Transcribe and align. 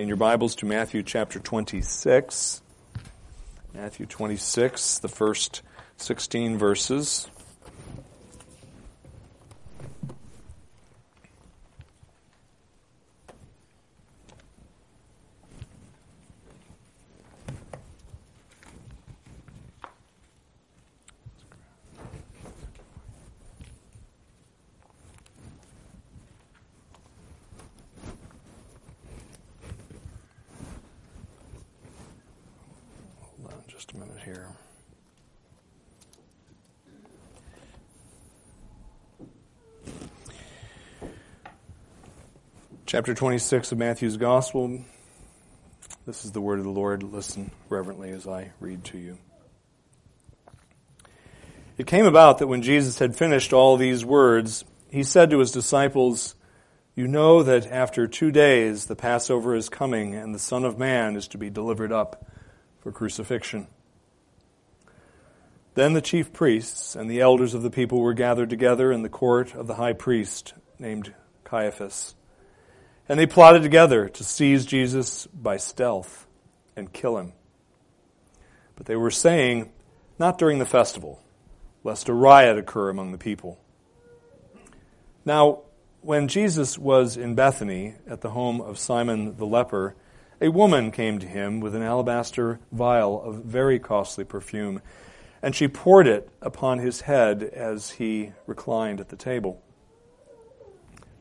In 0.00 0.08
your 0.08 0.16
Bibles 0.16 0.54
to 0.54 0.64
Matthew 0.64 1.02
chapter 1.02 1.38
26. 1.38 2.62
Matthew 3.74 4.06
26, 4.06 5.00
the 5.00 5.08
first 5.08 5.60
16 5.98 6.56
verses. 6.56 7.28
Hold 33.42 33.54
on 33.54 33.62
just 33.68 33.92
a 33.92 33.96
minute 33.96 34.18
here. 34.24 34.48
Chapter 43.00 43.14
26 43.14 43.72
of 43.72 43.78
Matthew's 43.78 44.18
Gospel. 44.18 44.84
This 46.04 46.26
is 46.26 46.32
the 46.32 46.40
word 46.42 46.58
of 46.58 46.66
the 46.66 46.70
Lord. 46.70 47.02
Listen 47.02 47.50
reverently 47.70 48.10
as 48.10 48.28
I 48.28 48.52
read 48.60 48.84
to 48.84 48.98
you. 48.98 49.16
It 51.78 51.86
came 51.86 52.04
about 52.04 52.36
that 52.36 52.46
when 52.46 52.60
Jesus 52.60 52.98
had 52.98 53.16
finished 53.16 53.54
all 53.54 53.78
these 53.78 54.04
words, 54.04 54.66
he 54.90 55.02
said 55.02 55.30
to 55.30 55.38
his 55.38 55.50
disciples, 55.50 56.34
You 56.94 57.08
know 57.08 57.42
that 57.42 57.66
after 57.68 58.06
two 58.06 58.30
days 58.30 58.84
the 58.84 58.96
Passover 58.96 59.54
is 59.54 59.70
coming, 59.70 60.14
and 60.14 60.34
the 60.34 60.38
Son 60.38 60.66
of 60.66 60.78
Man 60.78 61.16
is 61.16 61.26
to 61.28 61.38
be 61.38 61.48
delivered 61.48 61.92
up 61.92 62.30
for 62.80 62.92
crucifixion. 62.92 63.66
Then 65.72 65.94
the 65.94 66.02
chief 66.02 66.34
priests 66.34 66.94
and 66.94 67.10
the 67.10 67.22
elders 67.22 67.54
of 67.54 67.62
the 67.62 67.70
people 67.70 68.02
were 68.02 68.12
gathered 68.12 68.50
together 68.50 68.92
in 68.92 69.00
the 69.00 69.08
court 69.08 69.54
of 69.54 69.66
the 69.66 69.76
high 69.76 69.94
priest 69.94 70.52
named 70.78 71.14
Caiaphas. 71.44 72.14
And 73.10 73.18
they 73.18 73.26
plotted 73.26 73.62
together 73.62 74.08
to 74.08 74.22
seize 74.22 74.64
Jesus 74.64 75.26
by 75.26 75.56
stealth 75.56 76.28
and 76.76 76.92
kill 76.92 77.18
him. 77.18 77.32
But 78.76 78.86
they 78.86 78.94
were 78.94 79.10
saying, 79.10 79.72
Not 80.16 80.38
during 80.38 80.60
the 80.60 80.64
festival, 80.64 81.20
lest 81.82 82.08
a 82.08 82.14
riot 82.14 82.56
occur 82.56 82.88
among 82.88 83.10
the 83.10 83.18
people. 83.18 83.58
Now, 85.24 85.62
when 86.02 86.28
Jesus 86.28 86.78
was 86.78 87.16
in 87.16 87.34
Bethany 87.34 87.96
at 88.06 88.20
the 88.20 88.30
home 88.30 88.60
of 88.60 88.78
Simon 88.78 89.36
the 89.36 89.44
leper, 89.44 89.96
a 90.40 90.48
woman 90.48 90.92
came 90.92 91.18
to 91.18 91.26
him 91.26 91.58
with 91.58 91.74
an 91.74 91.82
alabaster 91.82 92.60
vial 92.70 93.20
of 93.20 93.42
very 93.42 93.80
costly 93.80 94.22
perfume, 94.22 94.80
and 95.42 95.56
she 95.56 95.66
poured 95.66 96.06
it 96.06 96.30
upon 96.40 96.78
his 96.78 97.00
head 97.00 97.42
as 97.42 97.90
he 97.90 98.30
reclined 98.46 99.00
at 99.00 99.08
the 99.08 99.16
table. 99.16 99.60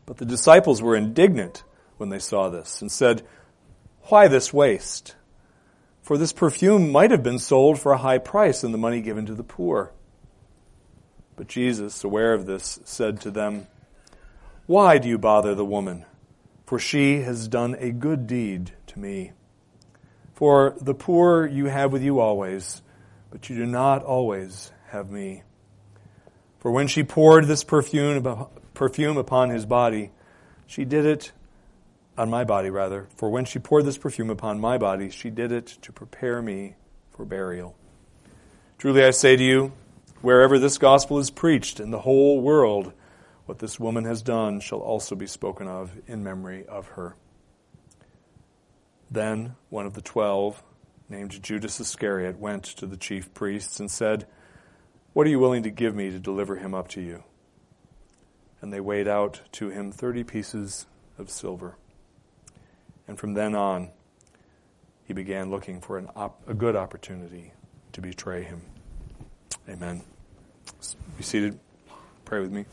But 0.06 0.18
the 0.18 0.26
disciples 0.26 0.84
were 0.84 0.96
indignant 0.96 1.64
when 2.00 2.10
they 2.10 2.20
saw 2.20 2.50
this 2.50 2.82
and 2.82 2.92
said, 2.92 3.22
Why 4.04 4.28
this 4.28 4.54
waste? 4.54 5.16
For 6.02 6.18
this 6.18 6.34
perfume 6.34 6.92
might 6.92 7.12
have 7.12 7.22
been 7.22 7.40
sold 7.40 7.80
for 7.80 7.92
a 7.92 7.98
high 7.98 8.18
price 8.18 8.64
and 8.64 8.74
the 8.74 8.80
money 8.80 9.02
given 9.02 9.26
to 9.28 9.36
the 9.36 9.44
poor. 9.44 9.92
But 11.36 11.48
Jesus, 11.48 12.04
aware 12.04 12.34
of 12.34 12.46
this, 12.46 12.80
said 12.84 13.22
to 13.22 13.32
them, 13.32 13.68
Why 14.66 14.98
do 14.98 15.08
you 15.08 15.18
bother 15.18 15.54
the 15.54 15.66
woman? 15.66 16.06
For 16.66 16.80
she 16.80 17.22
has 17.22 17.48
done 17.48 17.76
a 17.80 17.92
good 17.92 18.28
deed 18.28 18.72
to 18.88 19.00
me. 19.00 19.34
For 20.34 20.76
the 20.80 20.94
poor 20.94 21.46
you 21.46 21.66
have 21.66 21.92
with 21.92 22.02
you 22.02 22.20
always, 22.20 22.82
but 23.30 23.50
you 23.50 23.56
do 23.56 23.66
not 23.66 24.04
always 24.04 24.72
have 24.88 25.12
me. 25.12 25.44
For 26.60 26.72
when 26.72 26.88
she 26.88 27.04
poured 27.04 27.46
this 27.46 27.64
perfume, 27.64 28.48
perfume 28.74 29.18
upon 29.18 29.50
his 29.50 29.66
body, 29.66 30.12
she 30.66 30.86
did 30.86 31.06
it 31.06 31.32
on 32.20 32.30
my 32.30 32.44
body 32.44 32.70
rather. 32.70 33.08
For 33.16 33.30
when 33.30 33.46
she 33.46 33.60
poured 33.60 33.86
this 33.86 33.98
perfume 33.98 34.30
upon 34.30 34.60
my 34.60 34.78
body, 34.78 35.10
she 35.10 35.30
did 35.30 35.54
it 35.54 35.68
to 35.82 35.94
prepare 35.94 36.42
me 36.42 36.76
for 37.12 37.24
burial. 37.24 37.78
Truly 38.78 39.04
I 39.04 39.12
say 39.12 39.38
to 39.38 39.44
you, 39.44 39.72
wherever 40.22 40.60
this 40.60 40.78
gospel 40.78 41.20
is 41.20 41.32
preached 41.32 41.80
in 41.80 41.92
the 41.92 42.00
whole 42.00 42.42
world, 42.42 42.92
what 43.46 43.60
this 43.60 43.80
woman 43.80 44.04
has 44.04 44.22
done 44.22 44.60
shall 44.60 44.80
also 44.80 45.16
be 45.16 45.28
spoken 45.28 45.68
of 45.70 45.92
in 46.08 46.22
memory 46.22 46.66
of 46.68 46.88
her. 46.90 47.16
Then 49.10 49.56
one 49.70 49.86
of 49.86 49.94
the 49.94 50.02
twelve, 50.02 50.62
named 51.08 51.42
Judas 51.42 51.80
Iscariot, 51.80 52.38
went 52.38 52.66
to 52.66 52.86
the 52.86 52.98
chief 52.98 53.34
priests 53.34 53.80
and 53.80 53.90
said, 53.90 54.28
What 55.14 55.26
are 55.26 55.32
you 55.32 55.40
willing 55.40 55.64
to 55.64 55.72
give 55.72 55.96
me 55.96 56.12
to 56.12 56.20
deliver 56.20 56.58
him 56.58 56.76
up 56.76 56.90
to 56.90 57.02
you? 57.02 57.24
And 58.62 58.74
they 58.74 58.82
weighed 58.82 59.08
out 59.08 59.42
to 59.54 59.70
him 59.70 59.94
thirty 59.94 60.26
pieces 60.26 60.86
of 61.18 61.30
silver. 61.30 61.78
And 63.10 63.18
from 63.18 63.34
then 63.34 63.56
on, 63.56 63.90
he 65.08 65.14
began 65.14 65.50
looking 65.50 65.82
for 65.82 65.98
op- 66.16 66.48
a 66.48 66.54
good 66.54 66.76
opportunity 66.76 67.52
to 67.94 68.02
betray 68.02 68.44
him. 68.44 68.62
Amen. 69.68 70.04
Be 71.18 71.24
seated. 71.24 71.60
Pray 72.24 72.40
with 72.40 72.52
me. 72.52 72.66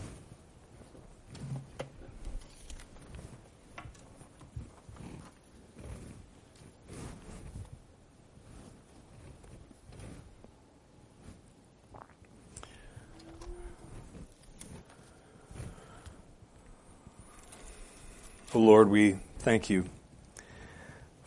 Oh 18.55 18.59
Lord, 18.59 18.91
we 18.91 19.17
thank 19.39 19.71
you 19.71 19.87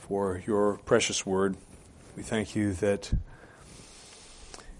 for 0.10 0.42
your 0.48 0.80
precious 0.86 1.24
word. 1.24 1.56
We 2.18 2.24
thank 2.24 2.56
you 2.56 2.74
that 2.74 3.14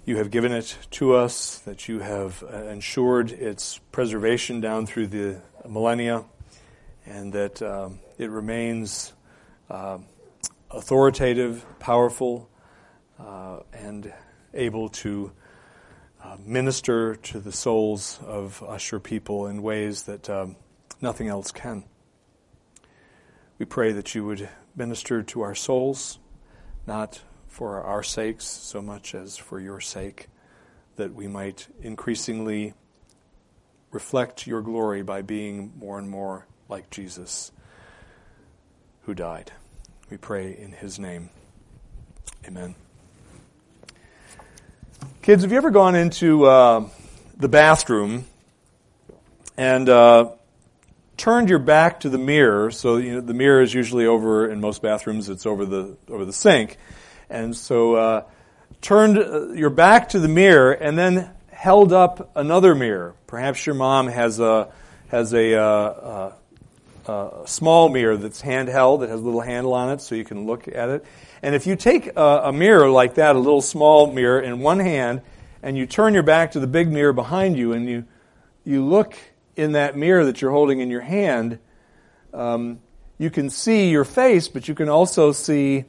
you 0.04 0.18
have 0.18 0.32
given 0.32 0.52
it 0.52 0.76
to 0.90 1.14
us, 1.14 1.60
that 1.60 1.88
you 1.88 2.00
have 2.00 2.44
ensured 2.52 3.32
its 3.32 3.78
preservation 3.92 4.60
down 4.60 4.88
through 4.88 5.06
the 5.06 5.40
millennia, 5.68 6.26
and 7.06 7.32
that 7.34 7.62
um, 7.62 8.00
it 8.18 8.32
remains 8.32 9.14
uh, 9.70 10.00
authoritative, 10.72 11.64
powerful, 11.78 12.50
uh, 13.20 13.60
and 13.72 14.12
able 14.56 14.90
to 14.90 15.32
uh, 16.24 16.38
minister 16.44 17.14
to 17.18 17.40
the 17.40 17.52
souls 17.52 18.20
of 18.26 18.64
us, 18.64 18.90
your 18.90 19.00
people, 19.00 19.46
in 19.46 19.62
ways 19.62 20.04
that 20.04 20.28
um, 20.28 20.56
nothing 21.02 21.28
else 21.28 21.52
can. 21.52 21.84
We 23.60 23.66
pray 23.66 23.92
that 23.92 24.16
you 24.16 24.26
would 24.26 24.48
minister 24.74 25.22
to 25.22 25.42
our 25.42 25.54
souls, 25.54 26.18
not 26.88 27.20
for 27.50 27.84
our 27.84 28.02
sakes 28.02 28.46
so 28.46 28.82
much 28.82 29.14
as 29.14 29.36
for 29.36 29.60
your 29.60 29.82
sake, 29.82 30.28
that 30.96 31.14
we 31.14 31.28
might 31.28 31.68
increasingly 31.82 32.74
reflect 33.92 34.48
your 34.48 34.62
glory 34.62 35.02
by 35.02 35.22
being 35.24 35.74
more 35.78 36.00
and 36.00 36.10
more 36.10 36.48
like 36.70 36.90
Jesus, 36.90 37.52
who 39.02 39.14
died. 39.14 39.52
We 40.10 40.16
pray 40.16 40.58
in 40.58 40.72
his 40.72 40.98
name. 40.98 41.30
Amen. 42.48 42.76
Kids, 45.22 45.44
have 45.44 45.52
you 45.52 45.58
ever 45.58 45.70
gone 45.70 45.96
into 45.96 46.46
uh, 46.46 46.88
the 47.36 47.50
bathroom 47.50 48.24
and 49.58 49.90
uh, 49.90 50.32
turned 51.20 51.50
your 51.50 51.60
back 51.60 52.00
to 52.00 52.10
the 52.10 52.18
mirror, 52.18 52.72
so 52.72 52.98
you 52.98 53.16
know, 53.16 53.22
the 53.22 53.34
mirror 53.34 53.62
is 53.62 53.74
usually 53.74 54.06
over 54.06 54.50
in 54.50 54.62
most 54.62 54.82
bathrooms. 54.82 55.30
It's 55.30 55.46
over 55.46 55.66
the 55.66 55.98
over 56.08 56.26
the 56.26 56.34
sink, 56.34 56.78
and 57.30 57.56
so 57.56 57.96
uh, 57.96 58.24
turned 58.82 59.18
uh, 59.18 59.52
your 59.52 59.70
back 59.70 60.10
to 60.10 60.20
the 60.20 60.30
mirror 60.30 60.72
and 60.72 60.98
then 60.98 61.30
held 61.52 61.92
up 61.92 62.32
another 62.36 62.74
mirror. 62.74 63.16
Perhaps 63.28 63.66
your 63.66 63.76
mom 63.76 64.08
has 64.08 64.40
a 64.40 64.72
has 65.10 65.34
a, 65.34 65.56
uh, 65.56 66.32
uh, 67.06 67.46
small 67.46 67.90
mirror 67.90 68.16
that's 68.16 68.42
handheld 68.42 69.00
that 69.00 69.10
has 69.10 69.20
a 69.20 69.24
little 69.24 69.42
handle 69.42 69.74
on 69.74 69.90
it, 69.90 70.00
so 70.02 70.16
you 70.16 70.24
can 70.24 70.46
look 70.46 70.68
at 70.68 70.90
it. 70.90 71.06
And 71.42 71.56
if 71.56 71.68
you 71.68 71.76
take 71.76 72.16
a, 72.16 72.42
a 72.46 72.54
mirror 72.54 72.90
like 72.90 73.16
that, 73.16 73.36
a 73.36 73.40
little 73.40 73.62
small 73.62 74.12
mirror 74.12 74.40
in 74.40 74.60
one 74.60 74.80
hand, 74.80 75.22
and 75.64 75.78
you 75.78 75.86
turn 75.86 76.14
your 76.14 76.24
back 76.24 76.52
to 76.52 76.60
the 76.60 76.68
big 76.68 76.90
mirror 76.90 77.14
behind 77.14 77.58
you, 77.58 77.74
and 77.74 77.90
you 77.90 78.06
you 78.64 78.86
look 78.86 79.18
in 79.60 79.74
that 79.74 79.98
mirror 79.98 80.26
that 80.26 80.42
you're 80.42 80.52
holding 80.52 80.80
in 80.80 80.90
your 80.90 81.02
hand, 81.02 81.60
um, 82.34 82.80
you 83.18 83.30
can 83.30 83.50
see 83.50 83.90
your 83.90 84.06
face, 84.06 84.48
but 84.48 84.68
you 84.68 84.74
can 84.74 84.88
also 84.88 85.34
see 85.34 85.84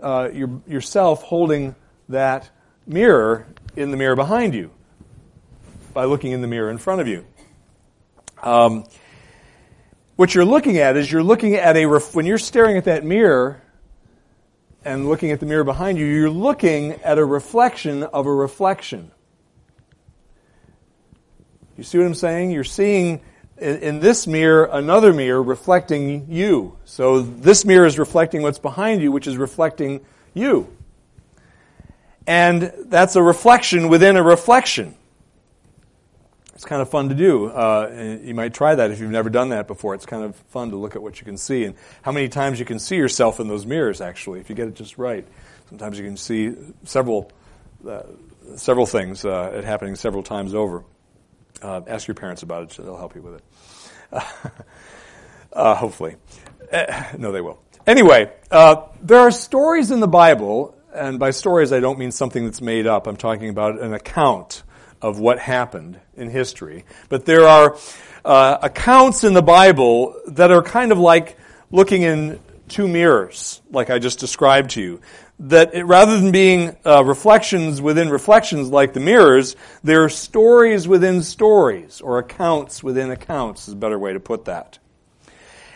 uh, 0.00 0.28
your, 0.32 0.60
yourself 0.68 1.22
holding 1.22 1.74
that 2.08 2.48
mirror 2.86 3.46
in 3.74 3.90
the 3.90 3.96
mirror 3.96 4.14
behind 4.14 4.54
you 4.54 4.70
by 5.92 6.04
looking 6.04 6.30
in 6.30 6.40
the 6.40 6.46
mirror 6.46 6.70
in 6.70 6.78
front 6.78 7.00
of 7.00 7.08
you. 7.08 7.26
Um, 8.42 8.84
what 10.14 10.34
you're 10.34 10.44
looking 10.44 10.78
at 10.78 10.96
is 10.96 11.10
you're 11.10 11.22
looking 11.22 11.56
at 11.56 11.76
a, 11.76 11.86
ref- 11.86 12.14
when 12.14 12.26
you're 12.26 12.38
staring 12.38 12.76
at 12.76 12.84
that 12.84 13.04
mirror 13.04 13.60
and 14.84 15.08
looking 15.08 15.32
at 15.32 15.40
the 15.40 15.46
mirror 15.46 15.64
behind 15.64 15.98
you, 15.98 16.06
you're 16.06 16.30
looking 16.30 16.92
at 17.02 17.18
a 17.18 17.24
reflection 17.24 18.04
of 18.04 18.26
a 18.26 18.32
reflection. 18.32 19.10
You 21.82 21.84
see 21.84 21.98
what 21.98 22.06
I'm 22.06 22.14
saying? 22.14 22.52
You're 22.52 22.62
seeing 22.62 23.20
in, 23.58 23.78
in, 23.78 23.98
this 23.98 24.28
mirror 24.28 24.66
another 24.66 25.12
mirror 25.12 25.42
reflecting 25.42 26.30
you. 26.30 26.78
So 26.84 27.22
this 27.22 27.64
mirror 27.64 27.86
is 27.86 27.98
reflecting 27.98 28.42
what's 28.42 28.60
behind 28.60 29.02
you, 29.02 29.10
which 29.10 29.26
is 29.26 29.36
reflecting 29.36 30.00
you. 30.32 30.72
And 32.24 32.72
that's 32.84 33.16
a 33.16 33.22
reflection 33.22 33.88
within 33.88 34.16
a 34.16 34.22
reflection. 34.22 34.94
It's 36.54 36.64
kind 36.64 36.80
of 36.80 36.88
fun 36.88 37.08
to 37.08 37.16
do. 37.16 37.46
Uh, 37.46 38.20
you 38.22 38.32
might 38.32 38.54
try 38.54 38.76
that 38.76 38.92
if 38.92 39.00
you've 39.00 39.10
never 39.10 39.28
done 39.28 39.48
that 39.48 39.66
before. 39.66 39.96
It's 39.96 40.06
kind 40.06 40.22
of 40.22 40.36
fun 40.50 40.70
to 40.70 40.76
look 40.76 40.94
at 40.94 41.02
what 41.02 41.18
you 41.18 41.24
can 41.24 41.36
see 41.36 41.64
and 41.64 41.74
how 42.02 42.12
many 42.12 42.28
times 42.28 42.60
you 42.60 42.64
can 42.64 42.78
see 42.78 42.94
yourself 42.94 43.40
in 43.40 43.48
those 43.48 43.66
mirrors. 43.66 44.00
Actually, 44.00 44.38
if 44.38 44.48
you 44.48 44.54
get 44.54 44.68
it 44.68 44.76
just 44.76 44.98
right, 44.98 45.26
sometimes 45.68 45.98
you 45.98 46.04
can 46.04 46.16
see 46.16 46.54
several 46.84 47.32
uh, 47.84 48.02
several 48.54 48.86
things 48.86 49.24
uh, 49.24 49.62
happening 49.64 49.96
several 49.96 50.22
times 50.22 50.54
over. 50.54 50.84
Uh, 51.62 51.80
ask 51.86 52.08
your 52.08 52.14
parents 52.14 52.42
about 52.42 52.64
it; 52.64 52.72
so 52.72 52.82
they'll 52.82 52.96
help 52.96 53.14
you 53.14 53.22
with 53.22 53.36
it. 53.36 54.22
Uh, 55.54 55.74
hopefully, 55.74 56.16
uh, 56.72 57.04
no, 57.18 57.30
they 57.30 57.42
will. 57.42 57.58
Anyway, 57.86 58.32
there 58.50 59.18
are 59.18 59.30
stories 59.30 59.90
in 59.90 60.00
the 60.00 60.08
Bible, 60.08 60.74
and 60.94 61.18
by 61.18 61.30
stories 61.30 61.74
I 61.74 61.80
don't 61.80 61.98
mean 61.98 62.10
something 62.10 62.46
that's 62.46 62.62
made 62.62 62.86
up. 62.86 63.06
I'm 63.06 63.18
talking 63.18 63.50
about 63.50 63.78
an 63.78 63.92
account 63.92 64.62
of 65.02 65.18
what 65.18 65.38
happened 65.38 66.00
in 66.16 66.30
history. 66.30 66.84
But 67.08 67.26
there 67.26 67.46
are 67.46 67.76
uh, 68.24 68.58
accounts 68.62 69.24
in 69.24 69.34
the 69.34 69.42
Bible 69.42 70.14
that 70.28 70.52
are 70.52 70.62
kind 70.62 70.92
of 70.92 70.98
like 70.98 71.36
looking 71.70 72.02
in 72.02 72.38
two 72.68 72.86
mirrors, 72.86 73.60
like 73.70 73.90
I 73.90 73.98
just 73.98 74.20
described 74.20 74.70
to 74.70 74.80
you. 74.80 75.00
That 75.48 75.74
it, 75.74 75.84
rather 75.84 76.20
than 76.20 76.30
being 76.30 76.76
uh, 76.86 77.04
reflections 77.04 77.82
within 77.82 78.10
reflections 78.10 78.68
like 78.68 78.92
the 78.92 79.00
mirrors, 79.00 79.56
they're 79.82 80.08
stories 80.08 80.86
within 80.86 81.22
stories, 81.22 82.00
or 82.00 82.18
accounts 82.18 82.82
within 82.84 83.10
accounts 83.10 83.66
is 83.66 83.74
a 83.74 83.76
better 83.76 83.98
way 83.98 84.12
to 84.12 84.20
put 84.20 84.44
that. 84.44 84.78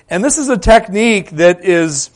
And 0.08 0.22
this 0.22 0.38
is 0.38 0.48
a 0.48 0.56
technique 0.56 1.30
that 1.30 1.64
is 1.64 2.10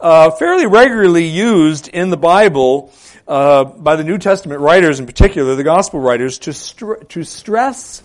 uh, 0.00 0.32
fairly 0.32 0.66
regularly 0.66 1.26
used 1.26 1.86
in 1.86 2.10
the 2.10 2.16
Bible 2.16 2.92
uh, 3.28 3.62
by 3.64 3.94
the 3.94 4.02
New 4.02 4.18
Testament 4.18 4.60
writers, 4.60 4.98
in 4.98 5.06
particular 5.06 5.54
the 5.54 5.62
Gospel 5.62 6.00
writers, 6.00 6.40
to 6.40 6.52
str- 6.52 7.04
to 7.08 7.22
stress 7.22 8.02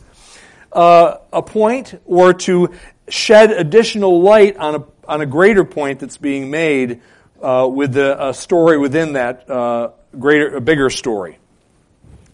uh, 0.72 1.18
a 1.34 1.42
point 1.42 2.00
or 2.06 2.34
to 2.34 2.76
shed 3.10 3.52
additional 3.52 4.22
light 4.22 4.58
on 4.58 4.76
a 4.76 4.84
on 5.08 5.22
a 5.22 5.26
greater 5.26 5.66
point 5.66 6.00
that's 6.00 6.18
being 6.18 6.52
made 6.52 7.02
uh, 7.42 7.68
with 7.68 7.98
a 7.98 8.34
story 8.34 8.78
within 8.78 9.14
that 9.14 9.50
uh, 9.50 9.92
greater, 10.18 10.56
a 10.56 10.62
bigger 10.62 10.90
story. 10.90 11.38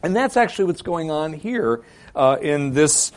And 0.04 0.16
that's 0.16 0.38
actually 0.38 0.66
what's 0.66 0.82
going 0.82 1.12
on 1.12 1.34
here 1.34 1.84
uh, 2.16 2.38
in 2.42 2.74
this 2.74 3.12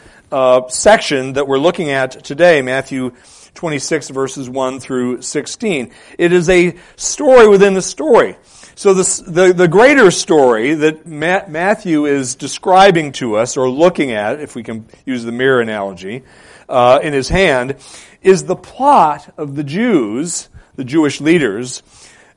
section 0.68 1.34
that 1.34 1.46
we're 1.46 1.58
looking 1.58 1.90
at 1.90 2.24
today, 2.24 2.62
Matthew 2.62 3.12
26 3.54 4.10
verses 4.10 4.48
1 4.48 4.80
through 4.80 5.22
16. 5.22 5.92
It 6.18 6.32
is 6.32 6.48
a 6.48 6.76
story 6.96 7.48
within 7.48 7.74
the 7.74 7.82
story. 7.82 8.36
So 8.74 8.94
this, 8.94 9.18
the, 9.18 9.52
the 9.52 9.68
greater 9.68 10.10
story 10.10 10.74
that 10.74 11.06
Matthew 11.06 12.06
is 12.06 12.34
describing 12.34 13.12
to 13.12 13.36
us, 13.36 13.56
or 13.56 13.68
looking 13.68 14.12
at, 14.12 14.40
if 14.40 14.54
we 14.54 14.62
can 14.62 14.86
use 15.04 15.24
the 15.24 15.32
mirror 15.32 15.60
analogy, 15.60 16.22
uh, 16.68 17.00
in 17.02 17.12
his 17.12 17.28
hand, 17.28 17.76
is 18.22 18.44
the 18.44 18.56
plot 18.56 19.34
of 19.36 19.56
the 19.56 19.64
Jews, 19.64 20.48
the 20.80 20.84
Jewish 20.84 21.20
leaders 21.20 21.82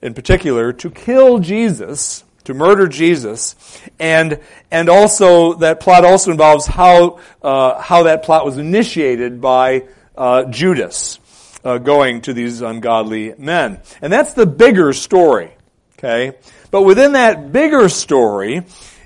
in 0.04 0.14
particular, 0.14 0.74
to 0.74 0.90
kill 0.92 1.40
Jesus, 1.40 2.26
to 2.44 2.54
murder 2.54 2.90
Jesus, 2.90 3.56
and 4.00 4.42
and 4.70 4.90
also 4.90 5.54
that 5.56 5.80
plot 5.80 6.04
also 6.04 6.30
involves 6.30 6.68
how 6.68 7.22
uh, 7.42 7.82
how 7.82 8.04
that 8.04 8.24
plot 8.24 8.46
was 8.46 8.58
initiated 8.58 9.40
by 9.40 9.86
uh, 10.18 10.44
Judas 10.44 11.20
uh, 11.64 11.78
going 11.78 12.20
to 12.24 12.34
these 12.34 12.62
ungodly 12.62 13.34
men, 13.38 13.80
and 14.02 14.12
that's 14.12 14.34
the 14.34 14.46
bigger 14.46 14.92
story. 14.92 15.52
Okay? 15.98 16.34
But 16.70 16.82
within 16.82 17.14
that 17.14 17.54
bigger 17.54 17.88
story 17.88 18.64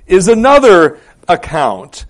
is 0.08 0.26
another 0.26 0.98
account, 1.28 2.06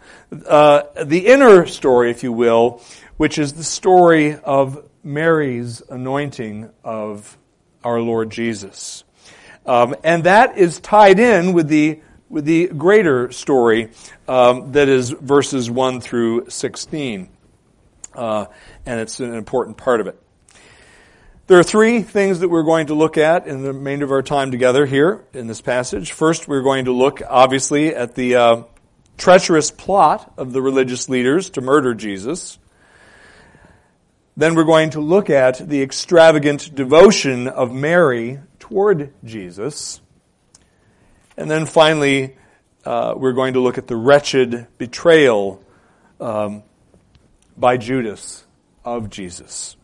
uh, 0.47 0.85
the 1.05 1.27
inner 1.27 1.67
story, 1.67 2.11
if 2.11 2.23
you 2.23 2.33
will, 2.33 2.81
which 3.19 3.39
is 3.39 3.53
the 3.53 3.65
story 3.65 4.35
of 4.35 4.88
Mary's 5.03 5.83
anointing 5.89 6.71
of 6.85 7.39
our 7.85 8.00
Lord 8.00 8.31
Jesus. 8.31 9.05
Um, 9.67 9.95
and 10.03 10.25
that 10.25 10.56
is 10.59 10.81
tied 10.81 11.19
in 11.19 11.53
with 11.53 11.69
the 11.69 12.00
with 12.29 12.45
the 12.45 12.69
greater 12.69 13.33
story 13.33 13.91
um, 14.27 14.73
that 14.73 14.89
is 14.89 15.11
verses 15.11 15.71
1 15.71 16.00
through 16.00 16.50
16. 16.50 17.29
Uh, 18.15 18.47
and 18.85 19.00
it's 19.00 19.21
an 19.21 19.35
important 19.35 19.77
part 19.77 20.00
of 20.00 20.06
it. 20.06 20.21
There 21.47 21.59
are 21.59 21.65
three 21.65 22.03
things 22.03 22.41
that 22.41 22.50
we're 22.50 22.65
going 22.65 22.89
to 22.89 22.95
look 22.95 23.17
at 23.17 23.47
in 23.47 23.62
the 23.62 23.73
remainder 23.73 24.05
of 24.05 24.12
our 24.12 24.23
time 24.23 24.50
together 24.50 24.85
here 24.85 25.25
in 25.33 25.47
this 25.47 25.62
passage. 25.62 26.12
First, 26.12 26.47
we're 26.47 26.62
going 26.62 26.85
to 26.85 26.93
look, 26.93 27.23
obviously, 27.27 27.95
at 27.95 28.15
the 28.15 28.37
uh, 28.37 28.62
treacherous 29.17 29.71
plot 29.71 30.35
of 30.37 30.53
the 30.53 30.61
religious 30.61 31.09
leaders 31.09 31.49
to 31.50 31.62
murder 31.62 31.95
Jesus. 31.95 32.59
Then 34.38 34.55
we're 34.55 34.62
going 34.62 34.90
to 34.90 35.00
look 35.00 35.31
at 35.31 35.69
the 35.69 35.82
extravagant 35.82 36.73
devotion 36.73 37.49
of 37.49 37.75
Mary 37.75 38.38
toward 38.61 39.12
Jesus. 39.25 40.00
And 41.37 41.50
then 41.50 41.67
finally, 41.67 42.37
uh, 42.85 43.14
we're 43.17 43.32
going 43.32 43.55
to 43.55 43.61
look 43.61 43.79
at 43.79 43.88
the 43.88 43.96
wretched 43.96 44.69
betrayal 44.79 45.61
um, 46.20 46.62
by 47.56 47.79
Judas 47.79 48.46
of 48.85 49.11
Jesus. 49.11 49.76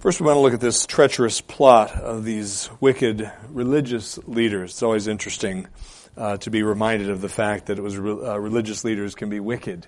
First, 0.00 0.20
we 0.20 0.26
want 0.26 0.38
to 0.38 0.40
look 0.40 0.54
at 0.54 0.60
this 0.60 0.84
treacherous 0.84 1.40
plot 1.40 1.92
of 1.92 2.24
these 2.24 2.68
wicked 2.80 3.30
religious 3.50 4.18
leaders. 4.26 4.72
It's 4.72 4.82
always 4.82 5.06
interesting 5.06 5.68
uh, 6.16 6.38
to 6.38 6.50
be 6.50 6.64
reminded 6.64 7.08
of 7.08 7.20
the 7.20 7.28
fact 7.28 7.66
that 7.66 7.78
it 7.78 7.82
was 7.82 7.96
uh, 7.96 8.00
religious 8.40 8.82
leaders 8.82 9.14
can 9.14 9.30
be 9.30 9.38
wicked. 9.38 9.86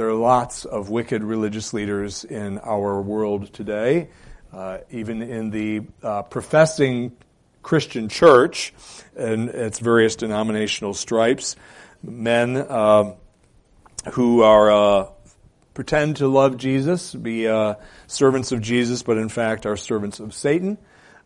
There 0.00 0.08
are 0.08 0.14
lots 0.14 0.64
of 0.64 0.88
wicked 0.88 1.22
religious 1.22 1.74
leaders 1.74 2.24
in 2.24 2.58
our 2.60 3.02
world 3.02 3.52
today, 3.52 4.08
uh, 4.50 4.78
even 4.90 5.20
in 5.20 5.50
the 5.50 5.82
uh, 6.02 6.22
professing 6.22 7.14
Christian 7.62 8.08
church 8.08 8.72
and 9.14 9.50
its 9.50 9.78
various 9.78 10.16
denominational 10.16 10.94
stripes. 10.94 11.54
Men 12.02 12.56
uh, 12.56 13.12
who 14.12 14.42
are 14.42 14.70
uh, 14.70 15.08
pretend 15.74 16.16
to 16.16 16.28
love 16.28 16.56
Jesus, 16.56 17.14
be 17.14 17.46
uh, 17.46 17.74
servants 18.06 18.52
of 18.52 18.62
Jesus, 18.62 19.02
but 19.02 19.18
in 19.18 19.28
fact 19.28 19.66
are 19.66 19.76
servants 19.76 20.18
of 20.18 20.32
Satan 20.32 20.78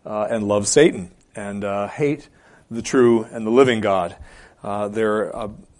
uh, 0.04 0.26
and 0.28 0.49
love 0.49 0.66
Satan 0.66 1.12
and 1.37 1.62
hate 1.90 2.28
the 2.73 2.83
true 2.83 3.23
and 3.23 3.47
the 3.47 3.52
living 3.52 3.81
God. 3.81 4.16
They're 4.64 5.31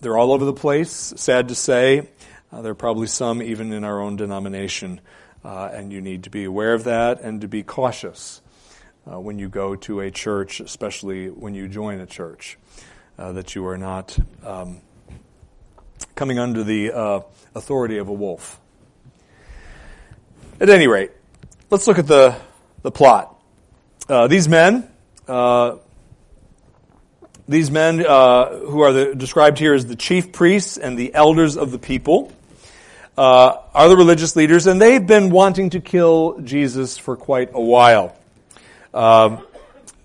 they're 0.01 0.17
all 0.17 0.33
over 0.33 0.45
the 0.45 0.53
place. 0.53 1.15
Sad 1.17 1.49
to 1.49 1.55
say, 1.57 2.11
uh, 2.53 2.63
there 2.63 2.73
are 2.73 2.77
probably 2.77 3.07
some 3.07 3.43
even 3.43 3.73
in 3.73 3.85
our 3.85 4.01
own 4.01 4.17
denomination, 4.17 5.01
and 5.43 5.93
you 5.93 6.01
need 6.01 6.25
to 6.25 6.31
be 6.31 6.45
aware 6.45 6.75
of 6.75 6.85
that 6.85 7.21
and 7.21 7.41
to 7.41 7.49
be 7.49 7.63
cautious 7.63 8.41
when 9.05 9.39
you 9.39 9.49
go 9.49 9.77
to 9.77 10.01
a 10.01 10.11
church, 10.11 10.61
especially 10.61 11.29
when 11.29 11.55
you 11.55 11.69
join 11.69 12.01
a 12.01 12.07
church, 12.07 12.59
that 13.19 13.55
you 13.55 13.67
are 13.67 13.79
not. 13.79 14.17
Um, 14.45 14.81
coming 16.15 16.39
under 16.39 16.63
the 16.63 16.93
uh, 16.93 17.21
authority 17.55 17.99
of 17.99 18.09
a 18.09 18.13
wolf. 18.13 18.61
At 20.61 20.71
any 20.71 20.87
rate, 20.87 21.11
let's 21.71 21.87
look 21.87 21.99
at 21.99 22.07
the, 22.07 22.37
the 22.83 22.91
plot. 22.91 23.43
Uh, 24.09 24.29
these 24.29 24.49
men, 24.49 24.89
uh, 25.27 25.77
these 27.49 27.71
men 27.71 28.05
uh, 28.05 28.59
who 28.59 28.81
are 28.81 28.93
the, 28.93 29.15
described 29.15 29.59
here 29.59 29.75
as 29.75 29.87
the 29.87 29.97
chief 29.97 30.33
priests 30.33 30.77
and 30.77 30.99
the 30.99 31.15
elders 31.15 31.57
of 31.57 31.71
the 31.71 31.79
people, 31.79 32.33
uh, 33.17 33.59
are 33.75 33.89
the 33.89 33.97
religious 33.97 34.35
leaders, 34.37 34.67
and 34.67 34.81
they've 34.81 35.07
been 35.07 35.31
wanting 35.31 35.71
to 35.71 35.81
kill 35.81 36.41
Jesus 36.41 36.99
for 36.99 37.17
quite 37.17 37.51
a 37.55 37.61
while. 37.61 38.17
Um, 38.93 39.47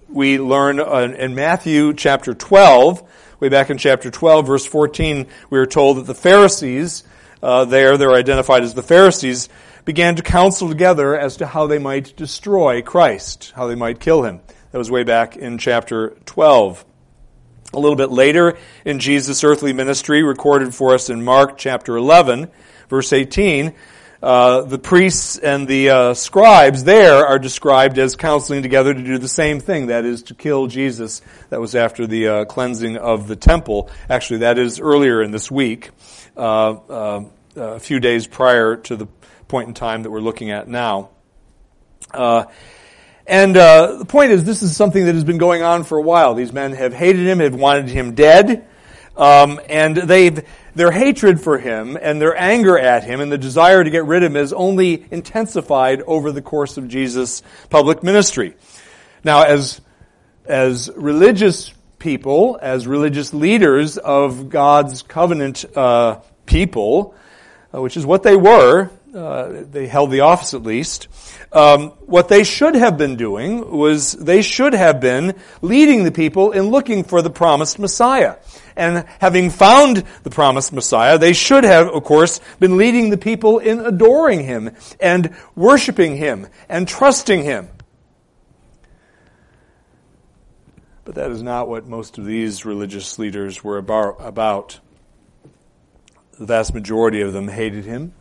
we 0.08 0.40
learn 0.40 0.80
in 0.80 1.36
Matthew 1.36 1.94
chapter 1.94 2.34
12 2.34 3.04
way 3.40 3.50
back 3.50 3.70
in 3.70 3.78
chapter 3.78 4.12
12, 4.12 4.48
verse 4.48 4.66
14, 4.66 5.28
we 5.50 5.60
are 5.60 5.66
told 5.66 5.98
that 5.98 6.06
the 6.06 6.16
Pharisees, 6.16 7.04
uh, 7.42 7.66
there, 7.66 7.98
they're 7.98 8.14
identified 8.14 8.64
as 8.64 8.74
the 8.74 8.84
Pharisees, 8.84 9.50
began 9.86 10.16
to 10.18 10.22
counsel 10.22 10.68
together 10.68 11.18
as 11.18 11.38
to 11.38 11.48
how 11.48 11.68
they 11.68 11.80
might 11.80 12.16
destroy 12.16 12.82
Christ, 12.82 13.54
how 13.56 13.68
they 13.68 13.76
might 13.76 14.00
kill 14.00 14.24
him. 14.24 14.42
That 14.72 14.78
was 14.78 14.92
way 14.92 15.04
back 15.04 15.38
in 15.38 15.58
chapter 15.58 16.10
12. 16.26 16.86
A 17.72 17.80
little 17.80 17.96
bit 17.96 18.10
later 18.10 18.58
in 18.84 19.00
Jesus' 19.00 19.44
earthly 19.44 19.74
ministry, 19.74 20.24
recorded 20.24 20.74
for 20.74 20.96
us 20.96 21.10
in 21.10 21.24
Mark 21.24 21.58
chapter 21.58 21.96
11, 21.96 22.50
verse 22.90 23.14
18, 23.14 23.76
uh, 24.22 24.64
the 24.64 24.80
priests 24.80 25.38
and 25.38 25.68
the 25.68 25.90
uh, 25.90 26.14
scribes 26.14 26.84
there 26.84 27.26
are 27.26 27.38
described 27.38 28.00
as 28.00 28.16
counseling 28.16 28.64
together 28.64 28.94
to 28.94 29.02
do 29.02 29.18
the 29.20 29.30
same 29.30 29.60
thing, 29.60 29.88
that 29.88 30.04
is, 30.04 30.24
to 30.24 30.34
kill 30.34 30.68
Jesus. 30.68 31.22
That 31.52 31.62
was 31.62 31.76
after 31.76 32.08
the 32.08 32.28
uh, 32.28 32.46
cleansing 32.46 32.98
of 32.98 33.28
the 33.28 33.36
temple. 33.36 33.90
Actually, 34.10 34.40
that 34.40 34.58
is 34.58 34.80
earlier 34.80 35.22
in 35.22 35.30
this 35.30 35.50
week, 35.52 35.92
uh, 36.36 36.72
uh, 36.72 37.24
a 37.56 37.80
few 37.80 38.00
days 38.00 38.26
prior 38.28 38.78
to 38.78 38.96
the 38.96 39.08
point 39.48 39.68
in 39.68 39.74
time 39.74 40.04
that 40.04 40.10
we're 40.10 40.22
looking 40.22 40.52
at 40.52 40.68
now. 40.68 41.12
And 43.30 43.56
the 43.56 44.06
point 44.06 44.32
is, 44.32 44.44
this 44.44 44.64
is 44.64 44.76
something 44.76 45.06
that 45.06 45.16
has 45.16 45.24
been 45.24 45.38
going 45.38 45.62
on 45.62 45.84
for 45.84 45.98
a 45.98 46.02
while. 46.02 46.34
These 46.34 46.52
men 46.52 46.74
have 46.74 46.94
hated 46.94 47.26
him, 47.28 47.40
have 47.40 47.56
wanted 47.56 47.90
him 47.90 48.16
dead. 48.16 48.66
Um, 49.16 49.60
and 49.70 49.98
they've, 49.98 50.48
their 50.76 50.92
hatred 50.92 51.42
for 51.42 51.58
him 51.58 51.98
and 52.02 52.22
their 52.22 52.36
anger 52.36 52.80
at 52.80 53.04
him 53.04 53.20
and 53.20 53.30
the 53.30 53.38
desire 53.38 53.84
to 53.84 53.90
get 53.90 54.06
rid 54.06 54.24
of 54.24 54.32
him 54.32 54.38
is 54.38 54.54
only 54.54 55.06
intensified 55.12 56.02
over 56.02 56.32
the 56.32 56.42
course 56.42 56.78
of 56.78 56.88
Jesus' 56.88 57.44
public 57.70 58.02
ministry. 58.02 58.56
Now, 59.24 59.44
as, 59.44 59.82
as 60.46 60.90
religious 60.96 61.74
people, 62.00 62.58
as 62.62 62.88
religious 62.88 63.34
leaders 63.34 63.98
of 63.98 64.50
God's 64.50 65.02
covenant 65.02 65.66
uh, 65.76 66.22
people, 66.46 67.14
uh, 67.74 67.82
which 67.82 67.98
is 67.98 68.06
what 68.06 68.24
they 68.24 68.38
were, 68.38 68.90
uh, 69.14 69.64
they 69.70 69.88
held 69.88 70.12
the 70.12 70.22
office 70.22 70.54
at 70.54 70.64
least. 70.64 71.08
Um, 71.52 71.90
what 72.06 72.30
they 72.30 72.44
should 72.44 72.76
have 72.76 72.98
been 72.98 73.16
doing 73.16 73.72
was 73.72 74.14
they 74.14 74.42
should 74.42 74.74
have 74.74 75.00
been 75.00 75.36
leading 75.62 76.04
the 76.04 76.12
people 76.12 76.52
in 76.52 76.70
looking 76.70 77.04
for 77.04 77.22
the 77.22 77.30
promised 77.30 77.80
Messiah 77.80 78.36
and 78.80 79.06
having 79.20 79.50
found 79.50 80.06
the 80.24 80.30
promised 80.30 80.72
Messiah, 80.72 81.18
they 81.18 81.34
should 81.34 81.66
have, 81.66 81.88
of 81.90 82.04
course, 82.06 82.40
been 82.60 82.78
leading 82.78 83.10
the 83.10 83.18
people 83.18 83.60
in 83.60 83.80
adoring 83.80 84.46
him 84.46 84.72
and 85.00 85.36
worshiping 85.54 86.16
him 86.16 86.48
and 86.70 86.88
trusting 86.88 87.44
him. 87.44 87.68
But 91.04 91.16
that 91.16 91.30
is 91.32 91.44
not 91.44 91.68
what 91.68 91.88
most 91.88 92.18
of 92.18 92.26
these 92.26 92.66
religious 92.66 93.20
leaders 93.20 93.64
were 93.64 93.78
about. 93.78 94.80
The 96.38 96.46
vast 96.46 96.74
majority 96.74 97.20
of 97.20 97.34
them 97.34 97.50
hated 97.50 97.84
him. 97.84 98.14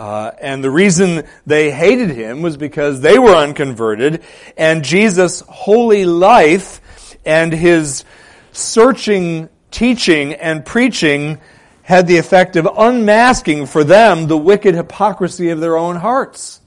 Uh, 0.00 0.32
and 0.40 0.64
the 0.64 0.70
reason 0.70 1.24
they 1.44 1.70
hated 1.70 2.08
him 2.08 2.40
was 2.40 2.56
because 2.56 3.02
they 3.02 3.18
were 3.18 3.34
unconverted, 3.34 4.22
and 4.56 4.82
Jesus' 4.82 5.40
holy 5.40 6.06
life 6.06 7.18
and 7.26 7.52
his 7.52 8.06
searching 8.50 9.50
teaching 9.70 10.32
and 10.32 10.64
preaching 10.64 11.38
had 11.82 12.06
the 12.06 12.16
effect 12.16 12.56
of 12.56 12.66
unmasking 12.78 13.66
for 13.66 13.84
them 13.84 14.26
the 14.26 14.38
wicked 14.38 14.74
hypocrisy 14.74 15.50
of 15.50 15.60
their 15.60 15.76
own 15.76 15.96
hearts. 15.96 16.62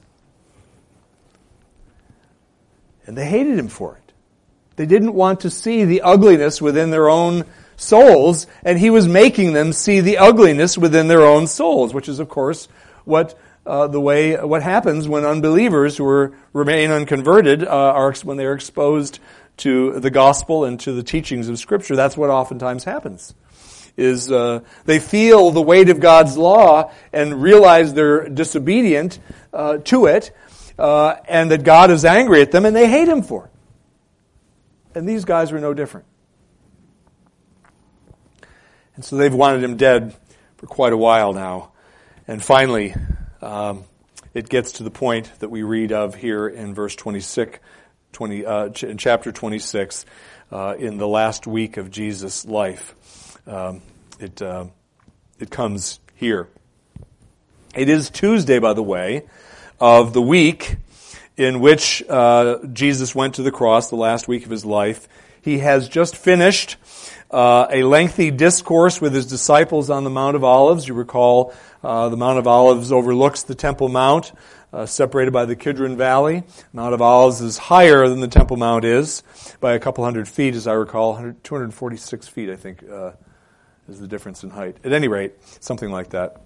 And 3.04 3.18
they 3.18 3.26
hated 3.26 3.58
him 3.58 3.66
for 3.66 3.96
it. 3.96 4.12
They 4.76 4.86
didn't 4.86 5.12
want 5.12 5.40
to 5.40 5.50
see 5.50 5.84
the 5.84 6.02
ugliness 6.02 6.62
within 6.62 6.92
their 6.92 7.08
own 7.08 7.46
souls, 7.74 8.46
and 8.62 8.78
he 8.78 8.90
was 8.90 9.08
making 9.08 9.54
them 9.54 9.72
see 9.72 9.98
the 9.98 10.18
ugliness 10.18 10.78
within 10.78 11.08
their 11.08 11.22
own 11.22 11.48
souls, 11.48 11.92
which 11.92 12.08
is, 12.08 12.20
of 12.20 12.28
course, 12.28 12.68
what 13.04 13.38
uh, 13.66 13.86
the 13.86 14.00
way 14.00 14.36
what 14.36 14.62
happens 14.62 15.08
when 15.08 15.24
unbelievers 15.24 15.96
who 15.96 16.06
are, 16.06 16.36
remain 16.52 16.90
unconverted 16.90 17.64
uh, 17.64 17.68
are 17.68 18.12
when 18.22 18.36
they 18.36 18.44
are 18.44 18.54
exposed 18.54 19.20
to 19.58 19.98
the 20.00 20.10
gospel 20.10 20.64
and 20.64 20.80
to 20.80 20.92
the 20.92 21.02
teachings 21.02 21.48
of 21.48 21.58
Scripture. 21.58 21.96
That's 21.96 22.16
what 22.16 22.30
oftentimes 22.30 22.84
happens. 22.84 23.34
Is 23.96 24.30
uh, 24.30 24.60
they 24.84 24.98
feel 24.98 25.50
the 25.50 25.62
weight 25.62 25.88
of 25.88 26.00
God's 26.00 26.36
law 26.36 26.92
and 27.12 27.40
realize 27.40 27.94
they're 27.94 28.28
disobedient 28.28 29.20
uh, 29.52 29.78
to 29.78 30.06
it, 30.06 30.32
uh, 30.78 31.14
and 31.28 31.52
that 31.52 31.62
God 31.62 31.90
is 31.90 32.04
angry 32.04 32.42
at 32.42 32.50
them, 32.50 32.64
and 32.66 32.74
they 32.74 32.88
hate 32.88 33.08
Him 33.08 33.22
for 33.22 33.46
it. 33.46 33.50
And 34.96 35.08
these 35.08 35.24
guys 35.24 35.52
were 35.52 35.60
no 35.60 35.74
different. 35.74 36.06
And 38.96 39.04
so 39.04 39.16
they've 39.16 39.34
wanted 39.34 39.64
him 39.64 39.76
dead 39.76 40.14
for 40.56 40.66
quite 40.66 40.92
a 40.92 40.96
while 40.96 41.32
now. 41.32 41.72
And 42.26 42.42
finally, 42.42 42.94
um, 43.42 43.84
it 44.32 44.48
gets 44.48 44.72
to 44.72 44.82
the 44.82 44.90
point 44.90 45.30
that 45.40 45.50
we 45.50 45.62
read 45.62 45.92
of 45.92 46.14
here 46.14 46.48
in 46.48 46.72
verse 46.72 46.96
26, 46.96 47.58
20, 48.12 48.46
uh, 48.46 48.70
in 48.82 48.96
chapter 48.96 49.30
26, 49.30 50.06
uh, 50.50 50.74
in 50.78 50.96
the 50.96 51.06
last 51.06 51.46
week 51.46 51.76
of 51.76 51.90
Jesus' 51.90 52.46
life. 52.46 52.94
Um, 53.46 53.82
it, 54.18 54.40
uh, 54.40 54.66
it 55.38 55.50
comes 55.50 56.00
here. 56.14 56.48
It 57.74 57.90
is 57.90 58.08
Tuesday, 58.08 58.58
by 58.58 58.72
the 58.72 58.82
way, 58.82 59.26
of 59.78 60.14
the 60.14 60.22
week 60.22 60.76
in 61.36 61.60
which 61.60 62.02
uh, 62.08 62.64
Jesus 62.72 63.14
went 63.14 63.34
to 63.34 63.42
the 63.42 63.52
cross, 63.52 63.90
the 63.90 63.96
last 63.96 64.28
week 64.28 64.44
of 64.44 64.50
his 64.50 64.64
life. 64.64 65.08
He 65.42 65.58
has 65.58 65.90
just 65.90 66.16
finished 66.16 66.76
uh, 67.34 67.66
a 67.68 67.82
lengthy 67.82 68.30
discourse 68.30 69.00
with 69.00 69.12
his 69.12 69.26
disciples 69.26 69.90
on 69.90 70.04
the 70.04 70.10
Mount 70.10 70.36
of 70.36 70.44
Olives. 70.44 70.86
You 70.86 70.94
recall 70.94 71.52
uh, 71.82 72.08
the 72.08 72.16
Mount 72.16 72.38
of 72.38 72.46
Olives 72.46 72.92
overlooks 72.92 73.42
the 73.42 73.56
Temple 73.56 73.88
Mount 73.88 74.32
uh, 74.72 74.86
separated 74.86 75.32
by 75.32 75.44
the 75.44 75.56
Kidron 75.56 75.96
Valley. 75.96 76.44
Mount 76.72 76.94
of 76.94 77.02
Olives 77.02 77.40
is 77.40 77.58
higher 77.58 78.08
than 78.08 78.20
the 78.20 78.28
Temple 78.28 78.56
Mount 78.56 78.84
is 78.84 79.24
by 79.58 79.72
a 79.72 79.80
couple 79.80 80.04
hundred 80.04 80.28
feet, 80.28 80.54
as 80.54 80.68
I 80.68 80.74
recall. 80.74 81.34
246 81.42 82.28
feet, 82.28 82.50
I 82.50 82.56
think, 82.56 82.84
uh, 82.88 83.12
is 83.88 83.98
the 83.98 84.06
difference 84.06 84.44
in 84.44 84.50
height. 84.50 84.76
At 84.84 84.92
any 84.92 85.08
rate, 85.08 85.34
something 85.58 85.90
like 85.90 86.10
that. 86.10 86.40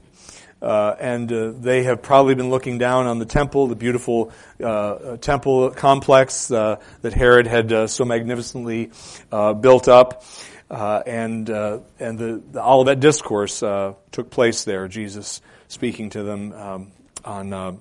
Uh, 0.60 0.96
and 0.98 1.30
uh, 1.32 1.52
they 1.52 1.84
have 1.84 2.02
probably 2.02 2.34
been 2.34 2.50
looking 2.50 2.78
down 2.78 3.06
on 3.06 3.18
the 3.18 3.26
temple, 3.26 3.68
the 3.68 3.76
beautiful 3.76 4.32
uh, 4.62 5.16
temple 5.18 5.70
complex 5.70 6.50
uh, 6.50 6.76
that 7.02 7.12
Herod 7.12 7.46
had 7.46 7.90
so 7.90 8.04
magnificently 8.04 8.90
built 9.30 9.86
up. 9.86 10.24
And 10.70 11.48
and 11.48 12.18
the, 12.18 12.42
the 12.50 12.62
Olivet 12.62 13.00
discourse 13.00 13.60
took 13.60 14.30
place 14.30 14.64
there. 14.64 14.88
Jesus 14.88 15.40
speaking 15.68 16.10
to 16.10 16.22
them 16.22 16.52
um, 16.52 16.92
on 17.24 17.80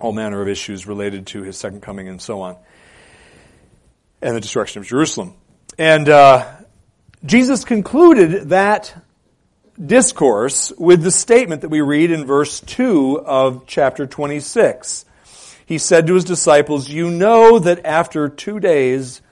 all 0.00 0.12
manner 0.12 0.42
of 0.42 0.48
issues 0.48 0.86
related 0.86 1.28
to 1.28 1.42
his 1.42 1.56
second 1.56 1.80
coming 1.80 2.08
and 2.08 2.20
so 2.20 2.40
on, 2.40 2.56
and 4.20 4.36
the 4.36 4.40
destruction 4.40 4.80
of 4.80 4.86
Jerusalem. 4.86 5.34
And 5.78 6.08
uh, 6.08 6.46
Jesus 7.24 7.64
concluded 7.64 8.50
that 8.50 8.94
discourse 9.84 10.72
with 10.76 11.02
the 11.02 11.10
statement 11.10 11.62
that 11.62 11.68
we 11.68 11.80
read 11.80 12.10
in 12.10 12.26
verse 12.26 12.60
2 12.60 13.20
of 13.20 13.66
chapter 13.66 14.06
26. 14.06 15.04
He 15.64 15.78
said 15.78 16.06
to 16.06 16.14
his 16.14 16.24
disciples, 16.24 16.88
You 16.88 17.10
know 17.10 17.58
that 17.58 17.86
after 17.86 18.28
two 18.28 18.60
days 18.60 19.22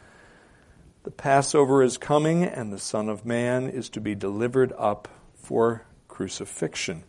the 1.10 1.16
Passover 1.16 1.82
is 1.82 1.98
coming, 1.98 2.44
and 2.44 2.72
the 2.72 2.78
Son 2.78 3.08
of 3.08 3.26
Man 3.26 3.68
is 3.68 3.88
to 3.90 4.00
be 4.00 4.14
delivered 4.14 4.72
up 4.78 5.08
for 5.34 5.82
crucifixion. 6.06 7.02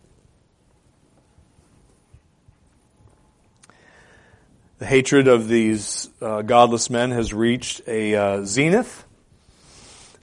The 4.80 4.88
hatred 4.88 5.28
of 5.28 5.48
these 5.48 6.10
uh, 6.20 6.42
godless 6.42 6.90
men 6.90 7.12
has 7.12 7.32
reached 7.32 7.84
a 7.86 8.16
uh, 8.16 8.44
zenith, 8.44 9.06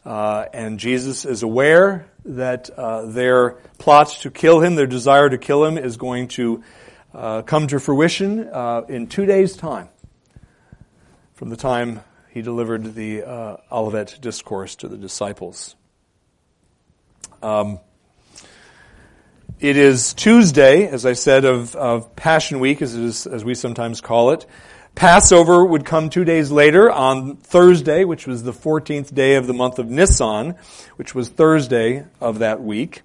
uh, 0.04 0.46
and 0.52 0.80
Jesus 0.80 1.24
is 1.24 1.44
aware 1.44 2.10
that 2.24 2.70
uh, 2.70 3.06
their 3.06 3.50
plot 3.78 4.08
to 4.22 4.30
kill 4.32 4.58
him, 4.58 4.74
their 4.74 4.88
desire 4.88 5.30
to 5.30 5.38
kill 5.38 5.64
him, 5.64 5.78
is 5.78 5.96
going 5.96 6.26
to 6.28 6.64
uh, 7.14 7.42
come 7.42 7.68
to 7.68 7.78
fruition 7.78 8.48
uh, 8.48 8.82
in 8.88 9.06
two 9.06 9.24
days' 9.24 9.56
time 9.56 9.88
from 11.34 11.50
the 11.50 11.56
time 11.56 12.00
he 12.38 12.42
delivered 12.42 12.94
the 12.94 13.24
Olivet 13.72 14.16
Discourse 14.20 14.76
to 14.76 14.86
the 14.86 14.96
disciples. 14.96 15.74
Um, 17.42 17.80
it 19.58 19.76
is 19.76 20.14
Tuesday, 20.14 20.86
as 20.86 21.04
I 21.04 21.14
said, 21.14 21.44
of, 21.44 21.74
of 21.74 22.14
Passion 22.14 22.60
Week, 22.60 22.80
as, 22.80 23.26
as 23.26 23.44
we 23.44 23.56
sometimes 23.56 24.00
call 24.00 24.30
it. 24.30 24.46
Passover 24.94 25.64
would 25.64 25.84
come 25.84 26.10
two 26.10 26.24
days 26.24 26.52
later 26.52 26.88
on 26.88 27.38
Thursday, 27.38 28.04
which 28.04 28.28
was 28.28 28.44
the 28.44 28.52
14th 28.52 29.12
day 29.12 29.34
of 29.34 29.48
the 29.48 29.52
month 29.52 29.80
of 29.80 29.90
Nisan, 29.90 30.54
which 30.94 31.16
was 31.16 31.28
Thursday 31.28 32.04
of 32.20 32.38
that 32.38 32.62
week, 32.62 33.02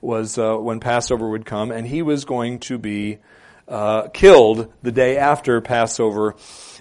was 0.00 0.38
uh, 0.38 0.54
when 0.54 0.78
Passover 0.78 1.28
would 1.28 1.44
come, 1.44 1.72
and 1.72 1.84
he 1.84 2.02
was 2.02 2.24
going 2.24 2.60
to 2.60 2.78
be 2.78 3.18
uh, 3.66 4.06
killed 4.10 4.72
the 4.84 4.92
day 4.92 5.16
after 5.16 5.60
Passover, 5.60 6.36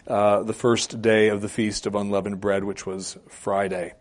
uh, 0.08 0.44
the 0.44 0.54
first 0.54 1.02
day 1.02 1.30
of 1.30 1.42
the 1.42 1.50
Feast 1.50 1.86
of 1.86 1.96
Unleavened 1.96 2.40
Bread, 2.40 2.64
which 2.64 2.86
was 2.86 3.18
Friday. 3.30 3.94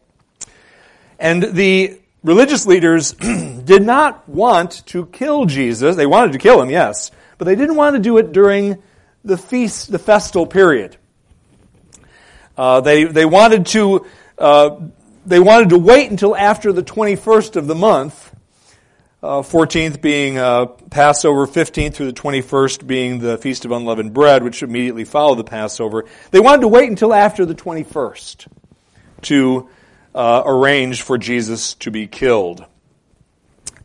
And 1.19 1.43
the 1.43 1.99
religious 2.23 2.67
leaders 2.67 3.13
did 3.13 3.83
not 3.83 4.29
want 4.29 4.87
to 4.87 5.07
kill 5.07 5.47
Jesus. 5.47 5.97
They 5.97 6.07
wanted 6.07 6.33
to 6.33 6.39
kill 6.39 6.63
him, 6.63 6.71
yes, 6.71 7.11
but 7.39 7.47
they 7.47 7.57
didn't 7.57 7.77
want 7.77 7.97
to 7.97 8.03
do 8.03 8.19
it 8.19 8.33
during 8.33 8.83
the 9.25 9.37
feast, 9.37 9.91
the 9.91 9.99
festal 9.99 10.47
period. 10.47 10.97
Uh, 12.57 12.81
they 12.81 13.05
they 13.05 13.27
wanted 13.27 13.67
to 13.67 14.07
uh, 14.39 14.77
they 15.27 15.41
wanted 15.41 15.71
to 15.71 15.79
wait 15.79 16.11
until 16.11 16.35
after 16.35 16.73
the 16.73 16.83
twenty 16.83 17.17
first 17.17 17.57
of 17.57 17.67
the 17.67 17.75
month, 17.75 18.35
uh, 19.27 19.43
14th 19.43 20.01
being 20.01 20.39
uh, 20.39 20.67
Passover, 20.67 21.47
15th 21.47 21.95
through 21.95 22.07
the 22.07 22.21
21st 22.21 22.87
being 22.87 23.19
the 23.19 23.37
Feast 23.39 23.65
of 23.65 23.73
Unleavened 23.73 24.15
Bread, 24.15 24.45
which 24.45 24.63
immediately 24.63 25.05
followed 25.05 25.37
the 25.37 25.45
Passover. 25.45 26.05
They 26.31 26.41
wanted 26.41 26.63
to 26.63 26.69
wait 26.69 26.89
until 26.89 27.13
after 27.13 27.45
the 27.45 27.55
21st 27.55 28.47
to 29.23 29.69
uh, 30.15 30.43
arrange 30.47 31.03
for 31.03 31.19
Jesus 31.19 31.75
to 31.75 31.91
be 31.91 32.07
killed. 32.07 32.65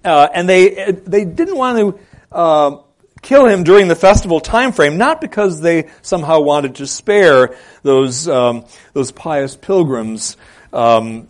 Uh, 0.06 0.28
and 0.34 0.48
they, 0.48 0.92
they 0.92 1.26
didn't 1.26 1.58
want 1.58 1.78
to 1.78 2.00
uh, 2.32 2.78
kill 3.22 3.46
him 3.46 3.64
during 3.64 3.88
the 3.88 3.96
festival 3.96 4.40
time 4.40 4.72
frame, 4.72 4.98
not 4.98 5.22
because 5.22 5.60
they 5.60 5.90
somehow 6.02 6.40
wanted 6.40 6.76
to 6.76 6.88
spare 6.88 7.56
those, 7.84 8.28
um, 8.28 8.66
those 8.94 9.12
pious 9.12 9.56
pilgrims 9.56 10.38
um, 10.74 11.28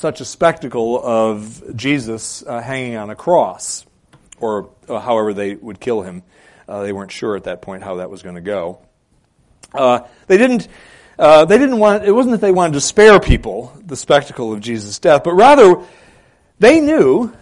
such 0.00 0.22
a 0.22 0.24
spectacle 0.24 0.98
of 0.98 1.76
Jesus 1.76 2.42
uh, 2.46 2.58
hanging 2.62 2.96
on 2.96 3.10
a 3.10 3.14
cross, 3.14 3.84
or 4.40 4.70
uh, 4.88 4.98
however 4.98 5.34
they 5.34 5.54
would 5.54 5.78
kill 5.78 6.00
him. 6.00 6.22
Uh, 6.66 6.82
they 6.82 6.92
weren't 6.92 7.12
sure 7.12 7.36
at 7.36 7.44
that 7.44 7.60
point 7.60 7.82
how 7.82 7.96
that 7.96 8.08
was 8.08 8.22
going 8.22 8.36
to 8.36 8.40
go. 8.40 8.78
Uh, 9.74 10.00
they 10.26 10.38
didn't. 10.38 10.68
Uh, 11.18 11.44
they 11.44 11.58
didn't 11.58 11.78
want. 11.78 12.06
It 12.06 12.12
wasn't 12.12 12.32
that 12.32 12.40
they 12.40 12.50
wanted 12.50 12.72
to 12.74 12.80
spare 12.80 13.20
people 13.20 13.76
the 13.84 13.94
spectacle 13.94 14.54
of 14.54 14.60
Jesus' 14.60 14.98
death, 14.98 15.22
but 15.22 15.34
rather 15.34 15.84
they 16.58 16.80
knew 16.80 17.36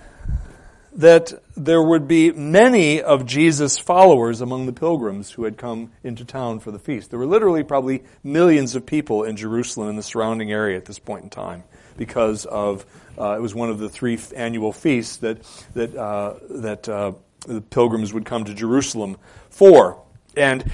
that 0.94 1.32
there 1.56 1.80
would 1.80 2.08
be 2.08 2.32
many 2.32 3.00
of 3.00 3.24
Jesus' 3.24 3.78
followers 3.78 4.40
among 4.40 4.66
the 4.66 4.72
pilgrims 4.72 5.30
who 5.30 5.44
had 5.44 5.56
come 5.56 5.92
into 6.02 6.24
town 6.24 6.58
for 6.58 6.72
the 6.72 6.78
feast. 6.80 7.10
There 7.10 7.20
were 7.20 7.26
literally 7.26 7.62
probably 7.62 8.02
millions 8.24 8.74
of 8.74 8.84
people 8.84 9.22
in 9.22 9.36
Jerusalem 9.36 9.90
and 9.90 9.98
the 9.98 10.02
surrounding 10.02 10.50
area 10.50 10.76
at 10.76 10.86
this 10.86 10.98
point 10.98 11.22
in 11.22 11.30
time 11.30 11.62
because 11.98 12.46
of 12.46 12.86
uh, 13.18 13.36
it 13.36 13.42
was 13.42 13.54
one 13.54 13.68
of 13.68 13.78
the 13.78 13.88
three 13.88 14.18
annual 14.34 14.72
feasts 14.72 15.18
that 15.18 15.42
that 15.74 15.94
uh, 15.94 16.34
that 16.48 16.88
uh, 16.88 17.12
the 17.46 17.60
pilgrims 17.60 18.14
would 18.14 18.24
come 18.24 18.44
to 18.44 18.54
Jerusalem 18.54 19.18
for, 19.50 20.02
and 20.36 20.64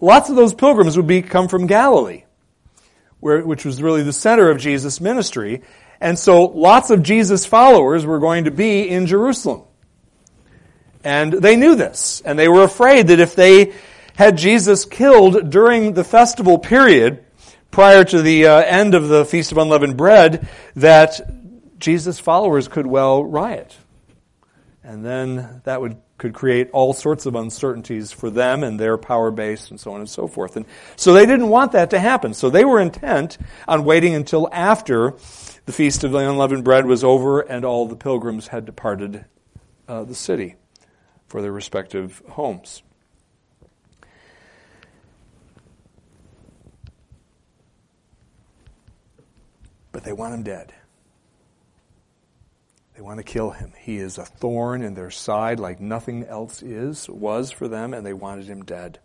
lots 0.00 0.28
of 0.30 0.36
those 0.36 0.54
pilgrims 0.54 0.96
would 0.96 1.06
be 1.06 1.22
come 1.22 1.46
from 1.46 1.68
Galilee, 1.68 2.24
where 3.20 3.46
which 3.46 3.64
was 3.64 3.80
really 3.80 4.02
the 4.02 4.12
center 4.12 4.50
of 4.50 4.58
Jesus' 4.58 5.00
ministry, 5.00 5.62
and 6.00 6.18
so 6.18 6.46
lots 6.46 6.90
of 6.90 7.04
Jesus 7.04 7.46
followers 7.46 8.04
were 8.04 8.18
going 8.18 8.44
to 8.44 8.50
be 8.50 8.88
in 8.88 9.06
Jerusalem. 9.06 9.62
And 11.04 11.32
they 11.32 11.56
knew 11.56 11.74
this, 11.74 12.22
and 12.24 12.38
they 12.38 12.48
were 12.48 12.62
afraid 12.62 13.08
that 13.08 13.20
if 13.20 13.34
they 13.34 13.72
had 14.14 14.36
Jesus 14.36 14.84
killed 14.84 15.50
during 15.50 15.94
the 15.94 16.04
festival 16.04 16.58
period, 16.58 17.21
prior 17.72 18.04
to 18.04 18.22
the 18.22 18.46
uh, 18.46 18.58
end 18.60 18.94
of 18.94 19.08
the 19.08 19.24
Feast 19.24 19.50
of 19.50 19.58
Unleavened 19.58 19.96
Bread, 19.96 20.48
that 20.76 21.20
Jesus' 21.80 22.20
followers 22.20 22.68
could 22.68 22.86
well 22.86 23.24
riot. 23.24 23.76
And 24.84 25.04
then 25.04 25.62
that 25.64 25.80
would 25.80 25.96
could 26.22 26.34
create 26.34 26.70
all 26.70 26.92
sorts 26.92 27.26
of 27.26 27.34
uncertainties 27.34 28.12
for 28.12 28.30
them 28.30 28.62
and 28.62 28.78
their 28.78 28.96
power 28.96 29.32
base 29.32 29.72
and 29.72 29.80
so 29.80 29.92
on 29.92 29.98
and 29.98 30.08
so 30.08 30.28
forth. 30.28 30.56
And 30.56 30.64
so 30.94 31.12
they 31.12 31.26
didn't 31.26 31.48
want 31.48 31.72
that 31.72 31.90
to 31.90 31.98
happen. 31.98 32.32
So 32.32 32.48
they 32.48 32.64
were 32.64 32.80
intent 32.80 33.38
on 33.66 33.84
waiting 33.84 34.14
until 34.14 34.48
after 34.52 35.14
the 35.66 35.72
Feast 35.72 36.04
of 36.04 36.12
the 36.12 36.18
Unleavened 36.18 36.62
Bread 36.62 36.86
was 36.86 37.02
over 37.02 37.40
and 37.40 37.64
all 37.64 37.88
the 37.88 37.96
pilgrims 37.96 38.46
had 38.46 38.64
departed 38.64 39.24
uh, 39.88 40.04
the 40.04 40.14
city 40.14 40.54
for 41.26 41.42
their 41.42 41.50
respective 41.50 42.22
homes. 42.28 42.84
But 49.92 50.04
they 50.04 50.12
want 50.12 50.34
him 50.34 50.42
dead. 50.42 50.72
They 52.94 53.02
want 53.02 53.18
to 53.18 53.24
kill 53.24 53.50
him. 53.50 53.72
He 53.78 53.98
is 53.98 54.18
a 54.18 54.24
thorn 54.24 54.82
in 54.82 54.94
their 54.94 55.10
side 55.10 55.58
like 55.58 55.80
nothing 55.80 56.24
else 56.24 56.62
is, 56.62 57.08
was 57.08 57.50
for 57.50 57.68
them, 57.68 57.94
and 57.94 58.04
they 58.04 58.12
wanted 58.12 58.46
him 58.46 58.64
dead 58.64 58.98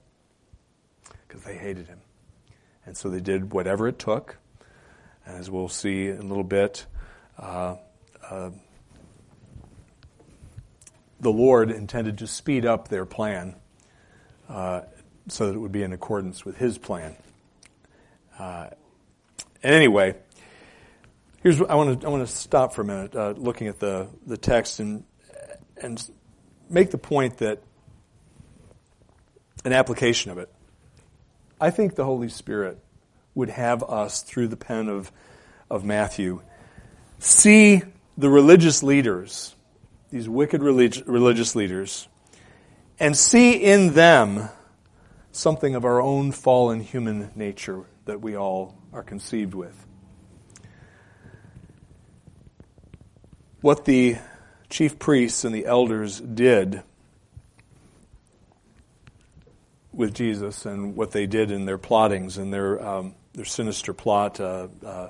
because 1.27 1.44
they 1.44 1.58
hated 1.58 1.88
him. 1.88 2.00
And 2.86 2.98
so 2.98 3.10
they 3.10 3.20
did 3.20 3.53
whatever 3.53 3.88
it 3.88 4.00
took. 4.00 4.38
As 5.26 5.52
we'll 5.52 5.69
see 5.69 6.08
in 6.08 6.19
a 6.19 6.26
little 6.26 6.43
bit, 6.43 6.86
uh, 7.38 7.76
uh, 8.30 8.52
the 11.19 11.32
Lord 11.32 11.71
intended 11.71 12.17
to 12.19 12.28
speed 12.28 12.65
up 12.65 12.88
their 12.88 13.06
plan 13.06 13.56
uh, 14.50 14.82
so 15.28 15.47
that 15.47 15.56
it 15.56 15.60
would 15.60 15.71
be 15.71 15.84
in 15.84 15.91
accordance 15.91 16.45
with 16.45 16.58
His 16.58 16.78
plan. 16.78 17.15
Uh, 18.39 18.67
anyway, 19.63 20.15
Here's 21.48 21.62
I 21.62 21.76
want 21.76 22.02
to 22.02 22.06
I 22.06 22.10
want 22.10 22.28
to 22.28 22.36
stop 22.36 22.74
for 22.74 22.82
a 22.82 22.84
minute, 22.84 23.16
uh, 23.16 23.34
looking 23.38 23.68
at 23.68 23.80
the 23.80 24.10
the 24.26 24.36
text 24.36 24.82
and 24.82 25.06
and 25.82 26.12
make 26.70 26.92
the 26.92 26.98
point 26.98 27.38
that 27.38 27.64
an 29.64 29.72
application 29.72 30.30
of 30.32 30.40
it. 30.40 30.52
I 31.62 31.70
think 31.70 31.96
the 31.96 32.04
Holy 32.04 32.28
Spirit 32.28 32.80
would 33.34 33.48
have 33.48 33.82
us 33.82 34.24
through 34.24 34.50
the 34.50 34.58
pen 34.58 34.90
of 34.90 35.10
of 35.70 35.86
Matthew 35.86 36.42
see 37.20 37.82
the 38.18 38.30
religious 38.30 38.84
leaders, 38.84 39.56
these 40.10 40.28
wicked 40.28 40.62
relig- 40.62 41.08
religious 41.08 41.56
leaders, 41.56 42.10
and 43.00 43.16
see 43.16 43.54
in 43.54 43.94
them 43.94 44.50
something 45.32 45.76
of 45.76 45.86
our 45.86 46.02
own 46.02 46.34
fallen 46.34 46.82
human 46.82 47.32
nature 47.36 47.86
that 48.04 48.20
we 48.20 48.36
all 48.36 48.78
are 48.92 49.02
conceived 49.02 49.54
with. 49.54 49.87
What 53.62 53.86
the 53.86 54.17
chief 54.70 55.00
priests 55.00 55.43
and 55.43 55.54
the 55.54 55.65
elders 55.65 56.20
did 56.20 56.84
with 59.91 60.13
Jesus 60.13 60.65
and 60.65 60.96
what 60.96 61.12
they 61.12 61.26
did 61.26 61.50
in 61.52 61.65
their 61.65 61.78
plottings 61.78 62.38
and 62.38 62.54
their 62.54 62.86
um, 62.86 63.15
their 63.34 63.46
sinister 63.46 63.93
plot, 63.93 64.39
uh, 64.39 64.67
uh, 64.86 65.10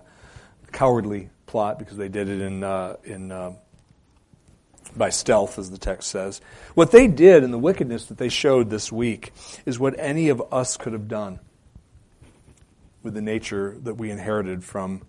cowardly 0.72 1.30
plot, 1.46 1.80
because 1.80 1.98
they 1.98 2.10
did 2.10 2.30
it 2.30 2.42
in 2.42 2.64
uh, 2.64 2.96
in 3.04 3.32
uh, 3.32 3.54
by 4.96 5.10
stealth, 5.10 5.60
as 5.60 5.70
the 5.70 5.78
text 5.78 6.10
says. 6.10 6.42
What 6.74 6.92
they 6.92 7.08
did 7.08 7.44
and 7.44 7.54
the 7.54 7.58
wickedness 7.58 8.06
that 8.06 8.18
they 8.18 8.30
showed 8.30 8.70
this 8.70 8.92
week 8.92 9.34
is 9.66 9.78
what 9.78 9.96
any 10.00 10.30
of 10.30 10.42
us 10.54 10.78
could 10.78 10.94
have 10.94 11.08
done 11.08 11.40
with 13.04 13.14
the 13.14 13.22
nature 13.22 13.78
that 13.84 13.96
we 13.96 14.10
inherited 14.10 14.64
from 14.64 15.04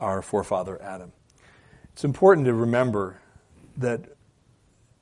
our 0.00 0.22
forefather 0.22 0.80
Adam. 0.80 1.12
It's 1.98 2.04
important 2.04 2.46
to 2.46 2.54
remember 2.54 3.18
that, 3.78 4.00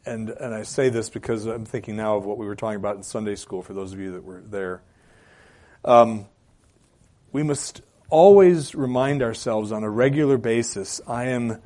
and, 0.06 0.30
and 0.30 0.54
I 0.54 0.62
say 0.62 0.88
this 0.88 1.10
because 1.10 1.44
I'm 1.44 1.66
thinking 1.66 1.94
now 1.94 2.16
of 2.16 2.24
what 2.24 2.38
we 2.38 2.46
were 2.46 2.56
talking 2.56 2.78
about 2.78 2.96
in 2.96 3.02
Sunday 3.02 3.34
school 3.34 3.60
for 3.60 3.74
those 3.74 3.92
of 3.92 4.00
you 4.00 4.12
that 4.12 4.24
were 4.24 4.40
there. 4.40 4.80
Um, 5.84 6.24
we 7.32 7.42
must 7.42 7.82
always 8.08 8.74
remind 8.74 9.22
ourselves 9.22 9.72
on 9.72 9.82
a 9.84 9.90
regular 9.90 10.38
basis 10.38 11.02
I 11.06 11.24
am, 11.24 11.60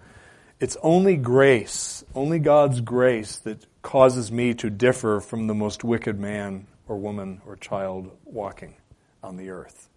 it's 0.59 0.77
only 0.83 1.15
grace, 1.15 2.03
only 2.13 2.41
God's 2.41 2.81
grace 2.81 3.37
that 3.39 3.65
causes 3.83 4.33
me 4.33 4.55
to 4.55 4.69
differ 4.69 5.21
from 5.21 5.47
the 5.47 5.55
most 5.55 5.85
wicked 5.85 6.19
man 6.19 6.67
or 6.89 6.97
woman 6.97 7.41
or 7.47 7.55
child 7.55 8.11
walking 8.25 8.75
on 9.23 9.37
the 9.37 9.51
earth. 9.51 9.90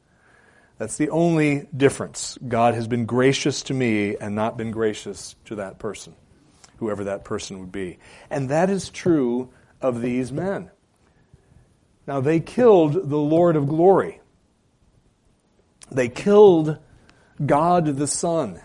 That's 0.77 0.97
the 0.97 1.09
only 1.09 1.67
difference. 1.75 2.37
God 2.47 2.73
has 2.73 2.87
been 2.87 3.05
gracious 3.05 3.61
to 3.63 3.73
me 3.73 4.17
and 4.17 4.35
not 4.35 4.57
been 4.57 4.71
gracious 4.71 5.35
to 5.45 5.55
that 5.55 5.79
person, 5.79 6.15
whoever 6.77 7.05
that 7.05 7.23
person 7.23 7.59
would 7.59 7.71
be. 7.71 7.99
And 8.29 8.49
that 8.49 8.69
is 8.69 8.89
true 8.89 9.49
of 9.81 10.01
these 10.01 10.31
men. 10.31 10.71
Now, 12.07 12.19
they 12.19 12.39
killed 12.39 13.09
the 13.09 13.17
Lord 13.17 13.55
of 13.55 13.67
glory. 13.67 14.19
They 15.91 16.09
killed 16.09 16.79
God 17.43 17.85
the 17.85 18.07
Son. 18.07 18.59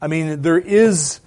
I 0.00 0.08
mean, 0.08 0.42
there 0.42 0.58
is, 0.58 1.20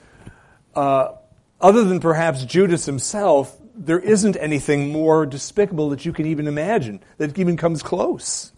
uh, 0.75 1.13
other 1.59 1.83
than 1.83 1.99
perhaps 1.99 2.45
Judas 2.45 2.85
himself, 2.85 3.57
there 3.75 3.99
isn't 3.99 4.37
anything 4.37 4.91
more 4.91 5.25
despicable 5.25 5.89
that 5.89 6.05
you 6.05 6.13
can 6.13 6.25
even 6.27 6.47
imagine 6.47 7.01
that 7.17 7.37
even 7.37 7.57
comes 7.57 7.83
close. 7.83 8.53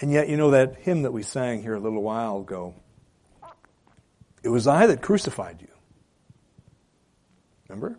And 0.00 0.10
yet, 0.10 0.28
you 0.28 0.36
know 0.36 0.52
that 0.52 0.76
hymn 0.76 1.02
that 1.02 1.12
we 1.12 1.22
sang 1.22 1.62
here 1.62 1.74
a 1.74 1.80
little 1.80 2.02
while 2.02 2.38
ago? 2.38 2.74
It 4.42 4.48
was 4.48 4.66
I 4.66 4.86
that 4.86 5.02
crucified 5.02 5.60
you. 5.60 5.68
Remember? 7.68 7.98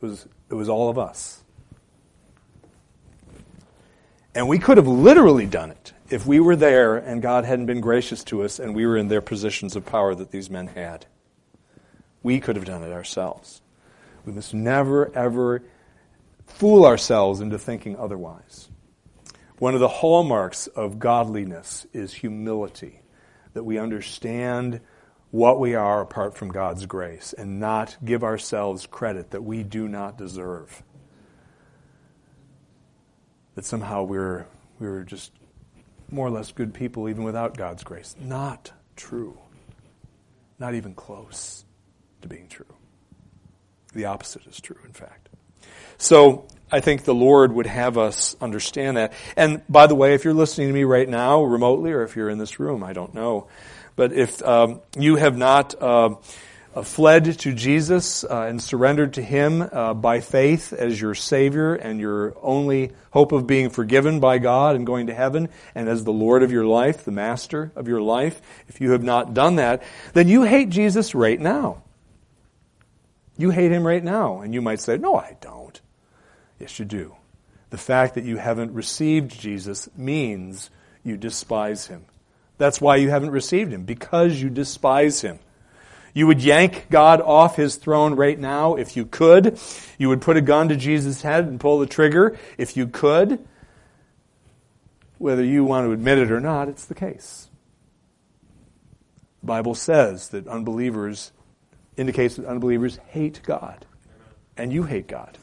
It 0.00 0.06
was, 0.06 0.26
it 0.50 0.54
was 0.54 0.68
all 0.68 0.88
of 0.88 0.98
us. 0.98 1.42
And 4.34 4.48
we 4.48 4.58
could 4.58 4.78
have 4.78 4.86
literally 4.86 5.46
done 5.46 5.70
it 5.70 5.92
if 6.08 6.26
we 6.26 6.40
were 6.40 6.56
there 6.56 6.96
and 6.96 7.20
God 7.20 7.44
hadn't 7.44 7.66
been 7.66 7.80
gracious 7.80 8.24
to 8.24 8.42
us 8.44 8.58
and 8.58 8.74
we 8.74 8.86
were 8.86 8.96
in 8.96 9.08
their 9.08 9.20
positions 9.20 9.76
of 9.76 9.84
power 9.84 10.14
that 10.14 10.30
these 10.30 10.48
men 10.48 10.68
had. 10.68 11.06
We 12.22 12.40
could 12.40 12.56
have 12.56 12.64
done 12.64 12.82
it 12.82 12.92
ourselves. 12.92 13.60
We 14.24 14.32
must 14.32 14.54
never, 14.54 15.14
ever 15.14 15.62
fool 16.46 16.86
ourselves 16.86 17.40
into 17.40 17.58
thinking 17.58 17.96
otherwise. 17.96 18.68
One 19.62 19.74
of 19.74 19.80
the 19.80 19.86
hallmarks 19.86 20.66
of 20.66 20.98
godliness 20.98 21.86
is 21.92 22.12
humility, 22.12 23.00
that 23.52 23.62
we 23.62 23.78
understand 23.78 24.80
what 25.30 25.60
we 25.60 25.76
are 25.76 26.00
apart 26.00 26.36
from 26.36 26.48
God's 26.48 26.84
grace 26.86 27.32
and 27.32 27.60
not 27.60 27.96
give 28.04 28.24
ourselves 28.24 28.88
credit 28.88 29.30
that 29.30 29.44
we 29.44 29.62
do 29.62 29.86
not 29.86 30.18
deserve. 30.18 30.82
That 33.54 33.64
somehow 33.64 34.02
we're, 34.02 34.46
we're 34.80 35.04
just 35.04 35.30
more 36.10 36.26
or 36.26 36.30
less 36.30 36.50
good 36.50 36.74
people 36.74 37.08
even 37.08 37.22
without 37.22 37.56
God's 37.56 37.84
grace. 37.84 38.16
Not 38.20 38.72
true. 38.96 39.38
Not 40.58 40.74
even 40.74 40.92
close 40.92 41.64
to 42.22 42.26
being 42.26 42.48
true. 42.48 42.74
The 43.94 44.06
opposite 44.06 44.44
is 44.48 44.60
true, 44.60 44.80
in 44.84 44.92
fact. 44.92 45.28
So 46.02 46.46
I 46.72 46.80
think 46.80 47.04
the 47.04 47.14
Lord 47.14 47.52
would 47.52 47.66
have 47.66 47.96
us 47.96 48.34
understand 48.40 48.96
that. 48.96 49.12
And 49.36 49.62
by 49.68 49.86
the 49.86 49.94
way, 49.94 50.14
if 50.14 50.24
you're 50.24 50.34
listening 50.34 50.66
to 50.66 50.74
me 50.74 50.82
right 50.82 51.08
now 51.08 51.44
remotely 51.44 51.92
or 51.92 52.02
if 52.02 52.16
you're 52.16 52.28
in 52.28 52.38
this 52.38 52.58
room, 52.58 52.82
I 52.82 52.92
don't 52.92 53.14
know. 53.14 53.46
But 53.94 54.12
if 54.12 54.42
um, 54.42 54.80
you 54.98 55.14
have 55.14 55.36
not 55.36 55.80
uh, 55.80 56.16
uh, 56.74 56.82
fled 56.82 57.38
to 57.38 57.54
Jesus 57.54 58.24
uh, 58.24 58.46
and 58.48 58.60
surrendered 58.60 59.12
to 59.14 59.22
Him 59.22 59.62
uh, 59.62 59.94
by 59.94 60.18
faith 60.18 60.72
as 60.72 61.00
your 61.00 61.14
Savior 61.14 61.76
and 61.76 62.00
your 62.00 62.34
only 62.42 62.90
hope 63.12 63.30
of 63.30 63.46
being 63.46 63.70
forgiven 63.70 64.18
by 64.18 64.38
God 64.38 64.74
and 64.74 64.84
going 64.84 65.06
to 65.06 65.14
heaven, 65.14 65.50
and 65.72 65.88
as 65.88 66.02
the 66.02 66.12
Lord 66.12 66.42
of 66.42 66.50
your 66.50 66.66
life, 66.66 67.04
the 67.04 67.12
Master 67.12 67.70
of 67.76 67.86
your 67.86 68.00
life, 68.00 68.42
if 68.66 68.80
you 68.80 68.90
have 68.90 69.04
not 69.04 69.34
done 69.34 69.56
that, 69.56 69.84
then 70.14 70.26
you 70.26 70.42
hate 70.42 70.70
Jesus 70.70 71.14
right 71.14 71.38
now. 71.38 71.82
You 73.36 73.50
hate 73.50 73.72
Him 73.72 73.86
right 73.86 74.02
now. 74.02 74.40
And 74.40 74.52
you 74.54 74.62
might 74.62 74.80
say, 74.80 74.96
No, 74.98 75.16
I 75.16 75.36
don't. 75.40 75.71
Yes, 76.62 76.78
you 76.78 76.86
do. 76.86 77.14
The 77.68 77.76
fact 77.76 78.14
that 78.14 78.24
you 78.24 78.38
haven't 78.38 78.72
received 78.72 79.38
Jesus 79.38 79.90
means 79.94 80.70
you 81.04 81.18
despise 81.18 81.88
Him. 81.88 82.06
That's 82.62 82.80
why 82.80 82.96
you 82.96 83.10
haven't 83.10 83.30
received 83.32 83.72
him, 83.72 83.82
because 83.84 84.40
you 84.40 84.48
despise 84.48 85.20
him. 85.20 85.40
You 86.14 86.28
would 86.28 86.44
yank 86.44 86.86
God 86.90 87.20
off 87.20 87.56
his 87.56 87.74
throne 87.74 88.14
right 88.14 88.38
now 88.38 88.76
if 88.76 88.96
you 88.96 89.04
could. 89.04 89.58
You 89.98 90.08
would 90.10 90.20
put 90.20 90.36
a 90.36 90.40
gun 90.40 90.68
to 90.68 90.76
Jesus' 90.76 91.22
head 91.22 91.46
and 91.46 91.58
pull 91.58 91.80
the 91.80 91.86
trigger 91.86 92.38
if 92.58 92.76
you 92.76 92.86
could. 92.86 93.44
Whether 95.18 95.42
you 95.42 95.64
want 95.64 95.88
to 95.88 95.92
admit 95.92 96.18
it 96.18 96.30
or 96.30 96.38
not, 96.38 96.68
it's 96.68 96.84
the 96.84 96.94
case. 96.94 97.48
The 99.40 99.46
Bible 99.46 99.74
says 99.74 100.28
that 100.28 100.46
unbelievers 100.46 101.32
indicates 101.96 102.36
that 102.36 102.46
unbelievers 102.46 102.98
hate 103.08 103.40
God. 103.42 103.86
And 104.56 104.72
you 104.72 104.84
hate 104.84 105.08
God, 105.08 105.36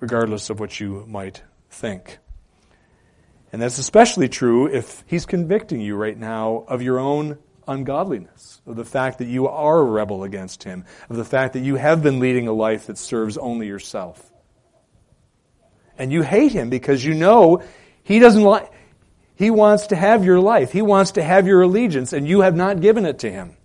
regardless 0.00 0.50
of 0.50 0.58
what 0.58 0.80
you 0.80 1.04
might 1.06 1.42
think. 1.70 2.18
And 3.52 3.60
that's 3.60 3.78
especially 3.78 4.28
true 4.28 4.66
if 4.66 5.04
he's 5.06 5.26
convicting 5.26 5.80
you 5.80 5.96
right 5.96 6.16
now 6.16 6.64
of 6.68 6.82
your 6.82 6.98
own 6.98 7.38
ungodliness, 7.66 8.60
of 8.66 8.76
the 8.76 8.84
fact 8.84 9.18
that 9.18 9.26
you 9.26 9.48
are 9.48 9.78
a 9.78 9.84
rebel 9.84 10.24
against 10.24 10.64
him, 10.64 10.84
of 11.08 11.16
the 11.16 11.24
fact 11.24 11.54
that 11.54 11.60
you 11.60 11.76
have 11.76 12.02
been 12.02 12.20
leading 12.20 12.48
a 12.48 12.52
life 12.52 12.86
that 12.86 12.98
serves 12.98 13.36
only 13.36 13.66
yourself. 13.66 14.32
And 15.98 16.12
you 16.12 16.22
hate 16.22 16.52
him 16.52 16.70
because 16.70 17.04
you 17.04 17.14
know 17.14 17.62
he 18.02 18.18
doesn't 18.18 18.42
like, 18.42 18.70
he 19.34 19.50
wants 19.50 19.88
to 19.88 19.96
have 19.96 20.24
your 20.24 20.40
life. 20.40 20.70
He 20.72 20.82
wants 20.82 21.12
to 21.12 21.22
have 21.22 21.46
your 21.46 21.62
allegiance, 21.62 22.12
and 22.12 22.28
you 22.28 22.42
have 22.42 22.54
not 22.54 22.80
given 22.80 23.06
it 23.06 23.20
to 23.20 23.30
him. 23.30 23.56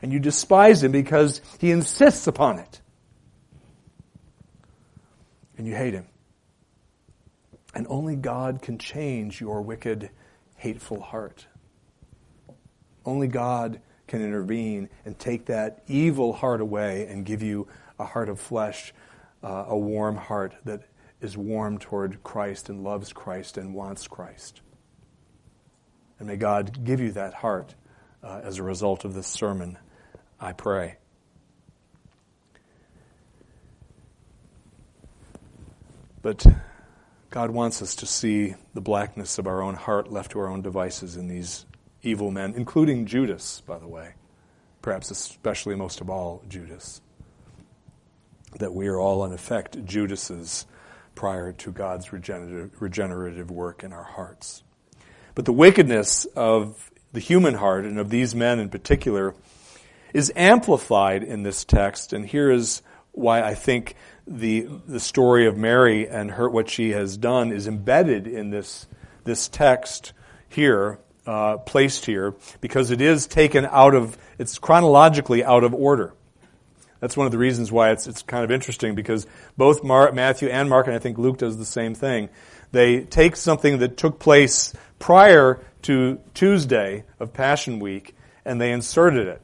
And 0.00 0.12
you 0.12 0.18
despise 0.18 0.82
him 0.82 0.92
because 0.92 1.40
he 1.58 1.70
insists 1.70 2.26
upon 2.26 2.58
it. 2.58 2.80
And 5.58 5.66
you 5.66 5.74
hate 5.74 5.92
him. 5.92 6.06
And 7.74 7.86
only 7.90 8.16
God 8.16 8.62
can 8.62 8.78
change 8.78 9.40
your 9.40 9.60
wicked, 9.60 10.10
hateful 10.56 11.00
heart. 11.00 11.46
Only 13.04 13.26
God 13.26 13.80
can 14.06 14.22
intervene 14.22 14.88
and 15.04 15.18
take 15.18 15.46
that 15.46 15.82
evil 15.86 16.32
heart 16.32 16.60
away 16.60 17.06
and 17.08 17.26
give 17.26 17.42
you 17.42 17.68
a 17.98 18.04
heart 18.04 18.28
of 18.28 18.40
flesh, 18.40 18.94
uh, 19.42 19.66
a 19.68 19.76
warm 19.76 20.16
heart 20.16 20.54
that 20.64 20.82
is 21.20 21.36
warm 21.36 21.78
toward 21.78 22.22
Christ 22.22 22.68
and 22.68 22.82
loves 22.82 23.12
Christ 23.12 23.58
and 23.58 23.74
wants 23.74 24.06
Christ. 24.06 24.62
And 26.18 26.28
may 26.28 26.36
God 26.36 26.84
give 26.84 27.00
you 27.00 27.12
that 27.12 27.34
heart 27.34 27.74
uh, 28.22 28.40
as 28.42 28.58
a 28.58 28.62
result 28.62 29.04
of 29.04 29.14
this 29.14 29.26
sermon, 29.26 29.78
I 30.40 30.52
pray. 30.52 30.96
But 36.20 36.46
God 37.30 37.50
wants 37.50 37.82
us 37.82 37.94
to 37.96 38.06
see 38.06 38.54
the 38.74 38.80
blackness 38.80 39.38
of 39.38 39.46
our 39.46 39.62
own 39.62 39.74
heart 39.74 40.10
left 40.10 40.32
to 40.32 40.40
our 40.40 40.48
own 40.48 40.62
devices 40.62 41.16
in 41.16 41.28
these 41.28 41.66
evil 42.02 42.30
men, 42.30 42.54
including 42.56 43.06
Judas, 43.06 43.62
by 43.66 43.78
the 43.78 43.88
way, 43.88 44.14
perhaps 44.82 45.10
especially 45.10 45.74
most 45.74 46.00
of 46.00 46.10
all 46.10 46.42
Judas. 46.48 47.00
That 48.58 48.72
we 48.72 48.88
are 48.88 48.98
all, 48.98 49.24
in 49.24 49.32
effect, 49.32 49.84
Judases 49.84 50.66
prior 51.14 51.52
to 51.52 51.70
God's 51.70 52.12
regenerative, 52.12 52.80
regenerative 52.80 53.50
work 53.50 53.84
in 53.84 53.92
our 53.92 54.04
hearts. 54.04 54.62
But 55.34 55.44
the 55.44 55.52
wickedness 55.52 56.24
of 56.36 56.90
the 57.12 57.20
human 57.20 57.54
heart, 57.54 57.84
and 57.84 57.98
of 57.98 58.10
these 58.10 58.34
men 58.34 58.58
in 58.58 58.70
particular, 58.70 59.34
is 60.14 60.32
amplified 60.34 61.22
in 61.22 61.42
this 61.42 61.64
text, 61.64 62.12
and 62.12 62.24
here 62.24 62.50
is 62.50 62.82
why 63.12 63.42
I 63.42 63.54
think 63.54 63.94
the 64.28 64.68
the 64.86 65.00
story 65.00 65.46
of 65.46 65.56
Mary 65.56 66.08
and 66.08 66.30
her 66.32 66.48
what 66.48 66.68
she 66.68 66.90
has 66.90 67.16
done 67.16 67.50
is 67.52 67.66
embedded 67.66 68.26
in 68.26 68.50
this 68.50 68.86
this 69.24 69.48
text 69.48 70.12
here, 70.48 70.98
uh, 71.26 71.58
placed 71.58 72.06
here, 72.06 72.34
because 72.60 72.90
it 72.90 73.00
is 73.00 73.26
taken 73.26 73.66
out 73.66 73.94
of 73.94 74.16
it's 74.38 74.58
chronologically 74.58 75.44
out 75.44 75.64
of 75.64 75.74
order. 75.74 76.14
That's 77.00 77.16
one 77.16 77.26
of 77.26 77.32
the 77.32 77.38
reasons 77.38 77.72
why 77.72 77.90
it's 77.90 78.06
it's 78.06 78.22
kind 78.22 78.44
of 78.44 78.50
interesting 78.50 78.94
because 78.94 79.26
both 79.56 79.82
Mar- 79.82 80.12
Matthew 80.12 80.48
and 80.48 80.68
Mark 80.68 80.86
and 80.86 80.96
I 80.96 80.98
think 80.98 81.18
Luke 81.18 81.38
does 81.38 81.56
the 81.56 81.64
same 81.64 81.94
thing. 81.94 82.28
They 82.70 83.02
take 83.04 83.36
something 83.36 83.78
that 83.78 83.96
took 83.96 84.18
place 84.18 84.74
prior 84.98 85.64
to 85.82 86.20
Tuesday 86.34 87.04
of 87.18 87.32
Passion 87.32 87.78
Week 87.78 88.14
and 88.44 88.60
they 88.60 88.72
inserted 88.72 89.28
it. 89.28 89.42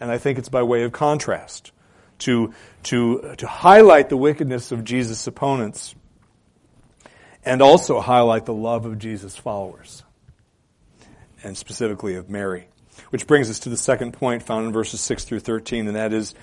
And 0.00 0.10
I 0.10 0.18
think 0.18 0.38
it's 0.38 0.48
by 0.48 0.62
way 0.62 0.82
of 0.82 0.92
contrast 0.92 1.72
to, 2.20 2.54
to, 2.84 3.34
to 3.38 3.46
highlight 3.46 4.08
the 4.08 4.16
wickedness 4.16 4.72
of 4.72 4.84
Jesus' 4.84 5.26
opponents 5.26 5.94
and 7.44 7.62
also 7.62 8.00
highlight 8.00 8.46
the 8.46 8.54
love 8.54 8.84
of 8.84 8.98
Jesus' 8.98 9.36
followers, 9.36 10.04
and 11.42 11.56
specifically 11.56 12.14
of 12.16 12.28
Mary. 12.28 12.68
Which 13.10 13.26
brings 13.26 13.48
us 13.48 13.60
to 13.60 13.70
the 13.70 13.76
second 13.76 14.12
point 14.12 14.42
found 14.42 14.66
in 14.66 14.72
verses 14.72 15.00
6 15.00 15.24
through 15.24 15.40
13, 15.40 15.86
and 15.86 15.96
that 15.96 16.12
is 16.12 16.34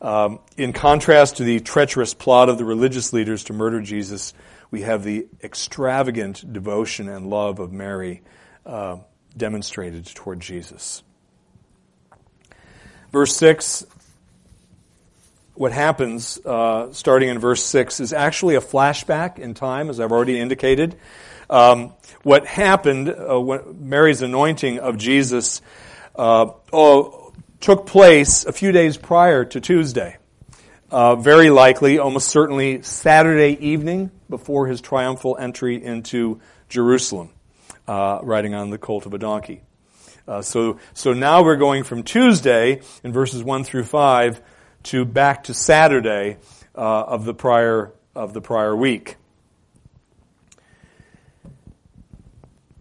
um, 0.00 0.40
in 0.56 0.72
contrast 0.72 1.36
to 1.36 1.44
the 1.44 1.60
treacherous 1.60 2.14
plot 2.14 2.48
of 2.48 2.58
the 2.58 2.64
religious 2.64 3.12
leaders 3.12 3.44
to 3.44 3.52
murder 3.52 3.80
Jesus, 3.80 4.34
we 4.70 4.82
have 4.82 5.04
the 5.04 5.26
extravagant 5.42 6.52
devotion 6.52 7.08
and 7.08 7.28
love 7.28 7.60
of 7.60 7.72
Mary 7.72 8.22
uh, 8.64 8.98
demonstrated 9.36 10.06
toward 10.06 10.40
Jesus. 10.40 11.02
Verse 13.12 13.36
6 13.36 13.86
what 15.56 15.72
happens, 15.72 16.38
uh, 16.44 16.92
starting 16.92 17.28
in 17.28 17.38
verse 17.38 17.64
6, 17.64 18.00
is 18.00 18.12
actually 18.12 18.56
a 18.56 18.60
flashback 18.60 19.38
in 19.38 19.54
time, 19.54 19.90
as 19.90 20.00
I've 20.00 20.12
already 20.12 20.38
indicated. 20.38 20.96
Um, 21.48 21.94
what 22.22 22.46
happened, 22.46 23.08
uh, 23.08 23.40
when 23.40 23.88
Mary's 23.88 24.22
anointing 24.22 24.80
of 24.80 24.98
Jesus, 24.98 25.62
uh, 26.14 26.50
oh, 26.72 27.32
took 27.60 27.86
place 27.86 28.44
a 28.44 28.52
few 28.52 28.72
days 28.72 28.96
prior 28.96 29.44
to 29.46 29.60
Tuesday. 29.60 30.18
Uh, 30.90 31.16
very 31.16 31.50
likely, 31.50 31.98
almost 31.98 32.28
certainly, 32.28 32.82
Saturday 32.82 33.56
evening 33.66 34.10
before 34.28 34.66
his 34.66 34.80
triumphal 34.80 35.36
entry 35.38 35.82
into 35.82 36.40
Jerusalem, 36.68 37.30
uh, 37.88 38.20
riding 38.22 38.54
on 38.54 38.70
the 38.70 38.78
colt 38.78 39.06
of 39.06 39.14
a 39.14 39.18
donkey. 39.18 39.62
Uh, 40.28 40.42
so, 40.42 40.78
so 40.92 41.12
now 41.12 41.42
we're 41.42 41.56
going 41.56 41.84
from 41.84 42.02
Tuesday 42.02 42.82
in 43.02 43.12
verses 43.12 43.42
1 43.42 43.64
through 43.64 43.84
5 43.84 44.40
to 44.86 45.04
back 45.04 45.44
to 45.44 45.54
Saturday 45.54 46.36
uh, 46.76 46.80
of 46.80 47.24
the 47.24 47.34
prior 47.34 47.92
of 48.14 48.32
the 48.32 48.40
prior 48.40 48.74
week. 48.74 49.16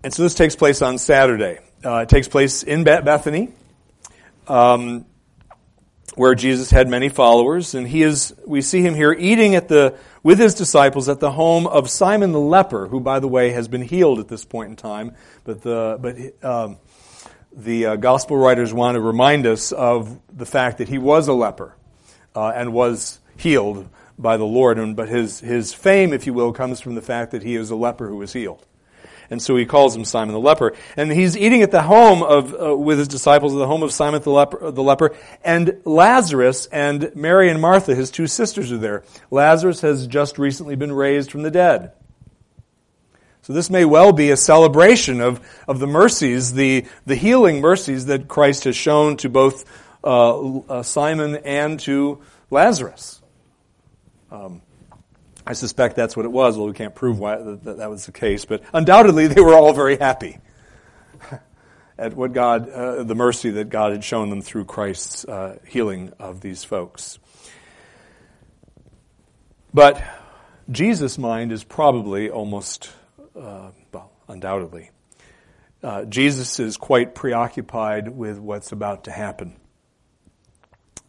And 0.03 0.13
so 0.13 0.21
this 0.21 0.35
takes 0.35 0.55
place 0.55 0.83
on 0.83 0.99
Saturday. 0.99 1.59
Uh, 1.83 1.97
it 1.97 2.09
takes 2.09 2.27
place 2.27 2.61
in 2.61 2.83
Bethany, 2.83 3.49
um, 4.47 5.05
where 6.13 6.35
Jesus 6.35 6.69
had 6.69 6.87
many 6.87 7.09
followers, 7.09 7.73
and 7.73 7.87
he 7.87 8.03
is. 8.03 8.35
We 8.45 8.61
see 8.61 8.83
him 8.83 8.93
here 8.93 9.11
eating 9.11 9.55
at 9.55 9.67
the 9.67 9.97
with 10.21 10.37
his 10.37 10.53
disciples 10.53 11.09
at 11.09 11.19
the 11.19 11.31
home 11.31 11.65
of 11.65 11.89
Simon 11.89 12.33
the 12.33 12.39
leper, 12.39 12.87
who, 12.87 12.99
by 12.99 13.19
the 13.19 13.27
way, 13.27 13.49
has 13.49 13.67
been 13.67 13.81
healed 13.81 14.19
at 14.19 14.27
this 14.27 14.45
point 14.45 14.69
in 14.69 14.75
time. 14.75 15.15
But 15.43 15.63
the 15.63 15.97
but 15.99 16.47
um, 16.47 16.77
the 17.51 17.85
uh, 17.87 17.95
gospel 17.95 18.37
writers 18.37 18.71
want 18.71 18.93
to 18.93 19.01
remind 19.01 19.47
us 19.47 19.71
of 19.71 20.19
the 20.31 20.45
fact 20.45 20.77
that 20.77 20.87
he 20.87 20.99
was 20.99 21.27
a 21.27 21.33
leper 21.33 21.75
uh, 22.35 22.49
and 22.49 22.73
was 22.73 23.19
healed 23.37 23.87
by 24.17 24.37
the 24.37 24.45
Lord. 24.45 24.77
And, 24.77 24.95
but 24.95 25.09
his, 25.09 25.39
his 25.39 25.73
fame, 25.73 26.13
if 26.13 26.25
you 26.25 26.33
will, 26.33 26.53
comes 26.53 26.81
from 26.81 26.95
the 26.95 27.01
fact 27.01 27.31
that 27.31 27.43
he 27.43 27.55
is 27.55 27.69
a 27.69 27.75
leper 27.75 28.07
who 28.07 28.17
was 28.17 28.33
healed. 28.33 28.65
And 29.29 29.41
so 29.41 29.55
he 29.55 29.65
calls 29.65 29.95
him 29.95 30.05
Simon 30.05 30.33
the 30.33 30.39
leper. 30.39 30.73
And 30.95 31.11
he's 31.11 31.35
eating 31.35 31.63
at 31.63 31.71
the 31.71 31.81
home 31.81 32.21
of, 32.21 32.53
uh, 32.53 32.75
with 32.75 32.99
his 32.99 33.07
disciples 33.07 33.53
at 33.53 33.57
the 33.57 33.67
home 33.67 33.81
of 33.81 33.91
Simon 33.91 34.21
the 34.21 34.29
leper, 34.29 34.71
the 34.71 34.83
leper. 34.83 35.15
And 35.43 35.81
Lazarus 35.83 36.67
and 36.67 37.11
Mary 37.15 37.49
and 37.49 37.59
Martha, 37.59 37.95
his 37.95 38.11
two 38.11 38.27
sisters, 38.27 38.71
are 38.71 38.77
there. 38.77 39.03
Lazarus 39.31 39.81
has 39.81 40.05
just 40.05 40.37
recently 40.37 40.75
been 40.75 40.91
raised 40.91 41.31
from 41.31 41.41
the 41.41 41.51
dead. 41.51 41.93
So 43.41 43.53
this 43.53 43.69
may 43.69 43.85
well 43.85 44.11
be 44.11 44.31
a 44.31 44.37
celebration 44.37 45.21
of, 45.21 45.39
of 45.67 45.77
the 45.77 45.85
mercies, 45.85 46.53
the, 46.53 46.85
the 47.05 47.15
healing 47.15 47.61
mercies 47.61 48.07
that 48.07 48.27
Christ 48.27 48.63
has 48.63 48.75
shown 48.75 49.17
to 49.17 49.29
both 49.29 49.65
uh, 50.05 50.59
uh, 50.59 50.83
Simon 50.83 51.35
and 51.37 51.79
to 51.81 52.21
Lazarus. 52.51 53.21
Um, 54.31 54.61
I 55.47 55.53
suspect 55.53 55.95
that's 55.95 56.15
what 56.15 56.25
it 56.25 56.31
was. 56.31 56.57
Well, 56.57 56.67
we 56.67 56.73
can't 56.73 56.95
prove 56.95 57.19
why 57.19 57.37
that, 57.37 57.77
that 57.77 57.89
was 57.89 58.05
the 58.05 58.11
case, 58.11 58.45
but 58.45 58.63
undoubtedly 58.73 59.27
they 59.27 59.41
were 59.41 59.53
all 59.53 59.73
very 59.73 59.97
happy 59.97 60.39
at 61.97 62.15
what 62.15 62.33
God, 62.33 62.69
uh, 62.69 63.03
the 63.03 63.15
mercy 63.15 63.51
that 63.51 63.69
God 63.69 63.91
had 63.91 64.03
shown 64.03 64.29
them 64.29 64.41
through 64.41 64.65
Christ's 64.65 65.25
uh, 65.25 65.57
healing 65.67 66.13
of 66.19 66.41
these 66.41 66.63
folks. 66.63 67.19
But 69.73 70.01
Jesus' 70.69 71.17
mind 71.17 71.51
is 71.51 71.63
probably 71.63 72.29
almost, 72.29 72.91
uh, 73.35 73.71
well, 73.91 74.11
undoubtedly. 74.27 74.91
Uh, 75.83 76.05
Jesus 76.05 76.59
is 76.59 76.77
quite 76.77 77.13
preoccupied 77.13 78.07
with 78.07 78.39
what's 78.39 78.71
about 78.71 79.03
to 79.03 79.11
happen 79.11 79.55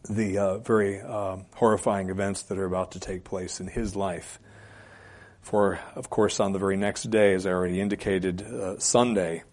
the 0.09 0.37
uh, 0.37 0.57
very 0.59 1.01
uh, 1.01 1.37
horrifying 1.55 2.09
events 2.09 2.43
that 2.43 2.57
are 2.57 2.65
about 2.65 2.91
to 2.91 2.99
take 2.99 3.23
place 3.23 3.59
in 3.59 3.67
his 3.67 3.95
life. 3.95 4.39
For, 5.41 5.79
of 5.95 6.09
course, 6.09 6.39
on 6.39 6.51
the 6.51 6.59
very 6.59 6.75
next 6.75 7.03
day, 7.09 7.33
as 7.33 7.45
I 7.45 7.51
already 7.51 7.79
indicated, 7.79 8.41
uh, 8.41 8.79
Sunday, 8.79 9.43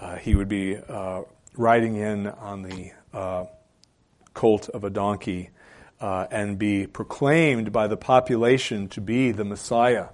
uh, 0.00 0.16
he 0.16 0.34
would 0.34 0.48
be 0.48 0.76
uh, 0.76 1.22
riding 1.56 1.96
in 1.96 2.26
on 2.26 2.62
the 2.62 2.92
uh, 3.12 3.44
colt 4.34 4.68
of 4.70 4.84
a 4.84 4.90
donkey 4.90 5.50
and 6.00 6.58
be 6.58 6.86
proclaimed 6.86 7.72
by 7.72 7.86
the 7.86 7.96
population 7.96 8.88
to 8.88 9.00
be 9.00 9.32
the 9.32 9.44
Messiah. 9.44 10.08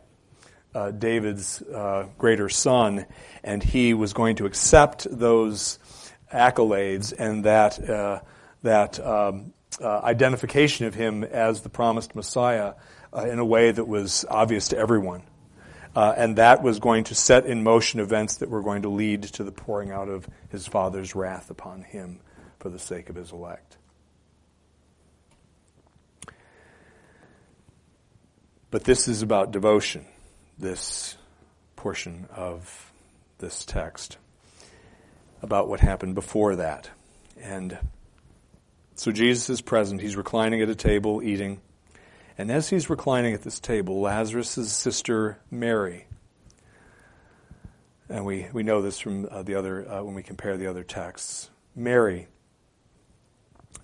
David's 0.99 1.63
greater 2.19 2.51
son, 2.51 3.07
and 3.43 3.63
he 3.63 3.95
was 3.95 4.13
going 4.13 4.37
to 4.37 4.45
accept 4.45 5.07
those 5.11 5.79
accolades 6.31 7.15
and 7.17 7.45
that 7.45 7.79
that 8.63 8.99
um, 8.99 9.53
uh, 9.81 10.01
identification 10.03 10.87
of 10.87 10.95
him 10.95 11.25
as 11.25 11.63
the 11.63 11.69
promised 11.69 12.15
Messiah 12.15 12.75
uh, 13.13 13.27
in 13.27 13.39
a 13.39 13.45
way 13.45 13.71
that 13.71 13.87
was 13.87 14.25
obvious 14.29 14.69
to 14.69 14.79
everyone. 14.79 15.23
Uh, 15.95 16.13
and 16.17 16.37
that 16.37 16.63
was 16.63 16.79
going 16.79 17.05
to 17.05 17.15
set 17.15 17.47
in 17.47 17.63
motion 17.63 18.01
events 18.01 18.37
that 18.37 18.51
were 18.51 18.63
going 18.63 18.83
to 18.83 18.89
lead 18.89 19.23
to 19.23 19.43
the 19.43 19.53
pouring 19.53 19.91
out 19.91 20.09
of 20.09 20.29
his 20.51 20.67
Father's 20.67 21.15
wrath 21.15 21.51
upon 21.51 21.83
him 21.83 22.21
for 22.59 22.69
the 22.69 22.79
sake 22.79 23.09
of 23.09 23.17
his 23.17 23.33
elect. 23.33 23.79
But 28.71 28.85
this 28.85 29.09
is 29.09 29.23
about 29.23 29.53
devotion, 29.53 30.05
this 30.59 31.17
portion 31.77 32.27
of 32.35 32.93
this 33.39 33.65
text, 33.65 34.19
about 35.41 35.69
what 35.69 35.81
happened 35.81 36.15
before 36.15 36.57
that. 36.57 36.91
And 37.41 37.79
so 38.97 39.13
Jesus 39.13 39.51
is 39.51 39.61
present. 39.61 40.01
He's 40.01 40.17
reclining 40.17 40.63
at 40.63 40.69
a 40.69 40.75
table 40.75 41.23
eating. 41.23 41.61
And 42.39 42.51
as 42.51 42.69
he's 42.69 42.91
reclining 42.91 43.35
at 43.35 43.43
this 43.43 43.61
table, 43.61 44.01
Lazarus' 44.01 44.73
sister 44.73 45.39
Mary, 45.51 46.07
and 48.09 48.25
we, 48.25 48.47
we 48.53 48.63
know 48.63 48.83
this 48.83 48.99
from 48.99 49.29
uh, 49.31 49.43
the 49.43 49.55
other, 49.55 49.89
uh, 49.89 50.03
when 50.03 50.15
we 50.15 50.23
compare 50.23 50.57
the 50.57 50.67
other 50.67 50.83
texts, 50.83 51.51
Mary 51.75 52.29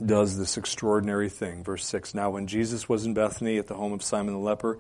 does 0.05 0.37
this 0.37 0.57
extraordinary 0.57 1.29
thing. 1.29 1.63
Verse 1.63 1.87
6 1.87 2.15
Now, 2.15 2.31
when 2.31 2.47
Jesus 2.47 2.89
was 2.89 3.05
in 3.05 3.15
Bethany 3.15 3.59
at 3.59 3.67
the 3.67 3.75
home 3.75 3.93
of 3.93 4.03
Simon 4.03 4.35
the 4.35 4.41
leper, 4.41 4.79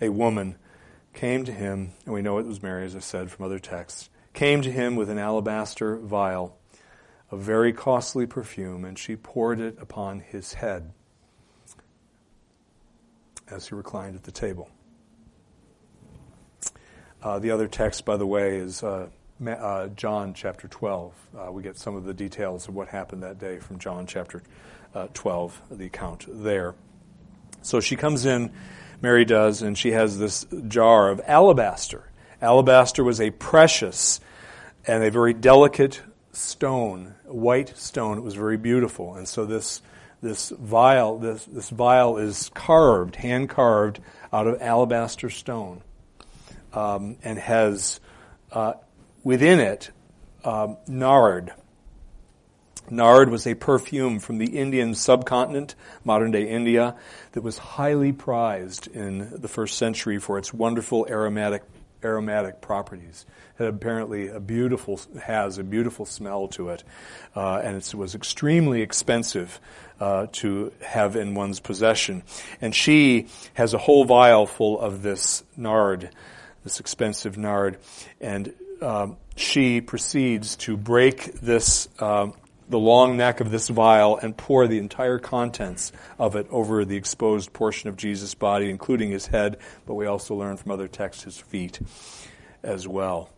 a 0.00 0.08
woman 0.08 0.56
came 1.12 1.44
to 1.44 1.52
him, 1.52 1.92
and 2.04 2.14
we 2.14 2.22
know 2.22 2.38
it 2.38 2.46
was 2.46 2.62
Mary, 2.62 2.84
as 2.84 2.96
I 2.96 3.00
said 3.00 3.30
from 3.30 3.44
other 3.44 3.58
texts, 3.58 4.08
came 4.32 4.62
to 4.62 4.72
him 4.72 4.96
with 4.96 5.10
an 5.10 5.18
alabaster 5.18 5.96
vial 5.96 6.56
a 7.36 7.38
very 7.38 7.70
costly 7.70 8.26
perfume, 8.26 8.84
and 8.84 8.98
she 8.98 9.14
poured 9.14 9.60
it 9.60 9.76
upon 9.78 10.20
his 10.20 10.54
head 10.54 10.90
as 13.48 13.68
he 13.68 13.74
reclined 13.74 14.16
at 14.16 14.22
the 14.24 14.32
table. 14.32 14.70
Uh, 17.22 17.38
the 17.38 17.50
other 17.50 17.68
text, 17.68 18.06
by 18.06 18.16
the 18.16 18.26
way, 18.26 18.56
is 18.56 18.82
uh, 18.82 19.08
uh, 19.46 19.88
John 19.88 20.32
chapter 20.32 20.66
12. 20.66 21.12
Uh, 21.36 21.52
we 21.52 21.62
get 21.62 21.76
some 21.76 21.94
of 21.94 22.04
the 22.04 22.14
details 22.14 22.68
of 22.68 22.74
what 22.74 22.88
happened 22.88 23.22
that 23.22 23.38
day 23.38 23.58
from 23.58 23.78
John 23.78 24.06
chapter 24.06 24.42
uh, 24.94 25.08
12, 25.12 25.60
the 25.72 25.86
account 25.86 26.24
there. 26.26 26.74
So 27.60 27.80
she 27.80 27.96
comes 27.96 28.24
in, 28.24 28.50
Mary 29.02 29.26
does, 29.26 29.60
and 29.60 29.76
she 29.76 29.92
has 29.92 30.18
this 30.18 30.46
jar 30.68 31.10
of 31.10 31.20
alabaster. 31.26 32.10
Alabaster 32.40 33.04
was 33.04 33.20
a 33.20 33.30
precious 33.30 34.20
and 34.86 35.04
a 35.04 35.10
very 35.10 35.34
delicate 35.34 36.00
stone, 36.32 37.15
white 37.28 37.76
stone. 37.76 38.18
It 38.18 38.22
was 38.22 38.34
very 38.34 38.56
beautiful. 38.56 39.14
And 39.14 39.26
so 39.28 39.44
this, 39.44 39.82
this 40.22 40.50
vial, 40.50 41.18
this, 41.18 41.44
this 41.44 41.70
vial 41.70 42.18
is 42.18 42.50
carved, 42.54 43.16
hand 43.16 43.48
carved 43.48 44.00
out 44.32 44.46
of 44.46 44.60
alabaster 44.60 45.30
stone, 45.30 45.82
um, 46.72 47.16
and 47.22 47.38
has 47.38 48.00
uh, 48.52 48.74
within 49.22 49.60
it 49.60 49.90
um, 50.44 50.76
nard. 50.86 51.52
Nard 52.88 53.30
was 53.30 53.46
a 53.48 53.54
perfume 53.54 54.20
from 54.20 54.38
the 54.38 54.58
Indian 54.58 54.94
subcontinent, 54.94 55.74
modern 56.04 56.30
day 56.30 56.48
India, 56.48 56.94
that 57.32 57.42
was 57.42 57.58
highly 57.58 58.12
prized 58.12 58.86
in 58.86 59.40
the 59.40 59.48
first 59.48 59.76
century 59.76 60.20
for 60.20 60.38
its 60.38 60.54
wonderful 60.54 61.06
aromatic 61.10 61.62
aromatic 62.04 62.60
properties. 62.60 63.26
It 63.58 63.66
apparently 63.66 64.28
a 64.28 64.40
beautiful 64.40 65.00
has 65.22 65.58
a 65.58 65.64
beautiful 65.64 66.04
smell 66.04 66.48
to 66.48 66.70
it, 66.70 66.84
uh, 67.34 67.60
and 67.64 67.76
it 67.76 67.94
was 67.94 68.14
extremely 68.14 68.82
expensive 68.82 69.60
uh, 69.98 70.26
to 70.32 70.72
have 70.82 71.16
in 71.16 71.34
one's 71.34 71.60
possession. 71.60 72.22
And 72.60 72.74
she 72.74 73.28
has 73.54 73.72
a 73.72 73.78
whole 73.78 74.04
vial 74.04 74.46
full 74.46 74.78
of 74.78 75.02
this 75.02 75.42
nard, 75.56 76.10
this 76.64 76.80
expensive 76.80 77.38
nard, 77.38 77.78
and 78.20 78.52
um, 78.82 79.16
she 79.36 79.80
proceeds 79.80 80.56
to 80.56 80.76
break 80.76 81.32
this. 81.40 81.88
Um, 81.98 82.34
the 82.68 82.78
long 82.80 83.16
neck 83.16 83.38
of 83.38 83.52
this 83.52 83.68
vial 83.68 84.16
and 84.16 84.36
pour 84.36 84.66
the 84.66 84.78
entire 84.78 85.20
contents 85.20 85.92
of 86.18 86.34
it 86.34 86.48
over 86.50 86.84
the 86.84 86.96
exposed 86.96 87.52
portion 87.52 87.88
of 87.88 87.96
Jesus' 87.96 88.34
body, 88.34 88.70
including 88.70 89.10
his 89.10 89.28
head, 89.28 89.58
but 89.86 89.94
we 89.94 90.06
also 90.06 90.34
learn 90.34 90.56
from 90.56 90.72
other 90.72 90.88
texts 90.88 91.22
his 91.22 91.38
feet 91.38 91.78
as 92.64 92.88
well. 92.88 93.30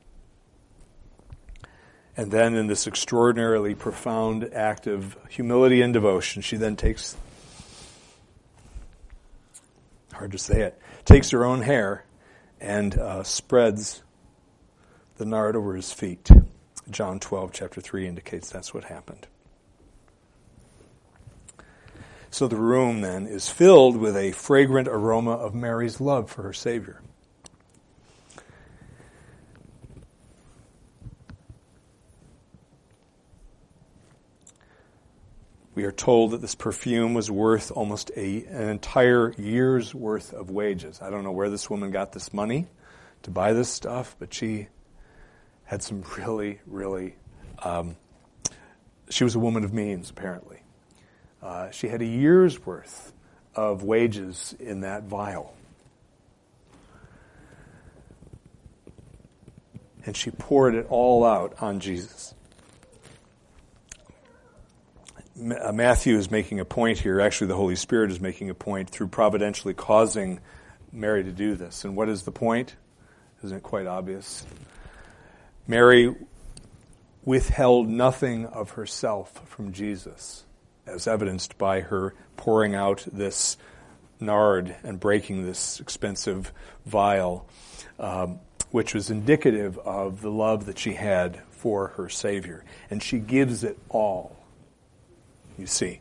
And 2.19 2.33
then, 2.33 2.57
in 2.57 2.67
this 2.67 2.89
extraordinarily 2.89 3.77
profound 3.77 4.53
act 4.53 4.89
of 4.89 5.17
humility 5.29 5.83
and 5.83 5.93
devotion, 5.93 6.43
she 6.43 6.57
then 6.57 6.75
takes, 6.75 7.17
hard 10.13 10.33
to 10.33 10.39
say 10.39 10.63
it, 10.63 10.83
takes 11.05 11.31
her 11.31 11.45
own 11.45 11.63
hair 11.63 12.05
and 12.61 12.99
uh, 12.99 13.23
spreads 13.23 14.03
the 15.19 15.27
nard 15.27 15.55
over 15.55 15.77
his 15.77 15.93
feet. 15.93 16.29
John 16.91 17.21
12, 17.21 17.53
chapter 17.53 17.81
3 17.81 18.09
indicates 18.09 18.51
that's 18.51 18.75
what 18.75 18.83
happened. 18.83 19.29
So 22.31 22.49
the 22.49 22.57
room 22.57 23.01
then 23.01 23.29
is 23.29 23.49
filled 23.49 23.97
with 23.97 24.17
a 24.17 24.33
fragrant 24.33 24.89
aroma 24.89 25.35
of 25.35 25.55
Mary's 25.55 26.01
love 26.01 26.29
for 26.33 26.43
her 26.43 26.53
Savior. 26.53 27.01
We 35.79 35.85
are 35.85 35.93
told 35.93 36.33
that 36.33 36.41
this 36.41 36.57
perfume 36.57 37.15
was 37.15 37.31
worth 37.31 37.71
almost 37.71 38.11
a, 38.17 38.45
an 38.47 38.69
entire 38.69 39.33
year's 39.39 39.95
worth 39.95 40.33
of 40.33 40.51
wages. 40.51 41.01
I 41.01 41.09
don't 41.09 41.23
know 41.23 41.31
where 41.31 41.51
this 41.51 41.71
woman 41.71 41.93
got 41.93 42.11
this 42.11 42.35
money 42.35 42.67
to 43.23 43.31
buy 43.31 43.53
this 43.53 43.69
stuff, 43.69 44.17
but 44.19 44.35
she 44.35 44.67
had 45.63 45.81
some 45.81 46.03
really, 46.19 46.59
really. 46.67 47.15
Um, 47.63 47.95
she 49.09 49.23
was 49.23 49.37
a 49.37 49.39
woman 49.39 49.63
of 49.63 49.73
means, 49.73 50.11
apparently. 50.11 50.65
Uh, 51.41 51.71
she 51.71 51.87
had 51.87 52.03
a 52.03 52.07
year's 52.07 52.67
worth 52.67 53.13
of 53.55 53.85
wages 53.85 54.57
in 54.59 54.81
that 54.81 55.05
vial. 55.05 55.55
And 60.05 60.17
she 60.17 60.33
poured 60.33 60.75
it 60.75 60.87
all 60.91 61.25
out 61.25 61.55
on 61.61 61.79
Jesus. 61.79 62.35
Uh, 65.17 65.21
Matthew 65.39 66.17
is 66.17 66.31
making 66.31 66.59
a 66.59 66.65
point 66.65 66.99
here. 66.99 67.21
Actually, 67.21 67.47
the 67.49 67.57
Holy 67.57 67.77
Spirit 67.77 68.11
is 68.11 68.21
making 68.21 68.51
a 68.51 68.55
point 68.55 68.91
through 68.91 69.09
providentially 69.09 69.73
causing 69.73 70.41
Mary 70.93 71.23
to 71.23 71.31
do 71.31 71.55
this. 71.55 71.85
And 71.85 71.95
what 71.95 72.09
is 72.09 72.23
the 72.23 72.33
point? 72.33 72.75
Isn't 73.45 73.59
it 73.59 73.63
quite 73.63 73.87
obvious? 73.87 74.45
Mary 75.67 76.15
withheld 77.25 77.89
nothing 77.89 78.47
of 78.47 78.71
herself 78.71 79.49
from 79.49 79.73
Jesus, 79.73 80.45
as 80.87 81.07
evidenced 81.07 81.57
by 81.57 81.83
her 81.83 82.15
pouring 82.37 82.75
out 82.75 83.07
this 83.13 83.57
nard 84.19 84.75
and 84.83 84.99
breaking 84.99 85.47
this 85.47 85.79
expensive 85.79 86.53
vial, 86.85 87.47
um, 88.01 88.41
which 88.71 88.95
was 88.95 89.11
indicative 89.11 89.79
of 89.79 90.21
the 90.21 90.31
love 90.31 90.67
that 90.67 90.79
she 90.79 90.95
had 90.95 91.41
for 91.51 91.89
her 91.89 92.09
Savior. 92.09 92.65
And 92.91 93.03
she 93.03 93.19
gives 93.19 93.63
it 93.63 93.79
all, 93.89 94.37
you 95.59 95.67
see. 95.67 96.01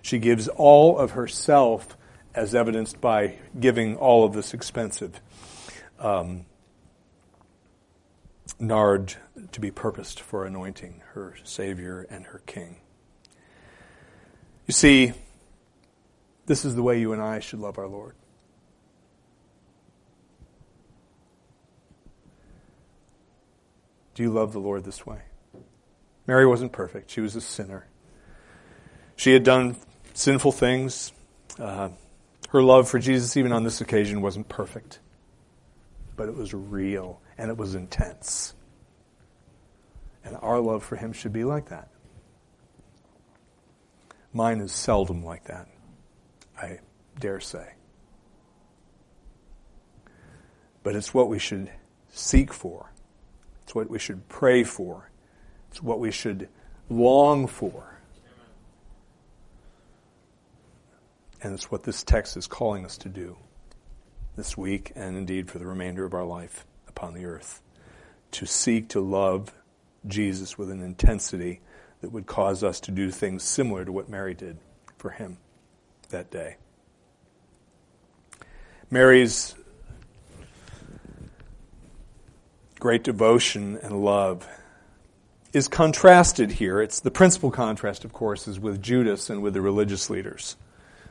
She 0.00 0.18
gives 0.18 0.48
all 0.48 0.98
of 0.98 1.12
herself, 1.12 1.96
as 2.34 2.54
evidenced 2.54 3.00
by 3.00 3.36
giving 3.58 3.96
all 3.96 4.24
of 4.24 4.32
this 4.32 4.54
expensive 4.54 5.20
um, 5.98 6.46
nard 8.58 9.14
to 9.52 9.60
be 9.60 9.70
purposed 9.70 10.18
for 10.20 10.44
anointing 10.44 11.02
her 11.12 11.36
Savior 11.44 12.06
and 12.10 12.26
her 12.26 12.42
King. 12.46 12.76
You 14.66 14.72
see, 14.72 15.12
this 16.46 16.64
is 16.64 16.74
the 16.74 16.82
way 16.82 16.98
you 16.98 17.12
and 17.12 17.22
I 17.22 17.40
should 17.40 17.60
love 17.60 17.78
our 17.78 17.86
Lord. 17.86 18.14
Do 24.14 24.22
you 24.22 24.30
love 24.30 24.52
the 24.52 24.58
Lord 24.58 24.84
this 24.84 25.06
way? 25.06 25.22
Mary 26.26 26.46
wasn't 26.46 26.72
perfect. 26.72 27.10
She 27.10 27.20
was 27.20 27.34
a 27.34 27.40
sinner. 27.40 27.86
She 29.22 29.32
had 29.32 29.44
done 29.44 29.76
sinful 30.14 30.50
things. 30.50 31.12
Uh, 31.56 31.90
her 32.48 32.60
love 32.60 32.88
for 32.88 32.98
Jesus, 32.98 33.36
even 33.36 33.52
on 33.52 33.62
this 33.62 33.80
occasion, 33.80 34.20
wasn't 34.20 34.48
perfect. 34.48 34.98
But 36.16 36.28
it 36.28 36.34
was 36.34 36.52
real 36.52 37.20
and 37.38 37.48
it 37.48 37.56
was 37.56 37.76
intense. 37.76 38.52
And 40.24 40.36
our 40.42 40.58
love 40.58 40.82
for 40.82 40.96
Him 40.96 41.12
should 41.12 41.32
be 41.32 41.44
like 41.44 41.68
that. 41.68 41.88
Mine 44.32 44.58
is 44.58 44.72
seldom 44.72 45.24
like 45.24 45.44
that, 45.44 45.68
I 46.60 46.80
dare 47.20 47.38
say. 47.38 47.74
But 50.82 50.96
it's 50.96 51.14
what 51.14 51.28
we 51.28 51.38
should 51.38 51.70
seek 52.10 52.52
for. 52.52 52.92
It's 53.62 53.72
what 53.72 53.88
we 53.88 54.00
should 54.00 54.28
pray 54.28 54.64
for. 54.64 55.12
It's 55.70 55.80
what 55.80 56.00
we 56.00 56.10
should 56.10 56.48
long 56.90 57.46
for. 57.46 57.91
And 61.42 61.54
it's 61.54 61.70
what 61.70 61.82
this 61.82 62.02
text 62.02 62.36
is 62.36 62.46
calling 62.46 62.84
us 62.84 62.96
to 62.98 63.08
do 63.08 63.36
this 64.36 64.56
week 64.56 64.92
and 64.94 65.16
indeed 65.16 65.50
for 65.50 65.58
the 65.58 65.66
remainder 65.66 66.04
of 66.04 66.14
our 66.14 66.24
life 66.24 66.66
upon 66.88 67.14
the 67.14 67.24
earth. 67.24 67.60
To 68.32 68.46
seek 68.46 68.88
to 68.90 69.00
love 69.00 69.52
Jesus 70.06 70.56
with 70.56 70.70
an 70.70 70.82
intensity 70.82 71.60
that 72.00 72.10
would 72.10 72.26
cause 72.26 72.64
us 72.64 72.80
to 72.80 72.90
do 72.90 73.10
things 73.10 73.42
similar 73.42 73.84
to 73.84 73.92
what 73.92 74.08
Mary 74.08 74.34
did 74.34 74.58
for 74.98 75.10
him 75.10 75.38
that 76.10 76.30
day. 76.30 76.56
Mary's 78.90 79.54
great 82.78 83.04
devotion 83.04 83.78
and 83.82 84.04
love 84.04 84.46
is 85.52 85.68
contrasted 85.68 86.50
here. 86.50 86.80
It's 86.80 87.00
the 87.00 87.10
principal 87.10 87.50
contrast, 87.50 88.04
of 88.04 88.12
course, 88.12 88.48
is 88.48 88.58
with 88.58 88.82
Judas 88.82 89.30
and 89.30 89.42
with 89.42 89.54
the 89.54 89.60
religious 89.60 90.10
leaders, 90.10 90.56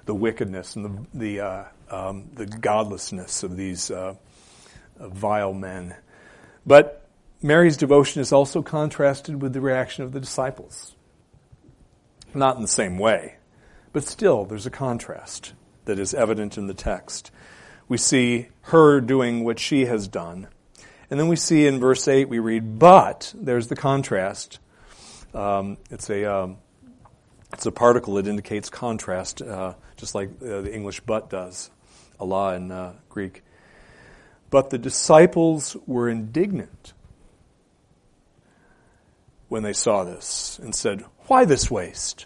the 0.06 0.16
wickedness 0.16 0.76
and 0.76 0.86
the 0.86 1.18
the, 1.18 1.40
uh, 1.40 1.64
um, 1.90 2.30
the 2.34 2.46
godlessness 2.46 3.44
of 3.44 3.58
these 3.58 3.92
uh, 3.92 4.16
vile 4.98 5.54
men. 5.54 5.96
But 6.66 7.06
Mary's 7.42 7.78
devotion 7.78 8.22
is 8.22 8.32
also 8.32 8.62
contrasted 8.62 9.42
with 9.42 9.54
the 9.54 9.62
reaction 9.62 10.04
of 10.04 10.12
the 10.12 10.20
disciples. 10.20 10.96
Not 12.34 12.56
in 12.56 12.62
the 12.62 12.68
same 12.68 12.98
way, 12.98 13.38
but 13.94 14.04
still 14.04 14.46
there's 14.46 14.66
a 14.66 14.72
contrast 14.72 15.54
that 15.86 16.00
is 16.00 16.14
evident 16.14 16.58
in 16.58 16.68
the 16.68 16.74
text. 16.74 17.32
We 17.88 17.98
see 17.98 18.48
her 18.62 19.02
doing 19.02 19.44
what 19.44 19.60
she 19.60 19.86
has 19.86 20.08
done. 20.08 20.48
And 21.10 21.20
then 21.20 21.28
we 21.28 21.36
see 21.36 21.68
in 21.68 21.80
verse 21.80 22.08
8, 22.08 22.30
we 22.30 22.40
read, 22.40 22.80
but, 22.80 23.34
there's 23.36 23.68
the 23.68 23.76
contrast. 23.76 24.60
Um, 25.34 25.78
it's 25.90 26.10
a, 26.10 26.24
um, 26.24 26.58
it's 27.52 27.66
a 27.66 27.72
particle 27.72 28.14
that 28.14 28.28
indicates 28.28 28.70
contrast, 28.70 29.42
uh, 29.42 29.74
just 30.02 30.16
like 30.16 30.30
uh, 30.42 30.62
the 30.62 30.74
English 30.74 31.00
but 31.02 31.30
does, 31.30 31.70
alla 32.20 32.56
in 32.56 32.72
uh, 32.72 32.94
Greek. 33.08 33.44
But 34.50 34.72
the 34.72 34.78
disciples 34.78 35.78
were 35.86 36.10
indignant 36.10 36.94
when 39.48 39.64
they 39.64 39.74
saw 39.74 40.04
this 40.04 40.60
and 40.60 40.76
said, 40.76 41.06
Why 41.28 41.46
this 41.46 41.70
waste? 41.72 42.26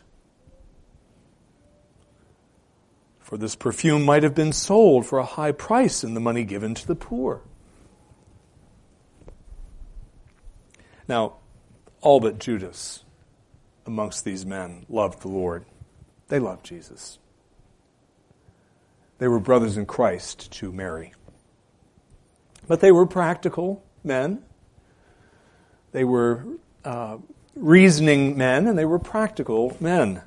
For 3.20 3.38
this 3.38 3.56
perfume 3.56 4.06
might 4.06 4.24
have 4.24 4.34
been 4.34 4.54
sold 4.54 5.06
for 5.06 5.20
a 5.20 5.26
high 5.26 5.52
price 5.52 6.04
and 6.04 6.16
the 6.16 6.22
money 6.22 6.46
given 6.46 6.76
to 6.76 6.88
the 6.88 6.96
poor. 6.96 7.42
Now, 11.08 11.34
all 12.02 12.20
but 12.20 12.40
Judas 12.40 13.04
amongst 13.86 14.24
these 14.24 14.46
men 14.46 14.86
loved 14.88 15.22
the 15.22 15.28
Lord. 15.28 15.66
They 16.30 16.40
loved 16.40 16.66
Jesus. 16.66 17.20
They 19.18 19.28
were 19.28 19.40
brothers 19.40 19.78
in 19.78 19.86
Christ 19.86 20.52
to 20.54 20.72
Mary. 20.72 21.14
But 22.68 22.82
they 22.82 22.92
were 22.92 23.06
practical 23.06 23.84
men. 24.04 24.44
They 25.92 26.04
were 26.04 26.46
uh, 26.84 27.18
reasoning 27.56 28.38
men 28.38 28.68
and 28.68 28.78
they 28.78 28.86
were 28.86 29.00
practical 29.00 29.78
men. 29.80 30.22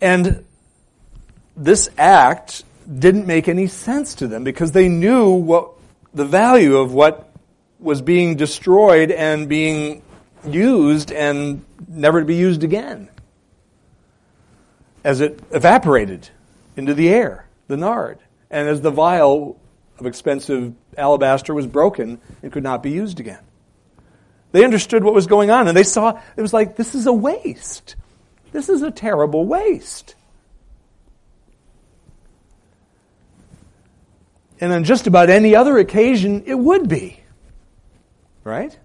And 0.00 0.44
this 1.56 1.88
act 1.98 2.64
didn't 2.98 3.26
make 3.26 3.48
any 3.48 3.66
sense 3.66 4.14
to 4.16 4.26
them 4.26 4.44
because 4.44 4.72
they 4.72 4.88
knew 4.88 5.30
what 5.30 5.72
the 6.14 6.24
value 6.24 6.76
of 6.76 6.92
what 6.92 7.30
was 7.78 8.00
being 8.00 8.36
destroyed 8.36 9.10
and 9.10 9.48
being 9.48 10.02
used 10.44 11.12
and 11.12 11.64
never 11.86 12.20
to 12.20 12.26
be 12.26 12.36
used 12.36 12.64
again 12.64 13.08
as 15.04 15.20
it 15.20 15.40
evaporated 15.50 16.28
into 16.78 16.94
the 16.94 17.08
air, 17.08 17.46
the 17.66 17.76
nard, 17.76 18.18
and 18.50 18.68
as 18.68 18.80
the 18.80 18.90
vial 18.90 19.60
of 19.98 20.06
expensive 20.06 20.72
alabaster 20.96 21.52
was 21.52 21.66
broken 21.66 22.20
and 22.42 22.52
could 22.52 22.62
not 22.62 22.82
be 22.82 22.90
used 22.90 23.20
again. 23.20 23.42
They 24.52 24.64
understood 24.64 25.04
what 25.04 25.12
was 25.12 25.26
going 25.26 25.50
on 25.50 25.68
and 25.68 25.76
they 25.76 25.82
saw 25.82 26.20
it 26.36 26.40
was 26.40 26.54
like, 26.54 26.76
this 26.76 26.94
is 26.94 27.06
a 27.06 27.12
waste. 27.12 27.96
This 28.52 28.68
is 28.68 28.82
a 28.82 28.90
terrible 28.90 29.44
waste. 29.44 30.14
And 34.60 34.72
on 34.72 34.84
just 34.84 35.06
about 35.06 35.30
any 35.30 35.54
other 35.54 35.78
occasion, 35.78 36.44
it 36.46 36.54
would 36.54 36.88
be. 36.88 37.20
Right? 38.42 38.76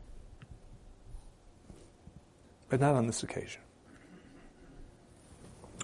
But 2.70 2.80
not 2.80 2.96
on 2.96 3.08
this 3.08 3.24
occasion. 3.24 3.63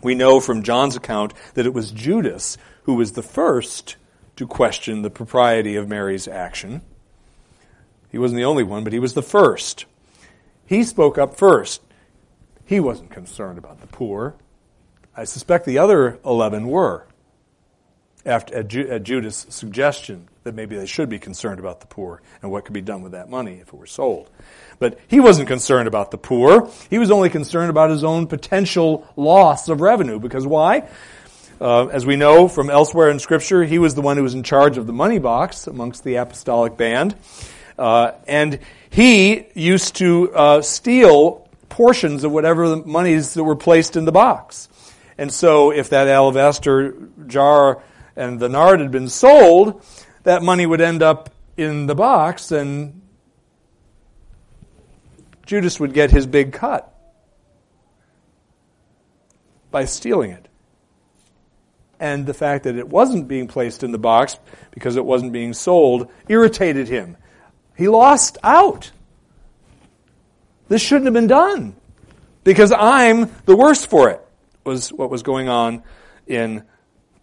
We 0.01 0.15
know 0.15 0.39
from 0.39 0.63
John's 0.63 0.95
account 0.95 1.33
that 1.53 1.65
it 1.65 1.73
was 1.73 1.91
Judas 1.91 2.57
who 2.83 2.95
was 2.95 3.13
the 3.13 3.23
first 3.23 3.95
to 4.35 4.47
question 4.47 5.01
the 5.01 5.09
propriety 5.09 5.75
of 5.75 5.87
Mary's 5.87 6.27
action. 6.27 6.81
He 8.09 8.17
wasn't 8.17 8.37
the 8.37 8.45
only 8.45 8.63
one, 8.63 8.83
but 8.83 8.93
he 8.93 8.99
was 8.99 9.13
the 9.13 9.21
first. 9.21 9.85
He 10.65 10.83
spoke 10.83 11.17
up 11.17 11.35
first. 11.35 11.81
He 12.65 12.79
wasn't 12.79 13.11
concerned 13.11 13.57
about 13.57 13.81
the 13.81 13.87
poor. 13.87 14.35
I 15.15 15.25
suspect 15.25 15.65
the 15.65 15.77
other 15.77 16.19
11 16.23 16.67
were, 16.67 17.05
after, 18.29 18.55
at, 18.55 18.67
Ju- 18.67 18.87
at 18.89 19.03
Judas' 19.03 19.47
suggestion 19.49 20.29
that 20.43 20.55
maybe 20.55 20.77
they 20.77 20.85
should 20.85 21.09
be 21.09 21.19
concerned 21.19 21.59
about 21.59 21.81
the 21.81 21.87
poor 21.87 22.21
and 22.41 22.51
what 22.51 22.65
could 22.65 22.73
be 22.73 22.81
done 22.81 23.01
with 23.01 23.11
that 23.13 23.29
money 23.29 23.55
if 23.55 23.69
it 23.69 23.73
were 23.73 23.85
sold. 23.85 24.29
But 24.79 24.99
he 25.07 25.19
wasn't 25.19 25.47
concerned 25.47 25.87
about 25.87 26.11
the 26.11 26.17
poor. 26.17 26.71
He 26.89 26.97
was 26.97 27.11
only 27.11 27.29
concerned 27.29 27.69
about 27.69 27.89
his 27.89 28.03
own 28.03 28.27
potential 28.27 29.05
loss 29.15 29.67
of 29.67 29.81
revenue. 29.81 30.19
Because 30.19 30.47
why? 30.47 30.87
Uh, 31.59 31.87
as 31.87 32.05
we 32.05 32.15
know 32.15 32.47
from 32.47 32.69
elsewhere 32.69 33.09
in 33.09 33.19
Scripture, 33.19 33.65
he 33.65 33.79
was 33.79 33.95
the 33.95 34.01
one 34.01 34.15
who 34.15 34.23
was 34.23 34.33
in 34.33 34.43
charge 34.43 34.77
of 34.77 34.87
the 34.87 34.93
money 34.93 35.19
box 35.19 35.67
amongst 35.67 36.03
the 36.05 36.15
apostolic 36.15 36.77
band. 36.77 37.15
Uh, 37.77 38.11
and 38.27 38.59
he 38.89 39.47
used 39.55 39.95
to 39.95 40.33
uh, 40.33 40.61
steal 40.61 41.49
portions 41.67 42.23
of 42.23 42.31
whatever 42.31 42.69
the 42.69 42.77
monies 42.77 43.33
that 43.33 43.43
were 43.43 43.55
placed 43.55 43.95
in 43.95 44.05
the 44.05 44.11
box. 44.11 44.69
And 45.17 45.33
so 45.33 45.71
if 45.71 45.89
that 45.89 46.07
alabaster 46.07 46.95
jar 47.27 47.83
and 48.15 48.39
the 48.39 48.49
nard 48.49 48.79
had 48.79 48.91
been 48.91 49.09
sold, 49.09 49.83
that 50.23 50.43
money 50.43 50.65
would 50.65 50.81
end 50.81 51.01
up 51.01 51.29
in 51.57 51.87
the 51.87 51.95
box 51.95 52.51
and 52.51 53.01
Judas 55.45 55.79
would 55.79 55.93
get 55.93 56.11
his 56.11 56.27
big 56.27 56.53
cut 56.53 56.93
by 59.71 59.85
stealing 59.85 60.31
it. 60.31 60.47
And 61.99 62.25
the 62.25 62.33
fact 62.33 62.63
that 62.63 62.75
it 62.75 62.87
wasn't 62.87 63.27
being 63.27 63.47
placed 63.47 63.83
in 63.83 63.91
the 63.91 63.97
box 63.97 64.39
because 64.71 64.95
it 64.95 65.03
wasn't 65.03 65.33
being 65.33 65.53
sold 65.53 66.09
irritated 66.27 66.87
him. 66.87 67.17
He 67.75 67.87
lost 67.87 68.37
out. 68.43 68.91
This 70.67 70.81
shouldn't 70.81 71.05
have 71.05 71.13
been 71.13 71.27
done 71.27 71.75
because 72.43 72.71
I'm 72.71 73.31
the 73.45 73.55
worst 73.55 73.89
for 73.89 74.09
it, 74.11 74.21
was 74.63 74.93
what 74.93 75.09
was 75.09 75.23
going 75.23 75.49
on 75.49 75.83
in 76.27 76.63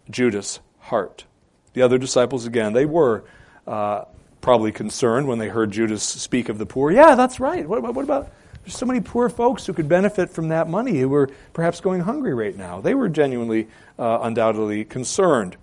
Judas' 0.09 0.59
heart. 0.87 1.25
The 1.73 1.83
other 1.83 1.97
disciples, 1.97 2.45
again, 2.45 2.73
they 2.73 2.85
were 2.85 3.23
uh, 3.65 4.05
probably 4.41 4.71
concerned 4.71 5.27
when 5.27 5.39
they 5.39 5.47
heard 5.47 5.71
Judas 5.71 6.03
speak 6.03 6.49
of 6.49 6.57
the 6.57 6.65
poor. 6.65 6.91
Yeah, 6.91 7.15
that's 7.15 7.39
right. 7.39 7.67
What, 7.67 7.81
what 7.93 8.03
about 8.03 8.31
there's 8.63 8.75
so 8.75 8.85
many 8.85 8.99
poor 8.99 9.29
folks 9.29 9.65
who 9.65 9.73
could 9.73 9.87
benefit 9.87 10.29
from 10.29 10.49
that 10.49 10.67
money 10.67 10.99
who 10.99 11.07
were 11.07 11.29
perhaps 11.53 11.79
going 11.79 12.01
hungry 12.01 12.33
right 12.33 12.55
now? 12.55 12.81
They 12.81 12.95
were 12.95 13.07
genuinely, 13.07 13.67
uh, 13.97 14.19
undoubtedly 14.23 14.83
concerned 14.83 15.55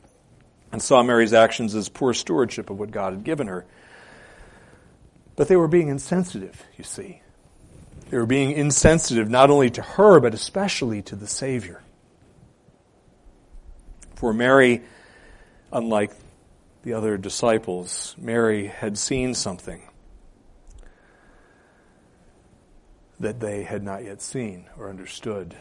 and 0.72 0.82
saw 0.82 1.02
Mary's 1.02 1.32
actions 1.32 1.74
as 1.74 1.88
poor 1.88 2.14
stewardship 2.14 2.70
of 2.70 2.78
what 2.78 2.90
God 2.90 3.12
had 3.12 3.22
given 3.22 3.46
her. 3.46 3.66
But 5.36 5.48
they 5.48 5.56
were 5.56 5.68
being 5.68 5.88
insensitive, 5.88 6.64
you 6.76 6.84
see. 6.84 7.20
They 8.10 8.18
were 8.18 8.26
being 8.26 8.52
insensitive 8.52 9.28
not 9.28 9.50
only 9.50 9.70
to 9.70 9.82
her, 9.82 10.20
but 10.20 10.34
especially 10.34 11.02
to 11.02 11.16
the 11.16 11.26
Savior. 11.26 11.82
For 14.14 14.32
Mary, 14.32 14.82
unlike 15.74 16.12
the 16.84 16.94
other 16.94 17.18
disciples, 17.18 18.14
Mary 18.16 18.68
had 18.68 18.96
seen 18.96 19.34
something 19.34 19.82
that 23.18 23.40
they 23.40 23.64
had 23.64 23.82
not 23.82 24.04
yet 24.04 24.22
seen 24.22 24.66
or 24.78 24.88
understood, 24.88 25.56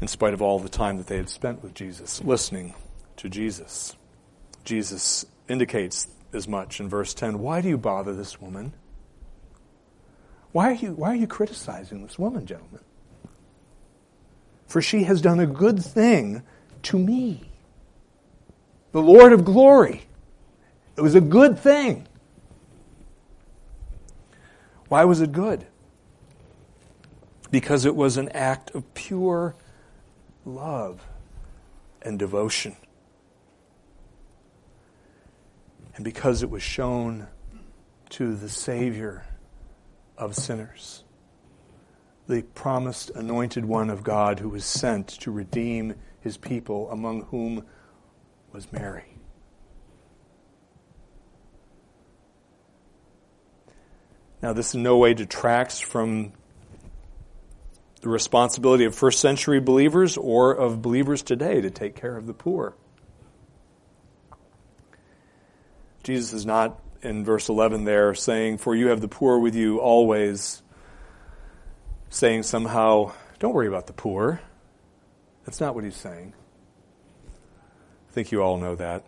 in 0.00 0.08
spite 0.08 0.34
of 0.34 0.42
all 0.42 0.58
the 0.58 0.68
time 0.68 0.98
that 0.98 1.06
they 1.06 1.16
had 1.16 1.30
spent 1.30 1.62
with 1.62 1.74
Jesus, 1.74 2.22
listening 2.22 2.74
to 3.16 3.28
Jesus. 3.28 3.96
Jesus 4.64 5.24
indicates 5.48 6.08
as 6.32 6.46
much 6.46 6.80
in 6.80 6.88
verse 6.88 7.14
10 7.14 7.38
Why 7.38 7.60
do 7.60 7.68
you 7.68 7.78
bother 7.78 8.12
this 8.12 8.40
woman? 8.40 8.74
Why 10.52 10.70
are 10.70 10.74
you, 10.74 10.92
why 10.92 11.12
are 11.12 11.16
you 11.16 11.26
criticizing 11.26 12.02
this 12.02 12.18
woman, 12.18 12.44
gentlemen? 12.44 12.80
For 14.66 14.82
she 14.82 15.04
has 15.04 15.22
done 15.22 15.40
a 15.40 15.46
good 15.46 15.82
thing 15.82 16.42
to 16.84 16.98
me. 16.98 17.51
The 18.92 19.02
Lord 19.02 19.32
of 19.32 19.44
glory. 19.44 20.02
It 20.96 21.00
was 21.00 21.14
a 21.14 21.20
good 21.20 21.58
thing. 21.58 22.06
Why 24.88 25.04
was 25.04 25.20
it 25.22 25.32
good? 25.32 25.66
Because 27.50 27.86
it 27.86 27.96
was 27.96 28.18
an 28.18 28.28
act 28.30 28.70
of 28.72 28.92
pure 28.94 29.54
love 30.44 31.06
and 32.02 32.18
devotion. 32.18 32.76
And 35.94 36.04
because 36.04 36.42
it 36.42 36.50
was 36.50 36.62
shown 36.62 37.28
to 38.10 38.34
the 38.34 38.48
Savior 38.48 39.24
of 40.18 40.34
sinners, 40.34 41.04
the 42.28 42.42
promised 42.42 43.10
anointed 43.10 43.64
one 43.64 43.90
of 43.90 44.02
God 44.02 44.38
who 44.38 44.50
was 44.50 44.64
sent 44.64 45.08
to 45.08 45.30
redeem 45.30 45.94
his 46.20 46.36
people, 46.36 46.90
among 46.90 47.22
whom 47.24 47.64
was 48.52 48.70
Mary. 48.72 49.04
Now, 54.42 54.52
this 54.52 54.74
in 54.74 54.82
no 54.82 54.96
way 54.96 55.14
detracts 55.14 55.78
from 55.80 56.32
the 58.00 58.08
responsibility 58.08 58.84
of 58.84 58.94
first 58.94 59.20
century 59.20 59.60
believers 59.60 60.16
or 60.16 60.52
of 60.52 60.82
believers 60.82 61.22
today 61.22 61.60
to 61.60 61.70
take 61.70 61.94
care 61.94 62.16
of 62.16 62.26
the 62.26 62.34
poor. 62.34 62.74
Jesus 66.02 66.32
is 66.32 66.44
not 66.44 66.80
in 67.02 67.24
verse 67.24 67.48
11 67.48 67.84
there 67.84 68.14
saying, 68.14 68.58
For 68.58 68.74
you 68.74 68.88
have 68.88 69.00
the 69.00 69.06
poor 69.06 69.38
with 69.38 69.54
you 69.54 69.78
always, 69.78 70.60
saying 72.10 72.42
somehow, 72.42 73.12
Don't 73.38 73.54
worry 73.54 73.68
about 73.68 73.86
the 73.86 73.92
poor. 73.92 74.40
That's 75.46 75.60
not 75.60 75.76
what 75.76 75.84
he's 75.84 75.96
saying. 75.96 76.34
I 78.12 78.14
think 78.14 78.30
you 78.30 78.42
all 78.42 78.58
know 78.58 78.74
that. 78.74 79.06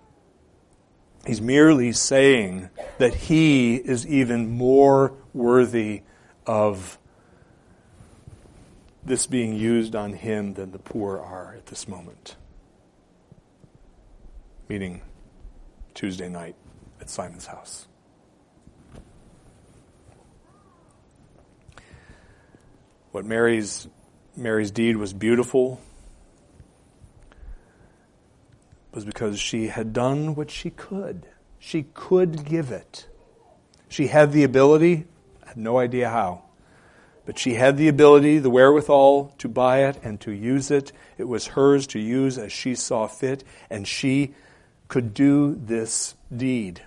He's 1.26 1.42
merely 1.42 1.92
saying 1.92 2.70
that 2.96 3.12
he 3.12 3.74
is 3.76 4.06
even 4.06 4.56
more 4.56 5.12
worthy 5.34 6.04
of 6.46 6.98
this 9.04 9.26
being 9.26 9.52
used 9.56 9.94
on 9.94 10.14
him 10.14 10.54
than 10.54 10.72
the 10.72 10.78
poor 10.78 11.20
are 11.20 11.54
at 11.54 11.66
this 11.66 11.86
moment. 11.86 12.36
Meeting 14.70 15.02
Tuesday 15.92 16.30
night 16.30 16.56
at 16.98 17.10
Simon's 17.10 17.44
house. 17.44 17.86
What 23.10 23.26
Mary's 23.26 23.86
Mary's 24.34 24.70
deed 24.70 24.96
was 24.96 25.12
beautiful 25.12 25.78
was 28.94 29.04
because 29.04 29.40
she 29.40 29.66
had 29.66 29.92
done 29.92 30.34
what 30.34 30.50
she 30.50 30.70
could. 30.70 31.26
She 31.58 31.86
could 31.94 32.44
give 32.44 32.70
it. 32.70 33.08
She 33.88 34.06
had 34.06 34.32
the 34.32 34.44
ability, 34.44 35.06
I 35.42 35.48
have 35.48 35.56
no 35.56 35.78
idea 35.78 36.08
how, 36.08 36.42
but 37.26 37.38
she 37.38 37.54
had 37.54 37.76
the 37.76 37.88
ability, 37.88 38.38
the 38.38 38.50
wherewithal 38.50 39.34
to 39.38 39.48
buy 39.48 39.84
it 39.84 39.98
and 40.02 40.20
to 40.20 40.30
use 40.30 40.70
it. 40.70 40.92
It 41.18 41.24
was 41.24 41.48
hers 41.48 41.86
to 41.88 41.98
use 41.98 42.38
as 42.38 42.52
she 42.52 42.74
saw 42.74 43.06
fit, 43.06 43.42
and 43.70 43.88
she 43.88 44.34
could 44.88 45.14
do 45.14 45.54
this 45.54 46.14
deed. 46.34 46.82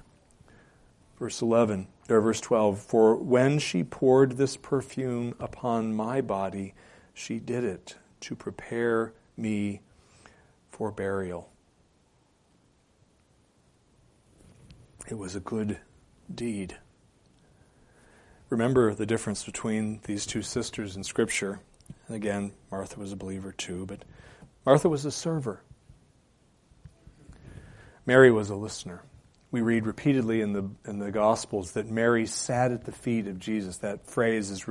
Verse 1.19 1.41
11, 1.41 1.87
or 2.09 2.21
verse 2.21 2.39
12, 2.39 2.79
for 2.79 3.15
when 3.15 3.59
she 3.59 3.83
poured 3.83 4.33
this 4.33 4.55
perfume 4.55 5.33
upon 5.39 5.95
my 5.95 6.21
body, 6.21 6.73
she 7.13 7.39
did 7.39 7.63
it 7.63 7.95
to 8.21 8.35
prepare 8.35 9.13
me 9.35 9.81
for 10.69 10.91
burial. 10.91 11.49
It 15.09 15.17
was 15.17 15.37
a 15.37 15.39
good 15.39 15.79
deed. 16.33 16.75
Remember 18.49 18.93
the 18.93 19.05
difference 19.05 19.45
between 19.45 20.01
these 20.03 20.25
two 20.25 20.41
sisters 20.41 20.97
in 20.97 21.03
Scripture. 21.05 21.61
And 22.07 22.17
again, 22.17 22.51
Martha 22.69 22.99
was 22.99 23.13
a 23.13 23.15
believer 23.15 23.53
too, 23.53 23.85
but 23.85 24.03
Martha 24.65 24.89
was 24.89 25.05
a 25.05 25.11
server. 25.11 25.61
Mary 28.05 28.31
was 28.31 28.49
a 28.49 28.55
listener. 28.55 29.01
We 29.49 29.61
read 29.61 29.85
repeatedly 29.85 30.41
in 30.41 30.51
the, 30.51 30.69
in 30.85 30.99
the 30.99 31.11
Gospels 31.11 31.71
that 31.71 31.89
Mary 31.89 32.25
sat 32.25 32.73
at 32.73 32.83
the 32.83 32.91
feet 32.91 33.27
of 33.27 33.39
Jesus. 33.39 33.77
That 33.77 34.05
phrase 34.07 34.51
is 34.51 34.65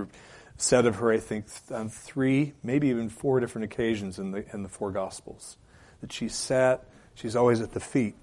said 0.58 0.84
of 0.84 0.96
her, 0.96 1.10
I 1.10 1.18
think, 1.18 1.46
on 1.70 1.88
three, 1.88 2.52
maybe 2.62 2.88
even 2.88 3.08
four 3.08 3.40
different 3.40 3.64
occasions 3.64 4.18
in 4.18 4.32
the, 4.32 4.44
in 4.52 4.62
the 4.62 4.68
four 4.68 4.90
Gospels. 4.92 5.56
That 6.02 6.12
she 6.12 6.28
sat, 6.28 6.84
she's 7.14 7.36
always 7.36 7.62
at 7.62 7.72
the 7.72 7.80
feet 7.80 8.16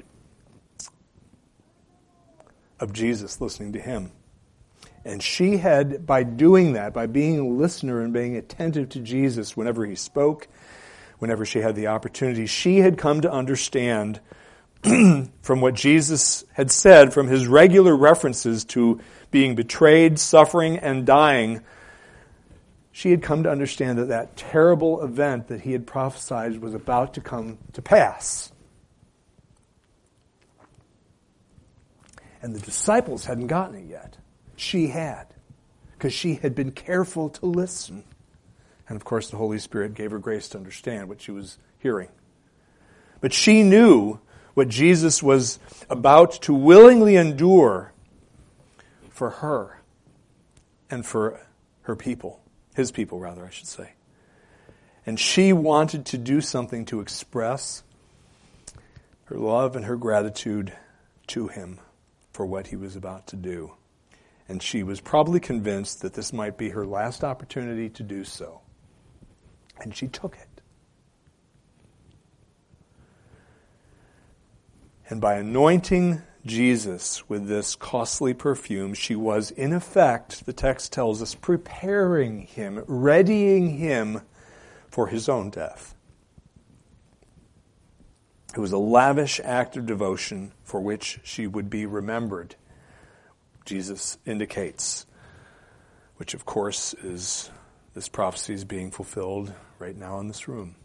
of 2.84 2.94
Jesus, 2.94 3.42
listening 3.42 3.74
to 3.74 3.80
him. 3.80 4.12
And 5.06 5.24
she 5.24 5.58
had, 5.58 6.06
by 6.06 6.24
doing 6.24 6.74
that, 6.74 6.94
by 6.94 7.08
being 7.08 7.40
a 7.40 7.48
listener 7.48 8.02
and 8.02 8.14
being 8.14 8.36
attentive 8.38 8.90
to 8.90 9.00
Jesus 9.00 9.58
whenever 9.58 9.86
he 9.86 9.96
spoke, 9.96 10.48
whenever 11.20 11.46
she 11.46 11.60
had 11.60 11.76
the 11.76 11.88
opportunity, 11.88 12.46
she 12.46 12.78
had 12.78 12.98
come 12.98 13.22
to 13.22 13.32
understand 13.32 14.20
from 14.84 15.62
what 15.62 15.74
Jesus 15.74 16.46
had 16.54 16.70
said, 16.70 17.14
from 17.14 17.28
his 17.28 17.48
regular 17.48 17.96
references 17.96 18.66
to 18.66 19.00
being 19.32 19.56
betrayed, 19.56 20.20
suffering, 20.20 20.78
and 20.78 21.06
dying, 21.06 21.62
she 22.92 23.10
had 23.10 23.24
come 23.24 23.44
to 23.44 23.50
understand 23.50 23.98
that 23.98 24.10
that 24.10 24.38
terrible 24.38 25.02
event 25.02 25.48
that 25.48 25.62
he 25.62 25.72
had 25.72 25.88
prophesied 25.88 26.62
was 26.62 26.76
about 26.76 27.16
to 27.16 27.22
come 27.22 27.58
to 27.74 27.82
pass. 27.82 28.53
And 32.44 32.54
the 32.54 32.60
disciples 32.60 33.24
hadn't 33.24 33.48
gotten 33.48 33.76
it 33.76 33.90
yet. 33.90 34.18
She 34.58 34.88
had, 34.88 35.28
because 35.94 36.14
she 36.14 36.36
had 36.36 36.54
been 36.54 36.72
careful 36.72 37.30
to 37.30 37.46
listen. 37.46 38.04
And 38.90 38.98
of 38.98 39.06
course, 39.06 39.30
the 39.30 39.38
Holy 39.38 39.60
Spirit 39.60 39.94
gave 39.94 40.12
her 40.12 40.20
grace 40.20 40.50
to 40.50 40.58
understand 40.58 41.08
what 41.08 41.22
she 41.22 41.32
was 41.32 41.58
hearing. 41.80 42.10
But 43.22 43.32
she 43.32 43.64
knew 43.64 44.20
what 44.56 44.68
Jesus 44.68 45.24
was 45.24 45.58
about 45.90 46.34
to 46.44 46.54
willingly 46.54 47.16
endure 47.16 47.94
for 49.10 49.30
her 49.30 49.82
and 50.92 51.06
for 51.06 51.40
her 51.84 51.96
people, 51.96 52.42
his 52.76 52.92
people, 52.92 53.20
rather, 53.20 53.46
I 53.46 53.52
should 53.52 53.68
say. 53.68 53.94
And 55.06 55.18
she 55.18 55.54
wanted 55.54 56.06
to 56.08 56.18
do 56.18 56.42
something 56.42 56.84
to 56.86 57.00
express 57.00 57.84
her 59.26 59.38
love 59.38 59.78
and 59.78 59.86
her 59.86 59.96
gratitude 59.96 60.74
to 61.28 61.48
him 61.48 61.80
for 62.34 62.46
what 62.46 62.68
he 62.68 62.76
was 62.76 62.96
about 62.96 63.28
to 63.28 63.36
do. 63.36 63.74
And 64.50 64.62
she 64.62 64.84
was 64.84 65.00
probably 65.00 65.40
convinced 65.40 66.02
that 66.02 66.14
this 66.14 66.34
might 66.34 66.58
be 66.58 66.70
her 66.70 66.86
last 66.86 67.24
opportunity 67.24 67.90
to 67.90 68.04
do 68.04 68.26
so. 68.26 68.60
And 69.80 69.96
she 69.96 70.08
took 70.08 70.36
it. 70.36 70.62
And 75.10 75.22
by 75.22 75.36
anointing 75.36 76.22
Jesus 76.46 77.30
with 77.30 77.48
this 77.48 77.76
costly 77.76 78.34
perfume, 78.34 78.94
she 78.94 79.16
was, 79.16 79.52
in 79.52 79.72
effect, 79.72 80.46
the 80.46 80.54
text 80.54 80.92
tells 80.92 81.22
us, 81.22 81.36
preparing 81.36 82.42
him, 82.42 82.84
readying 82.88 83.78
him 83.78 84.22
for 84.90 85.08
his 85.08 85.30
own 85.30 85.50
death. 85.50 85.96
It 88.56 88.60
was 88.60 88.72
a 88.72 88.78
lavish 88.78 89.40
act 89.44 89.78
of 89.78 89.86
devotion 89.86 90.52
for 90.64 90.80
which 90.80 91.20
she 91.24 91.48
would 91.48 91.70
be 91.70 91.86
remembered, 91.86 92.56
Jesus 93.66 94.18
indicates, 94.26 95.08
which, 96.18 96.34
of 96.34 96.46
course, 96.46 96.94
is 96.96 97.50
this 97.94 98.08
prophecy 98.08 98.54
is 98.54 98.64
being 98.64 98.92
fulfilled 98.92 99.54
right 99.80 99.96
now 99.96 100.20
in 100.20 100.28
this 100.28 100.48
room. 100.48 100.76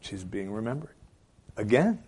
She's 0.00 0.24
being 0.24 0.52
remembered 0.52 0.94
again. 1.56 2.04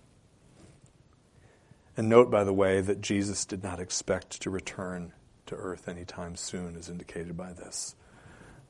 And 1.96 2.08
note, 2.08 2.30
by 2.30 2.44
the 2.44 2.52
way, 2.52 2.80
that 2.80 3.00
Jesus 3.00 3.44
did 3.44 3.62
not 3.62 3.80
expect 3.80 4.40
to 4.42 4.50
return 4.50 5.12
to 5.46 5.56
earth 5.56 5.88
anytime 5.88 6.36
soon, 6.36 6.76
as 6.76 6.88
indicated 6.88 7.36
by 7.36 7.52
this. 7.52 7.96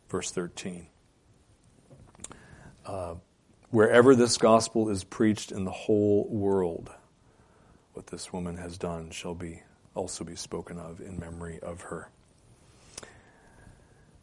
Verse 0.08 0.30
13. 0.30 0.86
Uh, 2.86 3.14
wherever 3.70 4.14
this 4.14 4.36
gospel 4.36 4.88
is 4.88 5.04
preached 5.04 5.52
in 5.52 5.64
the 5.64 5.70
whole 5.70 6.26
world, 6.28 6.90
what 7.94 8.08
this 8.08 8.32
woman 8.32 8.56
has 8.56 8.76
done 8.76 9.10
shall 9.10 9.34
be 9.34 9.62
also 9.94 10.24
be 10.24 10.36
spoken 10.36 10.78
of 10.78 11.00
in 11.00 11.18
memory 11.18 11.58
of 11.60 11.82
her. 11.82 12.08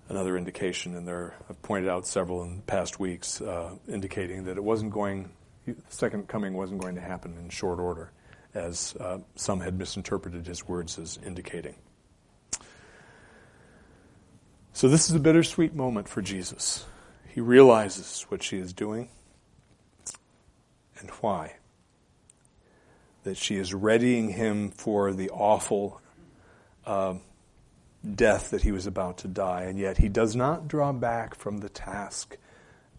Another 0.09 0.37
indication, 0.37 0.95
and 0.95 1.05
there 1.05 1.35
I've 1.49 1.61
pointed 1.61 1.89
out 1.89 2.07
several 2.07 2.43
in 2.43 2.61
past 2.61 2.99
weeks, 2.99 3.41
uh, 3.41 3.75
indicating 3.89 4.45
that 4.45 4.55
it 4.55 4.63
wasn't 4.63 4.93
going, 4.93 5.29
the 5.65 5.75
second 5.89 6.29
coming 6.29 6.53
wasn't 6.53 6.81
going 6.81 6.95
to 6.95 7.01
happen 7.01 7.35
in 7.37 7.49
short 7.49 7.79
order 7.79 8.11
as 8.53 8.95
uh, 8.99 9.19
some 9.35 9.59
had 9.59 9.77
misinterpreted 9.77 10.47
his 10.47 10.65
words 10.65 10.97
as 10.97 11.19
indicating. 11.25 11.75
So, 14.71 14.87
this 14.87 15.09
is 15.09 15.15
a 15.15 15.19
bittersweet 15.19 15.73
moment 15.73 16.07
for 16.07 16.21
Jesus. 16.21 16.85
He 17.27 17.41
realizes 17.41 18.25
what 18.29 18.41
she 18.41 18.57
is 18.57 18.73
doing 18.73 19.09
and 20.99 21.09
why. 21.21 21.55
That 23.23 23.37
she 23.37 23.55
is 23.55 23.73
readying 23.73 24.29
him 24.29 24.71
for 24.71 25.13
the 25.13 25.29
awful 25.29 26.01
uh, 26.85 27.15
death 28.15 28.51
that 28.51 28.61
he 28.61 28.71
was 28.71 28.87
about 28.87 29.19
to 29.19 29.27
die, 29.27 29.63
and 29.63 29.77
yet 29.77 29.97
he 29.97 30.09
does 30.09 30.35
not 30.35 30.67
draw 30.67 30.93
back 30.93 31.35
from 31.35 31.57
the 31.57 31.69
task 31.69 32.37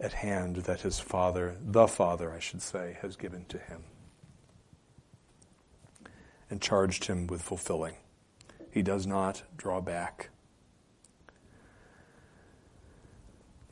at 0.01 0.13
hand 0.13 0.57
that 0.57 0.83
his 0.83 0.99
father, 0.99 1.57
the 1.61 1.89
father, 1.89 2.33
I 2.33 2.39
should 2.39 2.63
say, 2.63 2.99
has 3.03 3.17
given 3.17 3.45
to 3.47 3.59
him 3.59 3.85
and 6.51 6.61
charged 6.61 7.07
him 7.07 7.27
with 7.27 7.43
fulfilling. 7.43 7.95
He 8.71 8.83
does 8.83 9.07
not 9.07 9.43
draw 9.57 9.81
back. 9.81 10.31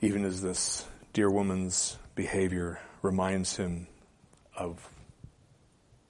Even 0.01 0.25
as 0.25 0.43
this 0.43 0.87
dear 1.13 1.31
woman's 1.31 1.97
behavior 2.15 2.81
reminds 3.03 3.57
him 3.57 3.87
of 4.57 4.89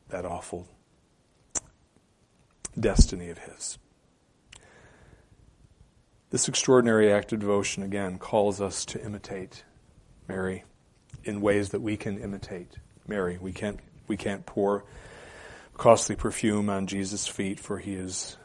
that 0.08 0.24
awful 0.24 0.68
destiny 2.78 3.30
of 3.30 3.38
his. 3.38 3.78
This 6.30 6.48
extraordinary 6.48 7.12
act 7.12 7.32
of 7.32 7.40
devotion, 7.40 7.82
again, 7.82 8.18
calls 8.18 8.60
us 8.60 8.84
to 8.86 9.04
imitate 9.04 9.64
Mary 10.28 10.64
in 11.24 11.40
ways 11.40 11.70
that 11.70 11.80
we 11.80 11.96
can 11.96 12.18
imitate 12.18 12.72
Mary. 13.06 13.38
We 13.40 13.52
can't, 13.52 13.80
we 14.08 14.16
can't 14.16 14.44
pour 14.44 14.84
costly 15.74 16.16
perfume 16.16 16.68
on 16.68 16.86
Jesus' 16.86 17.26
feet, 17.26 17.60
for 17.60 17.78
he 17.78 17.94
is 17.94 18.36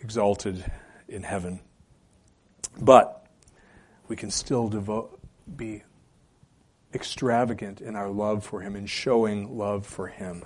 exalted 0.00 0.64
in 1.08 1.22
heaven. 1.22 1.60
But 2.80 3.26
we 4.08 4.16
can 4.16 4.30
still 4.30 4.68
devote, 4.68 5.20
be 5.56 5.82
extravagant 6.96 7.80
in 7.80 7.94
our 7.94 8.08
love 8.08 8.44
for 8.44 8.62
him 8.62 8.74
and 8.74 8.90
showing 8.90 9.56
love 9.56 9.86
for 9.86 10.08
him. 10.08 10.44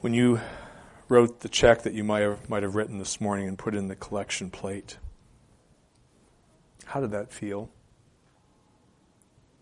When 0.00 0.14
you 0.14 0.40
wrote 1.08 1.40
the 1.40 1.48
check 1.48 1.82
that 1.82 1.92
you 1.92 2.02
might 2.02 2.22
have, 2.22 2.48
might 2.48 2.64
have 2.64 2.74
written 2.74 2.98
this 2.98 3.20
morning 3.20 3.46
and 3.46 3.56
put 3.56 3.74
in 3.74 3.86
the 3.86 3.94
collection 3.94 4.50
plate, 4.50 4.98
how 6.86 7.00
did 7.00 7.12
that 7.12 7.32
feel? 7.32 7.70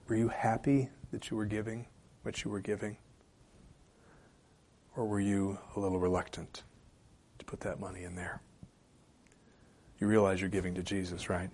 Were 0.07 0.17
you 0.17 0.29
happy 0.29 0.89
that 1.11 1.31
you 1.31 1.37
were 1.37 1.45
giving 1.45 1.87
what 2.23 2.45
you 2.45 2.51
were 2.51 2.61
giving? 2.61 2.97
Or 4.97 5.07
were 5.07 5.21
you 5.21 5.59
a 5.77 5.81
little 5.81 5.99
reluctant 5.99 6.63
to 7.39 7.45
put 7.45 7.61
that 7.61 7.81
money 7.81 8.05
in 8.05 8.15
there? 8.15 8.41
You 9.99 10.07
realize 10.07 10.41
you're 10.41 10.51
giving 10.51 10.75
to 10.75 10.83
Jesus, 10.83 11.29
right? 11.29 11.51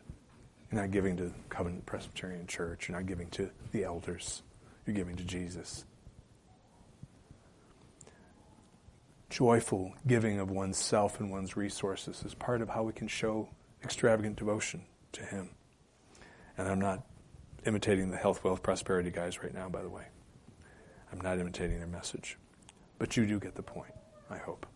You're 0.71 0.83
not 0.83 0.91
giving 0.91 1.17
to 1.19 1.33
Covenant 1.49 1.87
Presbyterian 1.87 2.47
Church. 2.47 2.89
You're 2.89 2.99
not 2.99 3.07
giving 3.07 3.29
to 3.31 3.51
the 3.73 3.85
elders. 3.85 4.43
You're 4.87 4.97
giving 4.97 5.17
to 5.17 5.25
Jesus. 5.25 5.85
Joyful 9.31 9.95
giving 10.07 10.39
of 10.39 10.51
oneself 10.51 11.21
and 11.21 11.31
one's 11.31 11.57
resources 11.57 12.23
is 12.25 12.35
part 12.35 12.61
of 12.61 12.69
how 12.69 12.83
we 12.83 12.93
can 12.93 13.09
show 13.09 13.49
extravagant 13.83 14.37
devotion 14.37 14.83
to 15.13 15.23
Him. 15.23 15.51
And 16.57 16.69
I'm 16.69 16.81
not 16.81 17.03
imitating 17.67 18.11
the 18.11 18.17
health, 18.17 18.45
wealth, 18.45 18.63
prosperity 18.63 19.11
guys 19.11 19.43
right 19.43 19.53
now, 19.53 19.69
by 19.69 19.83
the 19.83 19.89
way. 19.89 20.05
I'm 21.13 21.21
not 21.21 21.39
imitating 21.39 21.79
their 21.79 21.87
message. 21.87 22.39
But 22.99 23.17
you 23.17 23.27
do 23.27 23.41
get 23.41 23.55
the 23.55 23.63
point, 23.63 23.93
I 24.31 24.39
hope. 24.39 24.67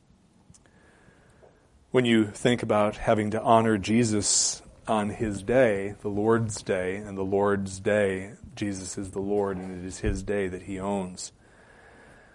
When 1.90 2.04
you 2.04 2.26
think 2.26 2.62
about 2.62 2.96
having 2.96 3.30
to 3.30 3.42
honor 3.42 3.78
Jesus 3.78 4.62
on 4.88 5.10
his 5.10 5.42
day, 5.42 5.94
the 6.00 6.08
Lord's 6.08 6.62
day, 6.62 6.96
and 6.96 7.16
the 7.16 7.22
Lord's 7.22 7.78
day, 7.80 8.32
Jesus 8.56 8.98
is 8.98 9.10
the 9.10 9.20
Lord 9.20 9.56
and 9.56 9.82
it 9.82 9.86
is 9.86 10.00
his 10.00 10.22
day 10.22 10.48
that 10.48 10.62
he 10.62 10.80
owns. 10.80 11.32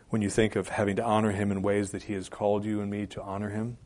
When 0.09 0.21
you 0.21 0.29
think 0.29 0.55
of 0.55 0.69
having 0.69 0.95
to 0.97 1.03
honor 1.03 1.31
him 1.31 1.51
in 1.51 1.61
ways 1.61 1.91
that 1.91 2.03
he 2.03 2.13
has 2.13 2.29
called 2.29 2.63
you 2.63 2.81
and 2.81 2.89
me 2.89 3.07
to 3.07 3.21
honor 3.21 3.49
him, 3.49 3.77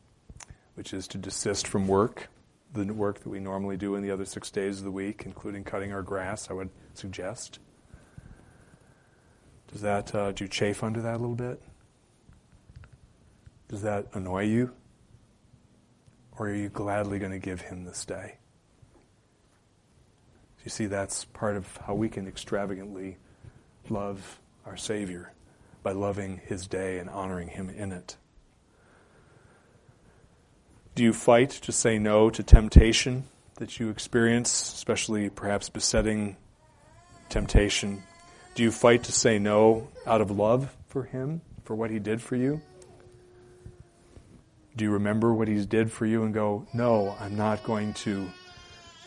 which 0.74 0.92
is 0.92 1.08
to 1.08 1.18
desist 1.18 1.66
from 1.66 1.88
work, 1.88 2.28
the 2.72 2.84
work 2.92 3.20
that 3.20 3.28
we 3.30 3.40
normally 3.40 3.76
do 3.76 3.94
in 3.94 4.02
the 4.02 4.10
other 4.10 4.26
six 4.26 4.50
days 4.50 4.78
of 4.78 4.84
the 4.84 4.90
week, 4.90 5.22
including 5.24 5.64
cutting 5.64 5.92
our 5.92 6.02
grass, 6.02 6.50
I 6.50 6.52
would 6.52 6.70
suggest. 6.94 7.58
Does 9.72 9.80
that, 9.80 10.14
uh, 10.14 10.32
do 10.32 10.44
you 10.44 10.48
chafe 10.48 10.84
under 10.84 11.00
that 11.02 11.16
a 11.16 11.18
little 11.18 11.34
bit? 11.34 11.62
Does 13.68 13.82
that 13.82 14.06
annoy 14.12 14.44
you? 14.44 14.72
Or 16.38 16.48
are 16.48 16.54
you 16.54 16.68
gladly 16.68 17.18
going 17.18 17.32
to 17.32 17.38
give 17.38 17.62
him 17.62 17.84
this 17.84 18.04
day? 18.04 18.36
You 20.68 20.70
see, 20.70 20.84
that's 20.84 21.24
part 21.24 21.56
of 21.56 21.78
how 21.78 21.94
we 21.94 22.10
can 22.10 22.28
extravagantly 22.28 23.16
love 23.88 24.38
our 24.66 24.76
Savior 24.76 25.32
by 25.82 25.92
loving 25.92 26.42
his 26.44 26.66
day 26.66 26.98
and 26.98 27.08
honoring 27.08 27.48
him 27.48 27.70
in 27.70 27.90
it. 27.90 28.18
Do 30.94 31.02
you 31.02 31.14
fight 31.14 31.48
to 31.48 31.72
say 31.72 31.98
no 31.98 32.28
to 32.28 32.42
temptation 32.42 33.24
that 33.54 33.80
you 33.80 33.88
experience, 33.88 34.74
especially 34.74 35.30
perhaps 35.30 35.70
besetting 35.70 36.36
temptation? 37.30 38.02
Do 38.54 38.62
you 38.62 38.70
fight 38.70 39.04
to 39.04 39.12
say 39.12 39.38
no 39.38 39.88
out 40.06 40.20
of 40.20 40.30
love 40.30 40.76
for 40.88 41.04
him, 41.04 41.40
for 41.64 41.76
what 41.76 41.90
he 41.90 41.98
did 41.98 42.20
for 42.20 42.36
you? 42.36 42.60
Do 44.76 44.84
you 44.84 44.90
remember 44.90 45.32
what 45.32 45.48
he 45.48 45.64
did 45.64 45.90
for 45.90 46.04
you 46.04 46.24
and 46.24 46.34
go, 46.34 46.66
no, 46.74 47.16
I'm 47.18 47.38
not 47.38 47.64
going 47.64 47.94
to 48.04 48.28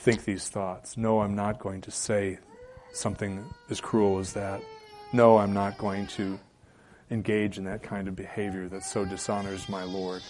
think 0.01 0.25
these 0.25 0.49
thoughts. 0.49 0.97
No, 0.97 1.21
I'm 1.21 1.35
not 1.35 1.59
going 1.59 1.81
to 1.81 1.91
say 1.91 2.39
something 2.91 3.45
as 3.69 3.79
cruel 3.79 4.17
as 4.17 4.33
that. 4.33 4.61
No, 5.13 5.37
I'm 5.37 5.53
not 5.53 5.77
going 5.77 6.07
to 6.07 6.39
engage 7.11 7.59
in 7.59 7.65
that 7.65 7.83
kind 7.83 8.07
of 8.07 8.15
behavior 8.15 8.67
that 8.69 8.83
so 8.83 9.05
dishonors 9.05 9.69
my 9.69 9.83
Lord. 9.83 10.23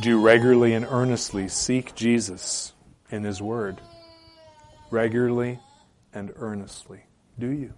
Do 0.00 0.08
you 0.08 0.20
regularly 0.20 0.72
and 0.74 0.86
earnestly 0.88 1.48
seek 1.48 1.96
Jesus 1.96 2.72
in 3.10 3.24
His 3.24 3.42
Word? 3.42 3.80
Regularly 4.92 5.58
and 6.14 6.32
earnestly. 6.36 7.00
Do 7.40 7.48
you? 7.48 7.74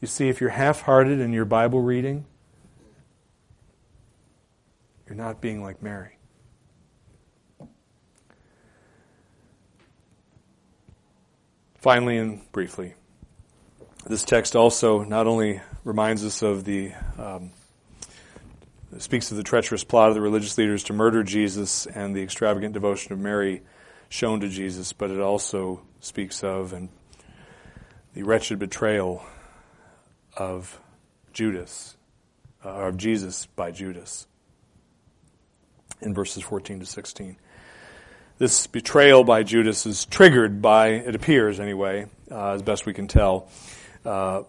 You 0.00 0.08
see, 0.08 0.30
if 0.30 0.40
you're 0.40 0.50
half 0.50 0.80
hearted 0.80 1.20
in 1.20 1.34
your 1.34 1.44
Bible 1.44 1.82
reading, 1.82 2.24
you're 5.12 5.22
not 5.22 5.42
being 5.42 5.62
like 5.62 5.82
Mary. 5.82 6.16
Finally 11.76 12.16
and 12.16 12.50
briefly, 12.50 12.94
this 14.06 14.22
text 14.22 14.56
also 14.56 15.04
not 15.04 15.26
only 15.26 15.60
reminds 15.84 16.24
us 16.24 16.40
of 16.40 16.64
the, 16.64 16.92
um, 17.18 17.50
speaks 18.96 19.30
of 19.30 19.36
the 19.36 19.42
treacherous 19.42 19.84
plot 19.84 20.08
of 20.08 20.14
the 20.14 20.22
religious 20.22 20.56
leaders 20.56 20.82
to 20.84 20.94
murder 20.94 21.22
Jesus 21.22 21.84
and 21.84 22.16
the 22.16 22.22
extravagant 22.22 22.72
devotion 22.72 23.12
of 23.12 23.18
Mary 23.18 23.60
shown 24.08 24.40
to 24.40 24.48
Jesus, 24.48 24.94
but 24.94 25.10
it 25.10 25.20
also 25.20 25.82
speaks 26.00 26.42
of 26.42 26.72
and 26.72 26.88
the 28.14 28.22
wretched 28.22 28.58
betrayal 28.58 29.22
of 30.38 30.80
Judas, 31.34 31.98
uh, 32.64 32.70
of 32.70 32.96
Jesus 32.96 33.44
by 33.44 33.72
Judas 33.72 34.26
in 36.02 36.14
verses 36.14 36.42
14 36.42 36.80
to 36.80 36.86
16. 36.86 37.36
This 38.38 38.66
betrayal 38.66 39.24
by 39.24 39.42
Judas 39.42 39.86
is 39.86 40.04
triggered 40.06 40.60
by, 40.60 40.88
it 40.88 41.14
appears 41.14 41.60
anyway, 41.60 42.06
uh, 42.30 42.52
as 42.52 42.62
best 42.62 42.86
we 42.86 42.94
can 42.94 43.06
tell. 43.06 43.48
Uh, 44.04 44.42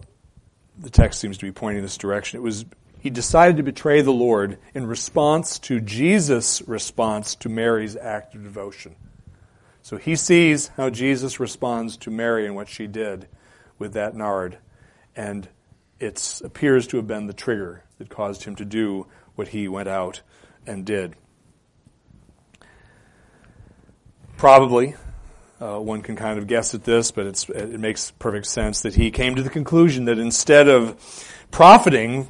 the 0.78 0.90
text 0.90 1.20
seems 1.20 1.38
to 1.38 1.46
be 1.46 1.52
pointing 1.52 1.82
this 1.82 1.96
direction. 1.96 2.38
It 2.38 2.42
was 2.42 2.64
he 3.04 3.10
decided 3.10 3.58
to 3.58 3.62
betray 3.62 4.00
the 4.00 4.14
Lord 4.14 4.56
in 4.72 4.86
response 4.86 5.58
to 5.58 5.78
Jesus' 5.78 6.62
response 6.62 7.34
to 7.34 7.50
Mary's 7.50 7.96
act 7.96 8.34
of 8.34 8.42
devotion. 8.42 8.96
So 9.82 9.98
he 9.98 10.16
sees 10.16 10.68
how 10.68 10.88
Jesus 10.88 11.38
responds 11.38 11.98
to 11.98 12.10
Mary 12.10 12.46
and 12.46 12.56
what 12.56 12.66
she 12.66 12.86
did 12.86 13.28
with 13.78 13.92
that 13.92 14.16
nard, 14.16 14.56
and 15.14 15.46
it 16.00 16.40
appears 16.42 16.86
to 16.86 16.96
have 16.96 17.06
been 17.06 17.26
the 17.26 17.34
trigger 17.34 17.84
that 17.98 18.08
caused 18.08 18.44
him 18.44 18.56
to 18.56 18.64
do 18.64 19.06
what 19.34 19.48
he 19.48 19.68
went 19.68 19.88
out 19.88 20.22
and 20.66 20.86
did. 20.86 21.14
Probably, 24.36 24.94
uh, 25.60 25.78
one 25.78 26.02
can 26.02 26.16
kind 26.16 26.38
of 26.38 26.46
guess 26.46 26.74
at 26.74 26.84
this, 26.84 27.10
but 27.10 27.26
it 27.48 27.80
makes 27.80 28.10
perfect 28.10 28.46
sense 28.46 28.82
that 28.82 28.94
he 28.94 29.10
came 29.10 29.36
to 29.36 29.42
the 29.42 29.50
conclusion 29.50 30.06
that 30.06 30.18
instead 30.18 30.68
of 30.68 30.96
profiting 31.50 32.28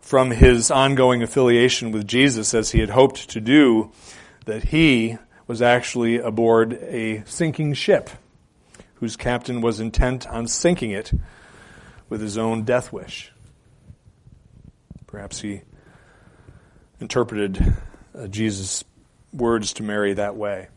from 0.00 0.30
his 0.30 0.70
ongoing 0.70 1.22
affiliation 1.22 1.92
with 1.92 2.06
Jesus 2.06 2.52
as 2.52 2.72
he 2.72 2.80
had 2.80 2.90
hoped 2.90 3.30
to 3.30 3.40
do, 3.40 3.90
that 4.44 4.64
he 4.64 5.16
was 5.46 5.62
actually 5.62 6.18
aboard 6.18 6.74
a 6.74 7.22
sinking 7.24 7.72
ship 7.74 8.10
whose 8.96 9.16
captain 9.16 9.60
was 9.60 9.80
intent 9.80 10.26
on 10.26 10.46
sinking 10.46 10.90
it 10.90 11.12
with 12.08 12.20
his 12.20 12.36
own 12.36 12.64
death 12.64 12.92
wish. 12.92 13.32
Perhaps 15.06 15.40
he 15.40 15.62
interpreted 17.00 17.76
uh, 18.18 18.26
Jesus' 18.26 18.84
words 19.32 19.72
to 19.74 19.82
Mary 19.82 20.14
that 20.14 20.36
way. 20.36 20.68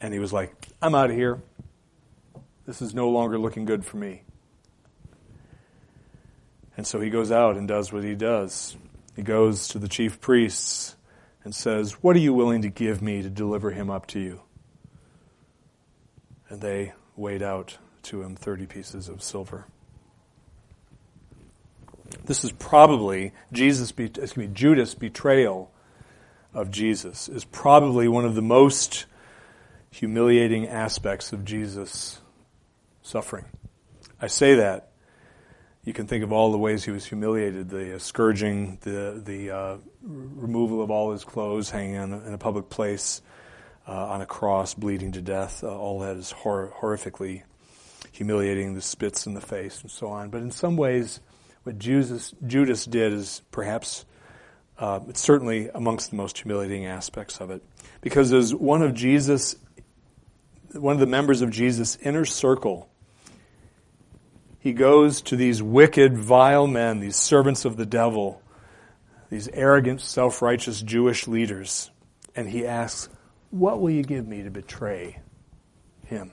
And 0.00 0.12
he 0.12 0.20
was 0.20 0.32
like, 0.32 0.68
I'm 0.80 0.94
out 0.94 1.10
of 1.10 1.16
here. 1.16 1.40
This 2.66 2.82
is 2.82 2.94
no 2.94 3.08
longer 3.08 3.38
looking 3.38 3.64
good 3.64 3.84
for 3.84 3.96
me. 3.96 4.22
And 6.76 6.86
so 6.86 7.00
he 7.00 7.10
goes 7.10 7.32
out 7.32 7.56
and 7.56 7.66
does 7.66 7.92
what 7.92 8.04
he 8.04 8.14
does. 8.14 8.76
He 9.16 9.22
goes 9.22 9.66
to 9.68 9.78
the 9.78 9.88
chief 9.88 10.20
priests 10.20 10.94
and 11.42 11.54
says, 11.54 12.02
What 12.02 12.14
are 12.14 12.20
you 12.20 12.32
willing 12.32 12.62
to 12.62 12.68
give 12.68 13.02
me 13.02 13.22
to 13.22 13.30
deliver 13.30 13.72
him 13.72 13.90
up 13.90 14.06
to 14.08 14.20
you? 14.20 14.42
And 16.48 16.60
they 16.60 16.92
weighed 17.16 17.42
out 17.42 17.78
to 18.04 18.22
him 18.22 18.36
30 18.36 18.66
pieces 18.66 19.08
of 19.08 19.22
silver. 19.22 19.66
This 22.24 22.44
is 22.44 22.52
probably 22.52 23.32
Jesus, 23.52 23.90
excuse 23.90 24.36
me, 24.36 24.46
Judas' 24.46 24.94
betrayal 24.94 25.70
of 26.54 26.70
Jesus 26.70 27.28
is 27.28 27.44
probably 27.44 28.08
one 28.08 28.24
of 28.24 28.34
the 28.34 28.42
most 28.42 29.06
humiliating 29.90 30.68
aspects 30.68 31.32
of 31.32 31.44
Jesus' 31.44 32.20
suffering. 33.02 33.46
I 34.20 34.26
say 34.26 34.56
that 34.56 34.90
you 35.84 35.94
can 35.94 36.06
think 36.06 36.22
of 36.22 36.32
all 36.32 36.52
the 36.52 36.58
ways 36.58 36.84
he 36.84 36.90
was 36.90 37.06
humiliated 37.06 37.70
the 37.70 37.98
scourging, 37.98 38.78
the, 38.82 39.22
the 39.24 39.50
uh, 39.50 39.76
removal 40.02 40.82
of 40.82 40.90
all 40.90 41.12
his 41.12 41.24
clothes, 41.24 41.70
hanging 41.70 41.94
in 41.94 42.12
a, 42.12 42.26
in 42.26 42.34
a 42.34 42.38
public 42.38 42.68
place 42.68 43.22
uh, 43.86 44.08
on 44.08 44.20
a 44.20 44.26
cross, 44.26 44.74
bleeding 44.74 45.12
to 45.12 45.22
death. 45.22 45.64
Uh, 45.64 45.74
all 45.74 46.00
that 46.00 46.16
is 46.16 46.30
hor- 46.30 46.74
horrifically 46.78 47.42
humiliating, 48.12 48.74
the 48.74 48.82
spits 48.82 49.26
in 49.26 49.32
the 49.32 49.40
face, 49.40 49.80
and 49.80 49.90
so 49.90 50.08
on. 50.08 50.28
But 50.28 50.42
in 50.42 50.50
some 50.50 50.76
ways, 50.76 51.20
what 51.62 51.78
Judas, 51.78 52.34
Judas 52.46 52.84
did 52.84 53.14
is 53.14 53.40
perhaps, 53.50 54.04
uh, 54.78 55.00
it's 55.08 55.20
certainly 55.20 55.70
amongst 55.74 56.10
the 56.10 56.16
most 56.16 56.36
humiliating 56.36 56.84
aspects 56.84 57.40
of 57.40 57.50
it. 57.50 57.62
Because 58.02 58.32
as 58.32 58.54
one 58.54 58.82
of 58.82 58.92
Jesus, 58.92 59.56
one 60.72 60.94
of 60.94 61.00
the 61.00 61.06
members 61.06 61.42
of 61.42 61.50
Jesus' 61.50 61.96
inner 62.02 62.24
circle, 62.24 62.88
he 64.58 64.72
goes 64.72 65.22
to 65.22 65.36
these 65.36 65.62
wicked, 65.62 66.18
vile 66.18 66.66
men, 66.66 67.00
these 67.00 67.16
servants 67.16 67.64
of 67.64 67.76
the 67.76 67.86
devil, 67.86 68.42
these 69.30 69.48
arrogant, 69.48 70.00
self 70.00 70.42
righteous 70.42 70.82
Jewish 70.82 71.28
leaders, 71.28 71.90
and 72.34 72.48
he 72.48 72.66
asks, 72.66 73.08
What 73.50 73.80
will 73.80 73.90
you 73.90 74.02
give 74.02 74.26
me 74.26 74.42
to 74.42 74.50
betray 74.50 75.20
him, 76.04 76.32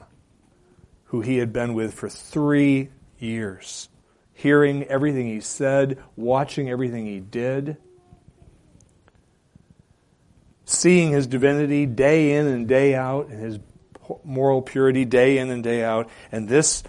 who 1.06 1.22
he 1.22 1.38
had 1.38 1.54
been 1.54 1.74
with 1.74 1.94
for 1.94 2.10
three 2.10 2.90
years, 3.20 3.90
hearing 4.34 4.84
everything 4.86 5.28
he 5.28 5.42
said, 5.42 6.02
watching 6.16 6.70
everything 6.70 7.06
he 7.06 7.20
did? 7.20 7.78
Seeing 10.66 11.12
his 11.12 11.28
divinity 11.28 11.86
day 11.86 12.36
in 12.36 12.48
and 12.48 12.68
day 12.68 12.96
out, 12.96 13.28
and 13.28 13.40
his 13.40 13.60
moral 14.24 14.62
purity 14.62 15.06
day 15.06 15.38
in 15.38 15.50
and 15.50 15.64
day 15.64 15.84
out, 15.84 16.10
and 16.32 16.48
this 16.48 16.84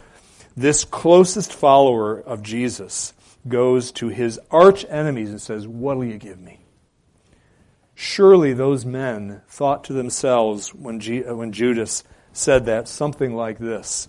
this 0.56 0.84
closest 0.84 1.52
follower 1.52 2.18
of 2.18 2.42
Jesus 2.42 3.12
goes 3.46 3.92
to 3.92 4.08
his 4.08 4.40
arch 4.50 4.86
enemies 4.88 5.30
and 5.30 5.40
says, 5.40 5.68
What 5.68 5.96
will 5.96 6.06
you 6.06 6.18
give 6.18 6.40
me? 6.40 6.60
Surely 7.94 8.52
those 8.52 8.84
men 8.84 9.42
thought 9.48 9.84
to 9.84 9.92
themselves 9.92 10.74
when, 10.74 11.00
G- 11.00 11.24
uh, 11.24 11.34
when 11.34 11.52
Judas 11.52 12.04
said 12.32 12.66
that 12.66 12.88
something 12.88 13.34
like 13.34 13.58
this 13.58 14.08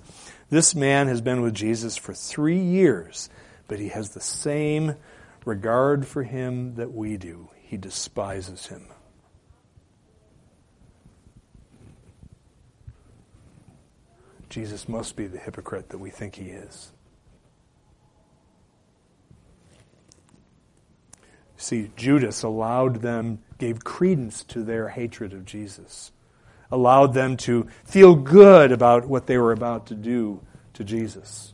This 0.50 0.74
man 0.74 1.08
has 1.08 1.22
been 1.22 1.42
with 1.42 1.54
Jesus 1.54 1.98
for 1.98 2.14
three 2.14 2.60
years, 2.60 3.30
but 3.68 3.80
he 3.80 3.90
has 3.90 4.12
the 4.12 4.22
same 4.22 4.96
regard 5.46 6.08
for 6.08 6.24
him 6.24 6.76
that 6.76 6.94
we 6.94 7.18
do. 7.18 7.50
He 7.62 7.78
despises 7.78 8.68
him. 8.68 8.88
Jesus 14.50 14.88
must 14.88 15.16
be 15.16 15.28
the 15.28 15.38
hypocrite 15.38 15.90
that 15.90 15.98
we 15.98 16.10
think 16.10 16.36
he 16.36 16.50
is. 16.50 16.92
See, 21.58 21.92
Judas 21.96 22.44
allowed 22.44 23.02
them, 23.02 23.40
gave 23.58 23.84
credence 23.84 24.44
to 24.46 24.64
their 24.64 24.90
hatred 24.90 25.34
of 25.34 25.44
Jesus, 25.44 26.12
allowed 26.72 27.14
them 27.14 27.36
to 27.38 27.68
feel 27.84 28.16
good 28.16 28.72
about 28.72 29.08
what 29.08 29.26
they 29.26 29.38
were 29.38 29.52
about 29.52 29.88
to 29.88 29.96
do 29.96 30.42
to 30.74 30.84
Jesus. 30.84 31.54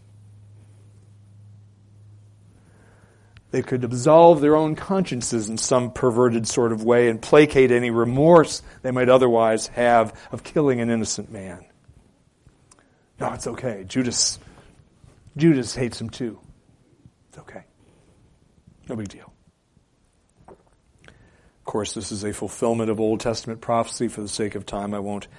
They 3.52 3.62
could 3.62 3.84
absolve 3.84 4.42
their 4.42 4.56
own 4.56 4.76
consciences 4.76 5.48
in 5.48 5.58
some 5.58 5.92
perverted 5.92 6.48
sort 6.48 6.72
of 6.72 6.84
way 6.84 7.08
and 7.08 7.22
placate 7.22 7.72
any 7.72 7.92
remorse 7.92 8.62
they 8.82 8.92
might 8.92 9.10
otherwise 9.10 9.68
have 9.68 10.14
of 10.32 10.44
killing 10.44 10.82
an 10.82 10.90
innocent 10.90 11.32
man. 11.32 11.64
No, 13.24 13.32
it's 13.32 13.48
okay. 13.48 13.86
Judas, 13.88 14.38
Judas 15.38 15.74
hates 15.74 16.02
him 16.02 16.10
too. 16.10 16.42
It's 17.30 17.38
okay. 17.38 17.64
No 18.90 18.98
big 18.98 19.08
deal. 19.08 19.32
Of 20.50 21.64
course, 21.64 21.94
this 21.94 22.12
is 22.12 22.26
a 22.26 22.34
fulfillment 22.34 22.90
of 22.90 23.00
Old 23.00 23.22
Testament 23.22 23.62
prophecy. 23.62 24.10
For 24.10 24.20
the 24.20 24.28
sake 24.28 24.56
of 24.56 24.66
time, 24.66 24.94
I 24.94 25.00
won't 25.00 25.30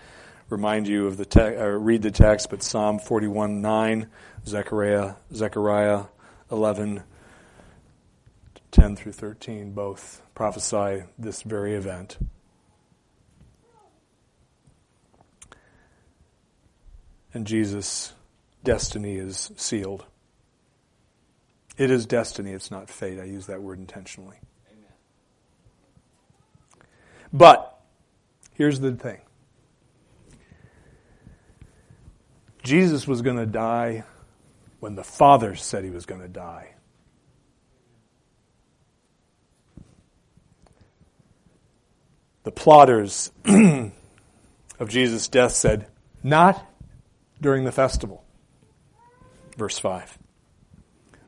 remind 0.49 0.89
you 0.89 1.07
of 1.09 1.18
the 1.18 1.26
te- 1.26 1.57
uh, 1.57 1.66
read 1.66 2.01
the 2.01 2.11
text, 2.11 2.49
but 2.49 2.62
Psalm 2.62 2.99
41 2.99 3.61
9, 3.61 4.09
Zechariah, 4.47 5.16
Zechariah 5.35 6.05
11, 6.51 7.03
10 8.70 8.97
through 8.97 9.12
13, 9.12 9.72
both 9.72 10.22
prophesy 10.35 11.03
this 11.18 11.43
very 11.43 11.74
event. 11.74 12.16
And 17.35 17.47
Jesus' 17.47 18.12
destiny 18.62 19.16
is 19.16 19.51
sealed. 19.57 20.07
It 21.76 21.91
is 21.91 22.07
destiny, 22.07 22.53
it's 22.53 22.70
not 22.70 22.89
fate. 22.89 23.18
I 23.18 23.24
use 23.24 23.47
that 23.47 23.61
word 23.61 23.80
intentionally. 23.80 24.39
Amen. 24.70 24.93
But 27.32 27.80
here's 28.53 28.78
the 28.78 28.93
thing 28.93 29.18
Jesus 32.62 33.07
was 33.09 33.20
going 33.22 33.37
to 33.37 33.47
die 33.47 34.05
when 34.78 34.95
the 34.95 35.05
Father 35.05 35.57
said 35.57 35.82
he 35.82 35.91
was 35.91 36.07
going 36.07 36.20
to 36.20 36.28
die. 36.28 36.70
The 42.45 42.53
plotters 42.53 43.32
of 43.47 44.89
Jesus' 44.89 45.28
death 45.28 45.53
said, 45.53 45.89
Not 46.22 46.64
during 47.41 47.64
the 47.64 47.72
festival. 47.72 48.24
Verse 49.57 49.78
5. 49.78 50.18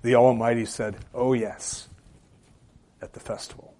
The 0.02 0.14
Almighty 0.14 0.64
said, 0.64 0.96
Oh, 1.14 1.32
yes, 1.32 1.88
at 3.02 3.12
the 3.12 3.20
festival. 3.20 3.74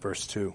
Verse 0.00 0.26
2. 0.26 0.54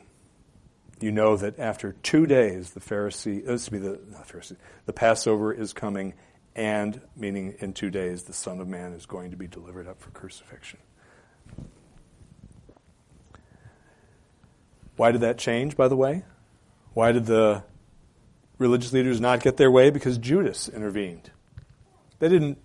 you 1.01 1.11
know 1.11 1.36
that 1.36 1.59
after 1.59 1.93
two 2.03 2.26
days, 2.26 2.71
the 2.71 2.80
Pharisee, 2.80 3.41
uh, 3.47 3.71
be 3.71 3.78
the 3.78 3.99
not 4.09 4.28
Pharisee, 4.28 4.55
the 4.86 4.93
Passover 4.93 5.53
is 5.53 5.74
coming, 5.74 6.13
and 6.55 7.01
meaning 7.17 7.55
in 7.59 7.74
two 7.74 7.89
days, 7.89 8.24
the 8.24 8.34
Son 8.34 8.61
of 8.61 8.67
Man 8.67 8.93
is 8.93 9.05
going 9.05 9.32
to 9.32 9.38
be 9.38 9.47
delivered 9.47 9.88
up 9.88 10.01
for 10.01 10.11
crucifixion. 10.11 10.80
Why 14.95 15.11
did 15.11 15.21
that 15.21 15.38
change, 15.38 15.76
by 15.76 15.88
the 15.88 15.97
way? 15.97 16.24
Why 16.94 17.12
did 17.12 17.26
the 17.26 17.64
religious 18.58 18.94
leaders 18.94 19.20
not 19.20 19.41
get 19.41 19.58
their 19.58 19.72
way? 19.72 19.89
Because 19.89 20.18
Judas 20.18 20.70
intervened. 20.70 21.32
They 22.20 22.30
didn't 22.30 22.58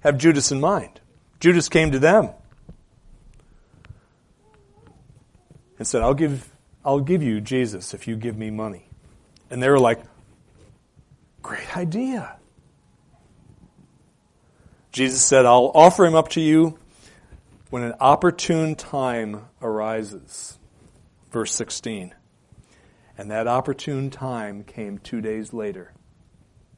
have 0.00 0.18
Judas 0.18 0.50
in 0.50 0.60
mind. 0.60 1.00
Judas 1.40 1.68
came 1.68 1.92
to 1.92 1.98
them 1.98 2.30
and 5.78 5.86
said, 5.86 6.02
I'll 6.02 6.14
give, 6.14 6.50
I'll 6.84 7.00
give 7.00 7.22
you 7.22 7.40
Jesus 7.40 7.94
if 7.94 8.08
you 8.08 8.16
give 8.16 8.36
me 8.36 8.50
money. 8.50 8.88
And 9.50 9.62
they 9.62 9.68
were 9.68 9.78
like, 9.78 10.00
Great 11.44 11.76
idea. 11.76 12.36
Jesus 14.92 15.22
said, 15.22 15.44
I'll 15.44 15.70
offer 15.74 16.06
him 16.06 16.14
up 16.14 16.30
to 16.30 16.40
you 16.40 16.78
when 17.68 17.82
an 17.82 17.92
opportune 18.00 18.76
time 18.76 19.44
arises. 19.60 20.58
Verse 21.30 21.54
16. 21.54 22.14
And 23.16 23.30
that 23.30 23.46
opportune 23.46 24.10
time 24.10 24.64
came 24.64 24.98
two 24.98 25.20
days 25.20 25.52
later, 25.52 25.92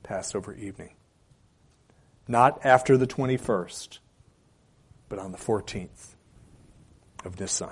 Passover 0.03 0.55
evening. 0.55 0.95
Not 2.29 2.65
after 2.65 2.97
the 2.97 3.07
21st, 3.07 3.99
but 5.09 5.19
on 5.19 5.33
the 5.33 5.39
14th 5.39 6.15
of 7.25 7.39
Nisan. 7.41 7.71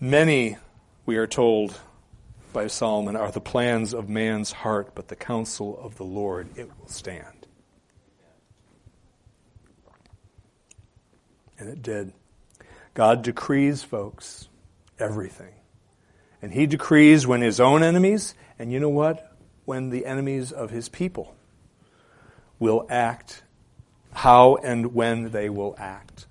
Many, 0.00 0.58
we 1.06 1.16
are 1.16 1.26
told 1.26 1.80
by 2.52 2.66
Solomon, 2.66 3.16
are 3.16 3.30
the 3.30 3.40
plans 3.40 3.94
of 3.94 4.08
man's 4.08 4.52
heart, 4.52 4.94
but 4.94 5.08
the 5.08 5.16
counsel 5.16 5.78
of 5.80 5.96
the 5.96 6.04
Lord, 6.04 6.48
it 6.56 6.68
will 6.78 6.88
stand. 6.88 7.46
And 11.58 11.68
it 11.68 11.82
did. 11.82 12.12
God 12.94 13.22
decrees, 13.22 13.82
folks, 13.82 14.48
everything. 14.98 15.54
And 16.42 16.52
he 16.52 16.66
decrees 16.66 17.26
when 17.26 17.40
his 17.40 17.60
own 17.60 17.82
enemies, 17.82 18.34
and 18.58 18.72
you 18.72 18.80
know 18.80 18.88
what? 18.88 19.32
When 19.64 19.90
the 19.90 20.04
enemies 20.04 20.52
of 20.52 20.70
his 20.70 20.88
people 20.88 21.34
will 22.58 22.86
act, 22.90 23.42
how 24.12 24.56
and 24.56 24.94
when 24.94 25.30
they 25.30 25.48
will 25.48 25.74
act. 25.78 26.26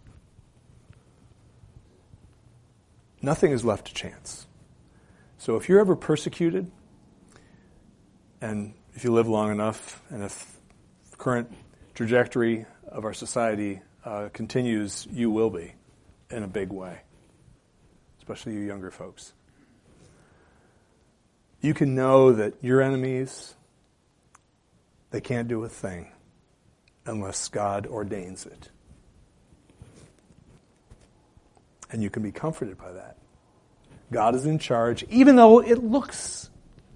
Nothing 3.22 3.52
is 3.52 3.64
left 3.64 3.88
to 3.88 3.94
chance. 3.94 4.48
So 5.38 5.56
if 5.56 5.68
you're 5.68 5.80
ever 5.80 5.96
persecuted, 5.96 6.72
and 8.42 8.74
if 8.94 9.04
you 9.04 9.14
live 9.14 9.28
long 9.28 9.52
enough, 9.52 10.02
and 10.10 10.24
if 10.24 10.58
the 11.12 11.18
current 11.18 11.52
trajectory 11.96 12.66
of 12.88 13.06
our 13.06 13.14
society 13.14 13.82
uh, 14.06 14.30
continues, 14.34 15.08
you 15.12 15.32
will 15.32 15.50
be 15.50 15.74
in 16.30 16.44
a 16.44 16.48
big 16.48 16.72
way, 16.72 17.00
especially 18.24 18.54
you 18.54 18.62
younger 18.62 18.90
folks. 18.90 19.34
You 21.60 21.74
can 21.74 21.94
know 21.94 22.32
that 22.32 22.54
your 22.62 22.82
enemies, 22.82 23.54
they 25.12 25.20
can't 25.20 25.50
do 25.50 25.62
a 25.66 25.68
thing 25.68 26.08
unless 27.06 27.50
God 27.50 27.86
ordains 27.86 28.46
it. 28.46 28.70
And 31.92 32.02
you 32.02 32.10
can 32.10 32.24
be 32.24 32.32
comforted 32.32 32.78
by 32.78 32.94
that. 32.94 33.18
God 34.10 34.36
is 34.36 34.46
in 34.46 34.58
charge, 34.58 35.04
even 35.10 35.36
though 35.36 35.60
it 35.60 35.84
looks 35.84 36.50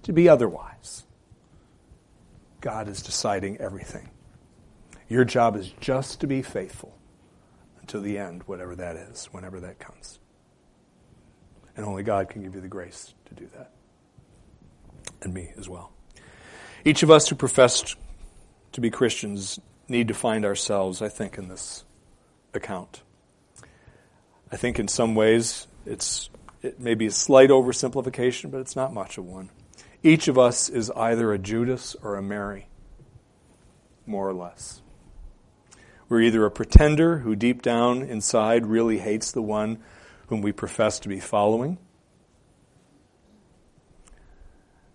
to 0.03 0.13
be 0.13 0.29
otherwise. 0.29 1.03
God 2.61 2.87
is 2.87 3.01
deciding 3.01 3.57
everything. 3.57 4.11
Your 5.09 5.25
job 5.25 5.57
is 5.57 5.73
just 5.81 6.21
to 6.21 6.27
be 6.27 6.41
faithful 6.41 6.97
until 7.81 7.99
the 7.99 8.17
end, 8.17 8.43
whatever 8.45 8.77
that 8.77 8.95
is, 8.95 9.25
whenever 9.25 9.59
that 9.59 9.77
comes. 9.77 10.19
And 11.77 11.85
only 11.85 12.03
God 12.03 12.29
can 12.29 12.41
give 12.43 12.55
you 12.55 12.61
the 12.61 12.67
grace 12.67 13.13
to 13.27 13.35
do 13.35 13.47
that. 13.55 13.71
And 15.21 15.33
me 15.33 15.53
as 15.57 15.69
well. 15.69 15.91
Each 16.83 17.03
of 17.03 17.11
us 17.11 17.29
who 17.29 17.35
profess 17.35 17.95
to 18.73 18.81
be 18.81 18.89
Christians 18.89 19.59
need 19.87 20.09
to 20.09 20.13
find 20.13 20.43
ourselves, 20.43 21.01
I 21.01 21.09
think, 21.09 21.37
in 21.37 21.47
this 21.47 21.85
account. 22.53 23.03
I 24.51 24.57
think 24.57 24.79
in 24.79 24.87
some 24.87 25.15
ways 25.15 25.67
it's 25.85 26.29
it 26.61 26.79
may 26.79 26.95
be 26.95 27.05
a 27.05 27.11
slight 27.11 27.49
oversimplification, 27.49 28.51
but 28.51 28.59
it's 28.59 28.75
not 28.75 28.93
much 28.93 29.17
of 29.17 29.25
one. 29.25 29.49
Each 30.01 30.27
of 30.27 30.37
us 30.37 30.69
is 30.69 30.89
either 30.91 31.31
a 31.31 31.37
Judas 31.37 31.95
or 32.01 32.15
a 32.15 32.21
Mary, 32.21 32.67
more 34.05 34.27
or 34.27 34.33
less. 34.33 34.81
We're 36.09 36.21
either 36.21 36.45
a 36.45 36.51
pretender 36.51 37.19
who 37.19 37.35
deep 37.35 37.61
down 37.61 38.01
inside 38.01 38.65
really 38.65 38.99
hates 38.99 39.31
the 39.31 39.41
one 39.41 39.79
whom 40.27 40.41
we 40.41 40.51
profess 40.51 40.99
to 40.99 41.09
be 41.09 41.19
following, 41.19 41.77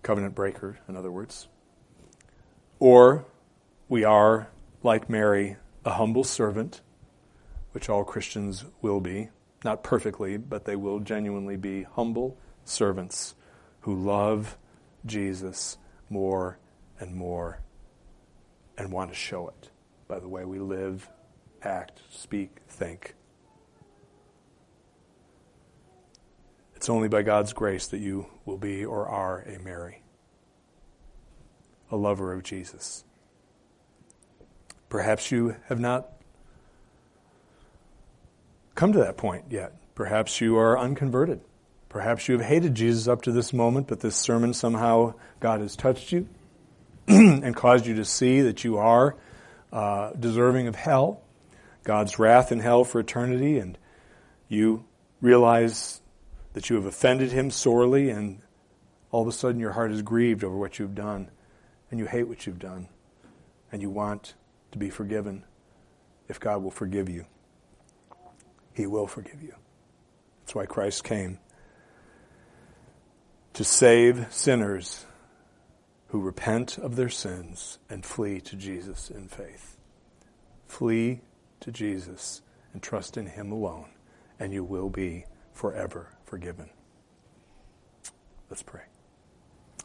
covenant 0.01 0.35
breaker, 0.35 0.79
in 0.87 0.95
other 0.95 1.11
words, 1.11 1.47
or 2.79 3.25
we 3.87 4.03
are, 4.03 4.49
like 4.81 5.09
Mary, 5.09 5.57
a 5.85 5.91
humble 5.91 6.23
servant, 6.23 6.81
which 7.71 7.89
all 7.89 8.03
Christians 8.03 8.65
will 8.81 8.99
be. 8.99 9.29
Not 9.63 9.81
perfectly, 9.81 10.35
but 10.37 10.65
they 10.65 10.75
will 10.75 10.99
genuinely 10.99 11.55
be 11.55 11.83
humble 11.83 12.37
servants 12.65 13.33
who 13.81 13.95
love 13.95 14.57
Jesus 15.05 15.77
more 16.09 16.57
and 16.99 17.15
more 17.15 17.59
and 18.77 18.91
want 18.91 19.11
to 19.11 19.15
show 19.15 19.47
it 19.47 19.69
by 20.07 20.19
the 20.19 20.27
way 20.27 20.43
we 20.45 20.59
live, 20.59 21.09
act, 21.61 22.01
speak, 22.09 22.57
think. 22.67 23.15
It's 26.83 26.89
only 26.89 27.07
by 27.07 27.21
God's 27.21 27.53
grace 27.53 27.87
that 27.87 27.99
you 27.99 28.25
will 28.43 28.57
be 28.57 28.83
or 28.83 29.07
are 29.07 29.39
a 29.43 29.57
Mary, 29.57 30.01
a 31.89 31.95
lover 31.95 32.33
of 32.33 32.43
Jesus. 32.43 33.05
Perhaps 34.89 35.31
you 35.31 35.55
have 35.69 35.79
not 35.79 36.09
come 38.75 38.91
to 38.91 38.99
that 38.99 39.15
point 39.15 39.45
yet. 39.49 39.71
Perhaps 39.95 40.41
you 40.41 40.57
are 40.57 40.77
unconverted. 40.77 41.39
Perhaps 41.87 42.27
you 42.27 42.37
have 42.37 42.45
hated 42.45 42.75
Jesus 42.75 43.07
up 43.07 43.21
to 43.21 43.31
this 43.31 43.53
moment, 43.53 43.87
but 43.87 44.01
this 44.01 44.17
sermon 44.17 44.53
somehow 44.53 45.13
God 45.39 45.61
has 45.61 45.77
touched 45.77 46.11
you 46.11 46.27
and 47.07 47.55
caused 47.55 47.85
you 47.85 47.95
to 47.95 48.03
see 48.03 48.41
that 48.41 48.65
you 48.65 48.77
are 48.77 49.15
uh, 49.71 50.11
deserving 50.19 50.67
of 50.67 50.75
hell, 50.75 51.21
God's 51.85 52.19
wrath 52.19 52.51
in 52.51 52.59
hell 52.59 52.83
for 52.83 52.99
eternity, 52.99 53.57
and 53.57 53.77
you 54.49 54.83
realize 55.21 56.01
that 56.53 56.69
you 56.69 56.75
have 56.75 56.85
offended 56.85 57.31
Him 57.31 57.51
sorely, 57.51 58.09
and 58.09 58.41
all 59.11 59.23
of 59.23 59.27
a 59.27 59.31
sudden 59.31 59.59
your 59.59 59.71
heart 59.71 59.91
is 59.91 60.01
grieved 60.01 60.43
over 60.43 60.57
what 60.57 60.79
you've 60.79 60.95
done, 60.95 61.29
and 61.91 61.99
you 61.99 62.05
hate 62.05 62.27
what 62.27 62.45
you've 62.47 62.59
done, 62.59 62.87
and 63.71 63.81
you 63.81 63.89
want 63.89 64.35
to 64.71 64.77
be 64.77 64.89
forgiven 64.89 65.43
if 66.27 66.39
God 66.39 66.63
will 66.63 66.71
forgive 66.71 67.09
you. 67.09 67.25
He 68.73 68.87
will 68.87 69.07
forgive 69.07 69.41
you. 69.41 69.55
That's 70.41 70.55
why 70.55 70.65
Christ 70.65 71.03
came 71.03 71.39
to 73.53 73.63
save 73.63 74.27
sinners 74.31 75.05
who 76.07 76.19
repent 76.19 76.77
of 76.77 76.95
their 76.95 77.09
sins 77.09 77.79
and 77.89 78.05
flee 78.05 78.39
to 78.41 78.55
Jesus 78.55 79.09
in 79.09 79.27
faith. 79.27 79.77
Flee 80.67 81.21
to 81.59 81.71
Jesus 81.71 82.41
and 82.73 82.81
trust 82.81 83.15
in 83.15 83.27
Him 83.27 83.51
alone, 83.51 83.89
and 84.39 84.51
you 84.53 84.63
will 84.63 84.89
be 84.89 85.25
forever 85.53 86.12
forgiven. 86.33 86.67
Let's 88.49 88.63
pray. 88.63 88.81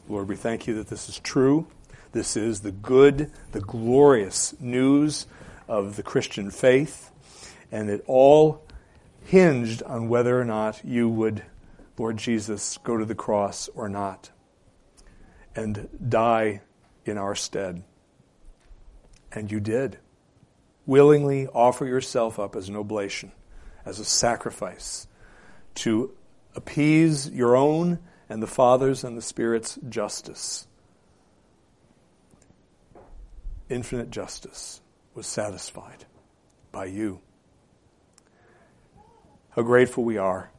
Lord, 0.07 0.27
we 0.27 0.35
thank 0.35 0.65
you 0.65 0.73
that 0.77 0.87
this 0.87 1.07
is 1.07 1.19
true. 1.19 1.67
This 2.11 2.35
is 2.35 2.61
the 2.61 2.71
good, 2.71 3.31
the 3.51 3.61
glorious 3.61 4.59
news 4.59 5.27
of 5.67 5.95
the 5.95 6.01
Christian 6.01 6.49
faith, 6.49 7.11
and 7.71 7.87
it 7.87 8.03
all 8.07 8.63
hinged 9.25 9.83
on 9.83 10.09
whether 10.09 10.41
or 10.41 10.43
not 10.43 10.83
you 10.83 11.07
would, 11.07 11.43
Lord 11.99 12.17
Jesus, 12.17 12.79
go 12.79 12.97
to 12.97 13.05
the 13.05 13.13
cross 13.13 13.69
or 13.75 13.87
not 13.87 14.31
and 15.55 15.87
die 16.09 16.61
in 17.05 17.19
our 17.19 17.35
stead. 17.35 17.83
And 19.31 19.51
you 19.51 19.59
did. 19.59 19.99
Willingly 20.87 21.45
offer 21.45 21.85
yourself 21.85 22.39
up 22.39 22.55
as 22.55 22.69
an 22.69 22.75
oblation, 22.75 23.33
as 23.85 23.99
a 23.99 24.03
sacrifice, 24.03 25.05
to 25.75 26.15
appease 26.59 27.29
your 27.29 27.55
own 27.55 27.99
and 28.27 28.43
the 28.43 28.47
Father's 28.47 29.05
and 29.05 29.17
the 29.17 29.21
Spirit's 29.21 29.79
justice. 29.87 30.67
Infinite 33.69 34.11
justice 34.11 34.81
was 35.15 35.25
satisfied 35.25 36.03
by 36.73 36.83
you. 36.83 37.21
How 39.51 39.61
grateful 39.61 40.03
we 40.03 40.17
are 40.17 40.51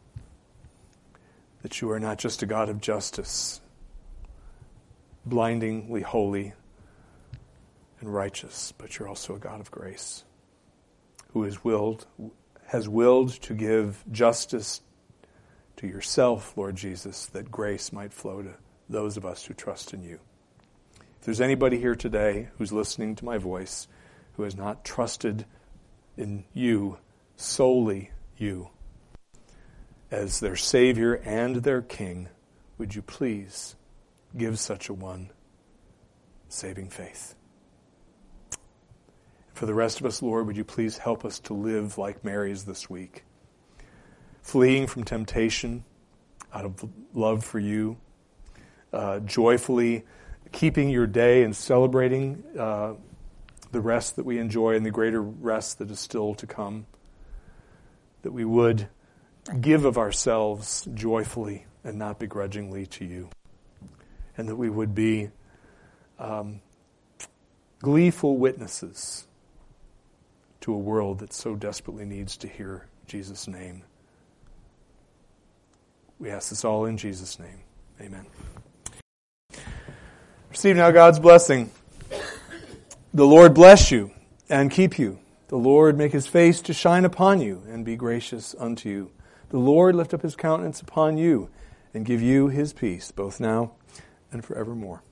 that 1.61 1.82
you 1.82 1.90
are 1.90 2.01
not 2.01 2.16
just 2.16 2.42
a 2.42 2.46
God 2.46 2.70
of 2.70 2.80
justice, 2.80 3.61
blindingly 5.26 6.01
holy 6.01 6.55
and 8.01 8.14
righteous, 8.14 8.72
but 8.78 8.98
you're 8.98 9.09
also 9.09 9.34
a 9.34 9.38
God 9.38 9.61
of 9.61 9.70
grace 9.70 10.24
who 11.34 11.42
has 11.42 11.62
willed, 11.62 12.07
has 12.68 12.88
willed 12.88 13.32
to 13.42 13.53
give 13.53 14.03
justice 14.11 14.80
to 15.81 15.87
yourself, 15.87 16.59
Lord 16.59 16.76
Jesus, 16.76 17.24
that 17.26 17.51
grace 17.51 17.91
might 17.91 18.12
flow 18.12 18.43
to 18.43 18.55
those 18.91 19.16
of 19.16 19.24
us 19.24 19.47
who 19.47 19.55
trust 19.55 19.95
in 19.95 20.03
you. 20.03 20.20
If 21.18 21.24
there's 21.24 21.41
anybody 21.41 21.78
here 21.78 21.95
today 21.95 22.49
who's 22.59 22.70
listening 22.70 23.16
to 23.16 23.24
my 23.24 23.39
voice 23.39 23.89
who 24.35 24.43
has 24.43 24.55
not 24.55 24.85
trusted 24.85 25.47
in 26.18 26.45
you, 26.53 26.99
solely 27.37 28.11
you, 28.37 28.68
as 30.11 30.41
their 30.41 30.57
Savior 30.57 31.14
and 31.14 31.57
their 31.57 31.81
King, 31.81 32.28
would 32.76 32.95
you 32.95 33.01
please 33.01 33.74
give 34.37 34.59
such 34.59 34.91
a 34.91 34.95
one 34.95 35.31
saving 36.51 36.91
faith? 36.91 37.35
For 39.55 39.64
the 39.64 39.74
rest 39.74 39.99
of 40.01 40.05
us, 40.05 40.20
Lord, 40.20 40.47
would 40.47 40.59
you 40.59 40.64
please 40.64 40.99
help 40.99 41.24
us 41.24 41.39
to 41.41 41.55
live 41.55 41.97
like 41.97 42.22
Mary's 42.22 42.64
this 42.64 42.91
week, 42.91 43.24
fleeing 44.51 44.88
from 44.88 45.05
temptation 45.05 45.84
out 46.53 46.64
of 46.64 46.84
love 47.14 47.44
for 47.44 47.61
you, 47.61 47.96
uh, 48.92 49.20
joyfully 49.20 50.03
keeping 50.51 50.90
your 50.90 51.07
day 51.07 51.44
and 51.44 51.55
celebrating 51.55 52.42
uh, 52.59 52.94
the 53.70 53.80
rest 53.80 54.16
that 54.16 54.24
we 54.24 54.38
enjoy 54.38 54.74
and 54.74 54.84
the 54.84 54.90
greater 54.90 55.22
rest 55.22 55.78
that 55.78 55.88
is 55.88 56.01
still 56.01 56.34
to 56.34 56.48
come. 56.48 56.84
That 58.22 58.32
we 58.32 58.44
would 58.44 58.88
give 59.61 59.84
of 59.84 59.96
ourselves 59.96 60.88
joyfully 60.94 61.66
and 61.84 61.96
not 61.96 62.18
begrudgingly 62.18 62.86
to 62.86 63.05
you. 63.05 63.30
And 64.36 64.48
that 64.48 64.57
we 64.57 64.68
would 64.68 64.96
be 64.96 65.30
um, 66.18 66.61
gleeful 67.78 68.36
witnesses 68.36 69.28
to 70.62 70.74
a 70.74 70.78
world 70.78 71.20
that 71.20 71.32
so 71.32 71.55
desperately 71.55 72.05
needs 72.05 72.36
to 72.38 72.48
hear 72.48 72.88
Jesus' 73.07 73.46
name. 73.46 73.84
We 76.21 76.29
ask 76.31 76.51
this 76.51 76.66
all 76.66 76.85
in 76.85 76.99
Jesus' 76.99 77.39
name. 77.39 77.61
Amen. 78.01 78.27
Receive 80.51 80.77
now 80.77 80.91
God's 80.91 81.18
blessing. 81.18 81.71
The 83.14 83.27
Lord 83.27 83.55
bless 83.55 83.91
you 83.91 84.11
and 84.51 84.71
keep 84.71 84.99
you. 84.99 85.18
The 85.49 85.57
Lord 85.57 85.97
make 85.97 86.12
his 86.12 86.27
face 86.27 86.61
to 86.62 86.75
shine 86.75 87.05
upon 87.07 87.41
you 87.41 87.62
and 87.68 87.85
be 87.85 87.97
gracious 87.97 88.55
unto 88.59 88.89
you. 88.89 89.11
The 89.49 89.59
Lord 89.59 89.97
lift 89.97 90.12
up 90.12 90.23
his 90.23 90.37
countenance 90.37 90.81
upon 90.81 91.16
you 91.16 91.49
and 91.95 92.05
give 92.05 92.21
you 92.21 92.49
his 92.49 92.73
peace, 92.73 93.11
both 93.11 93.41
now 93.41 93.73
and 94.31 94.45
forevermore. 94.45 95.03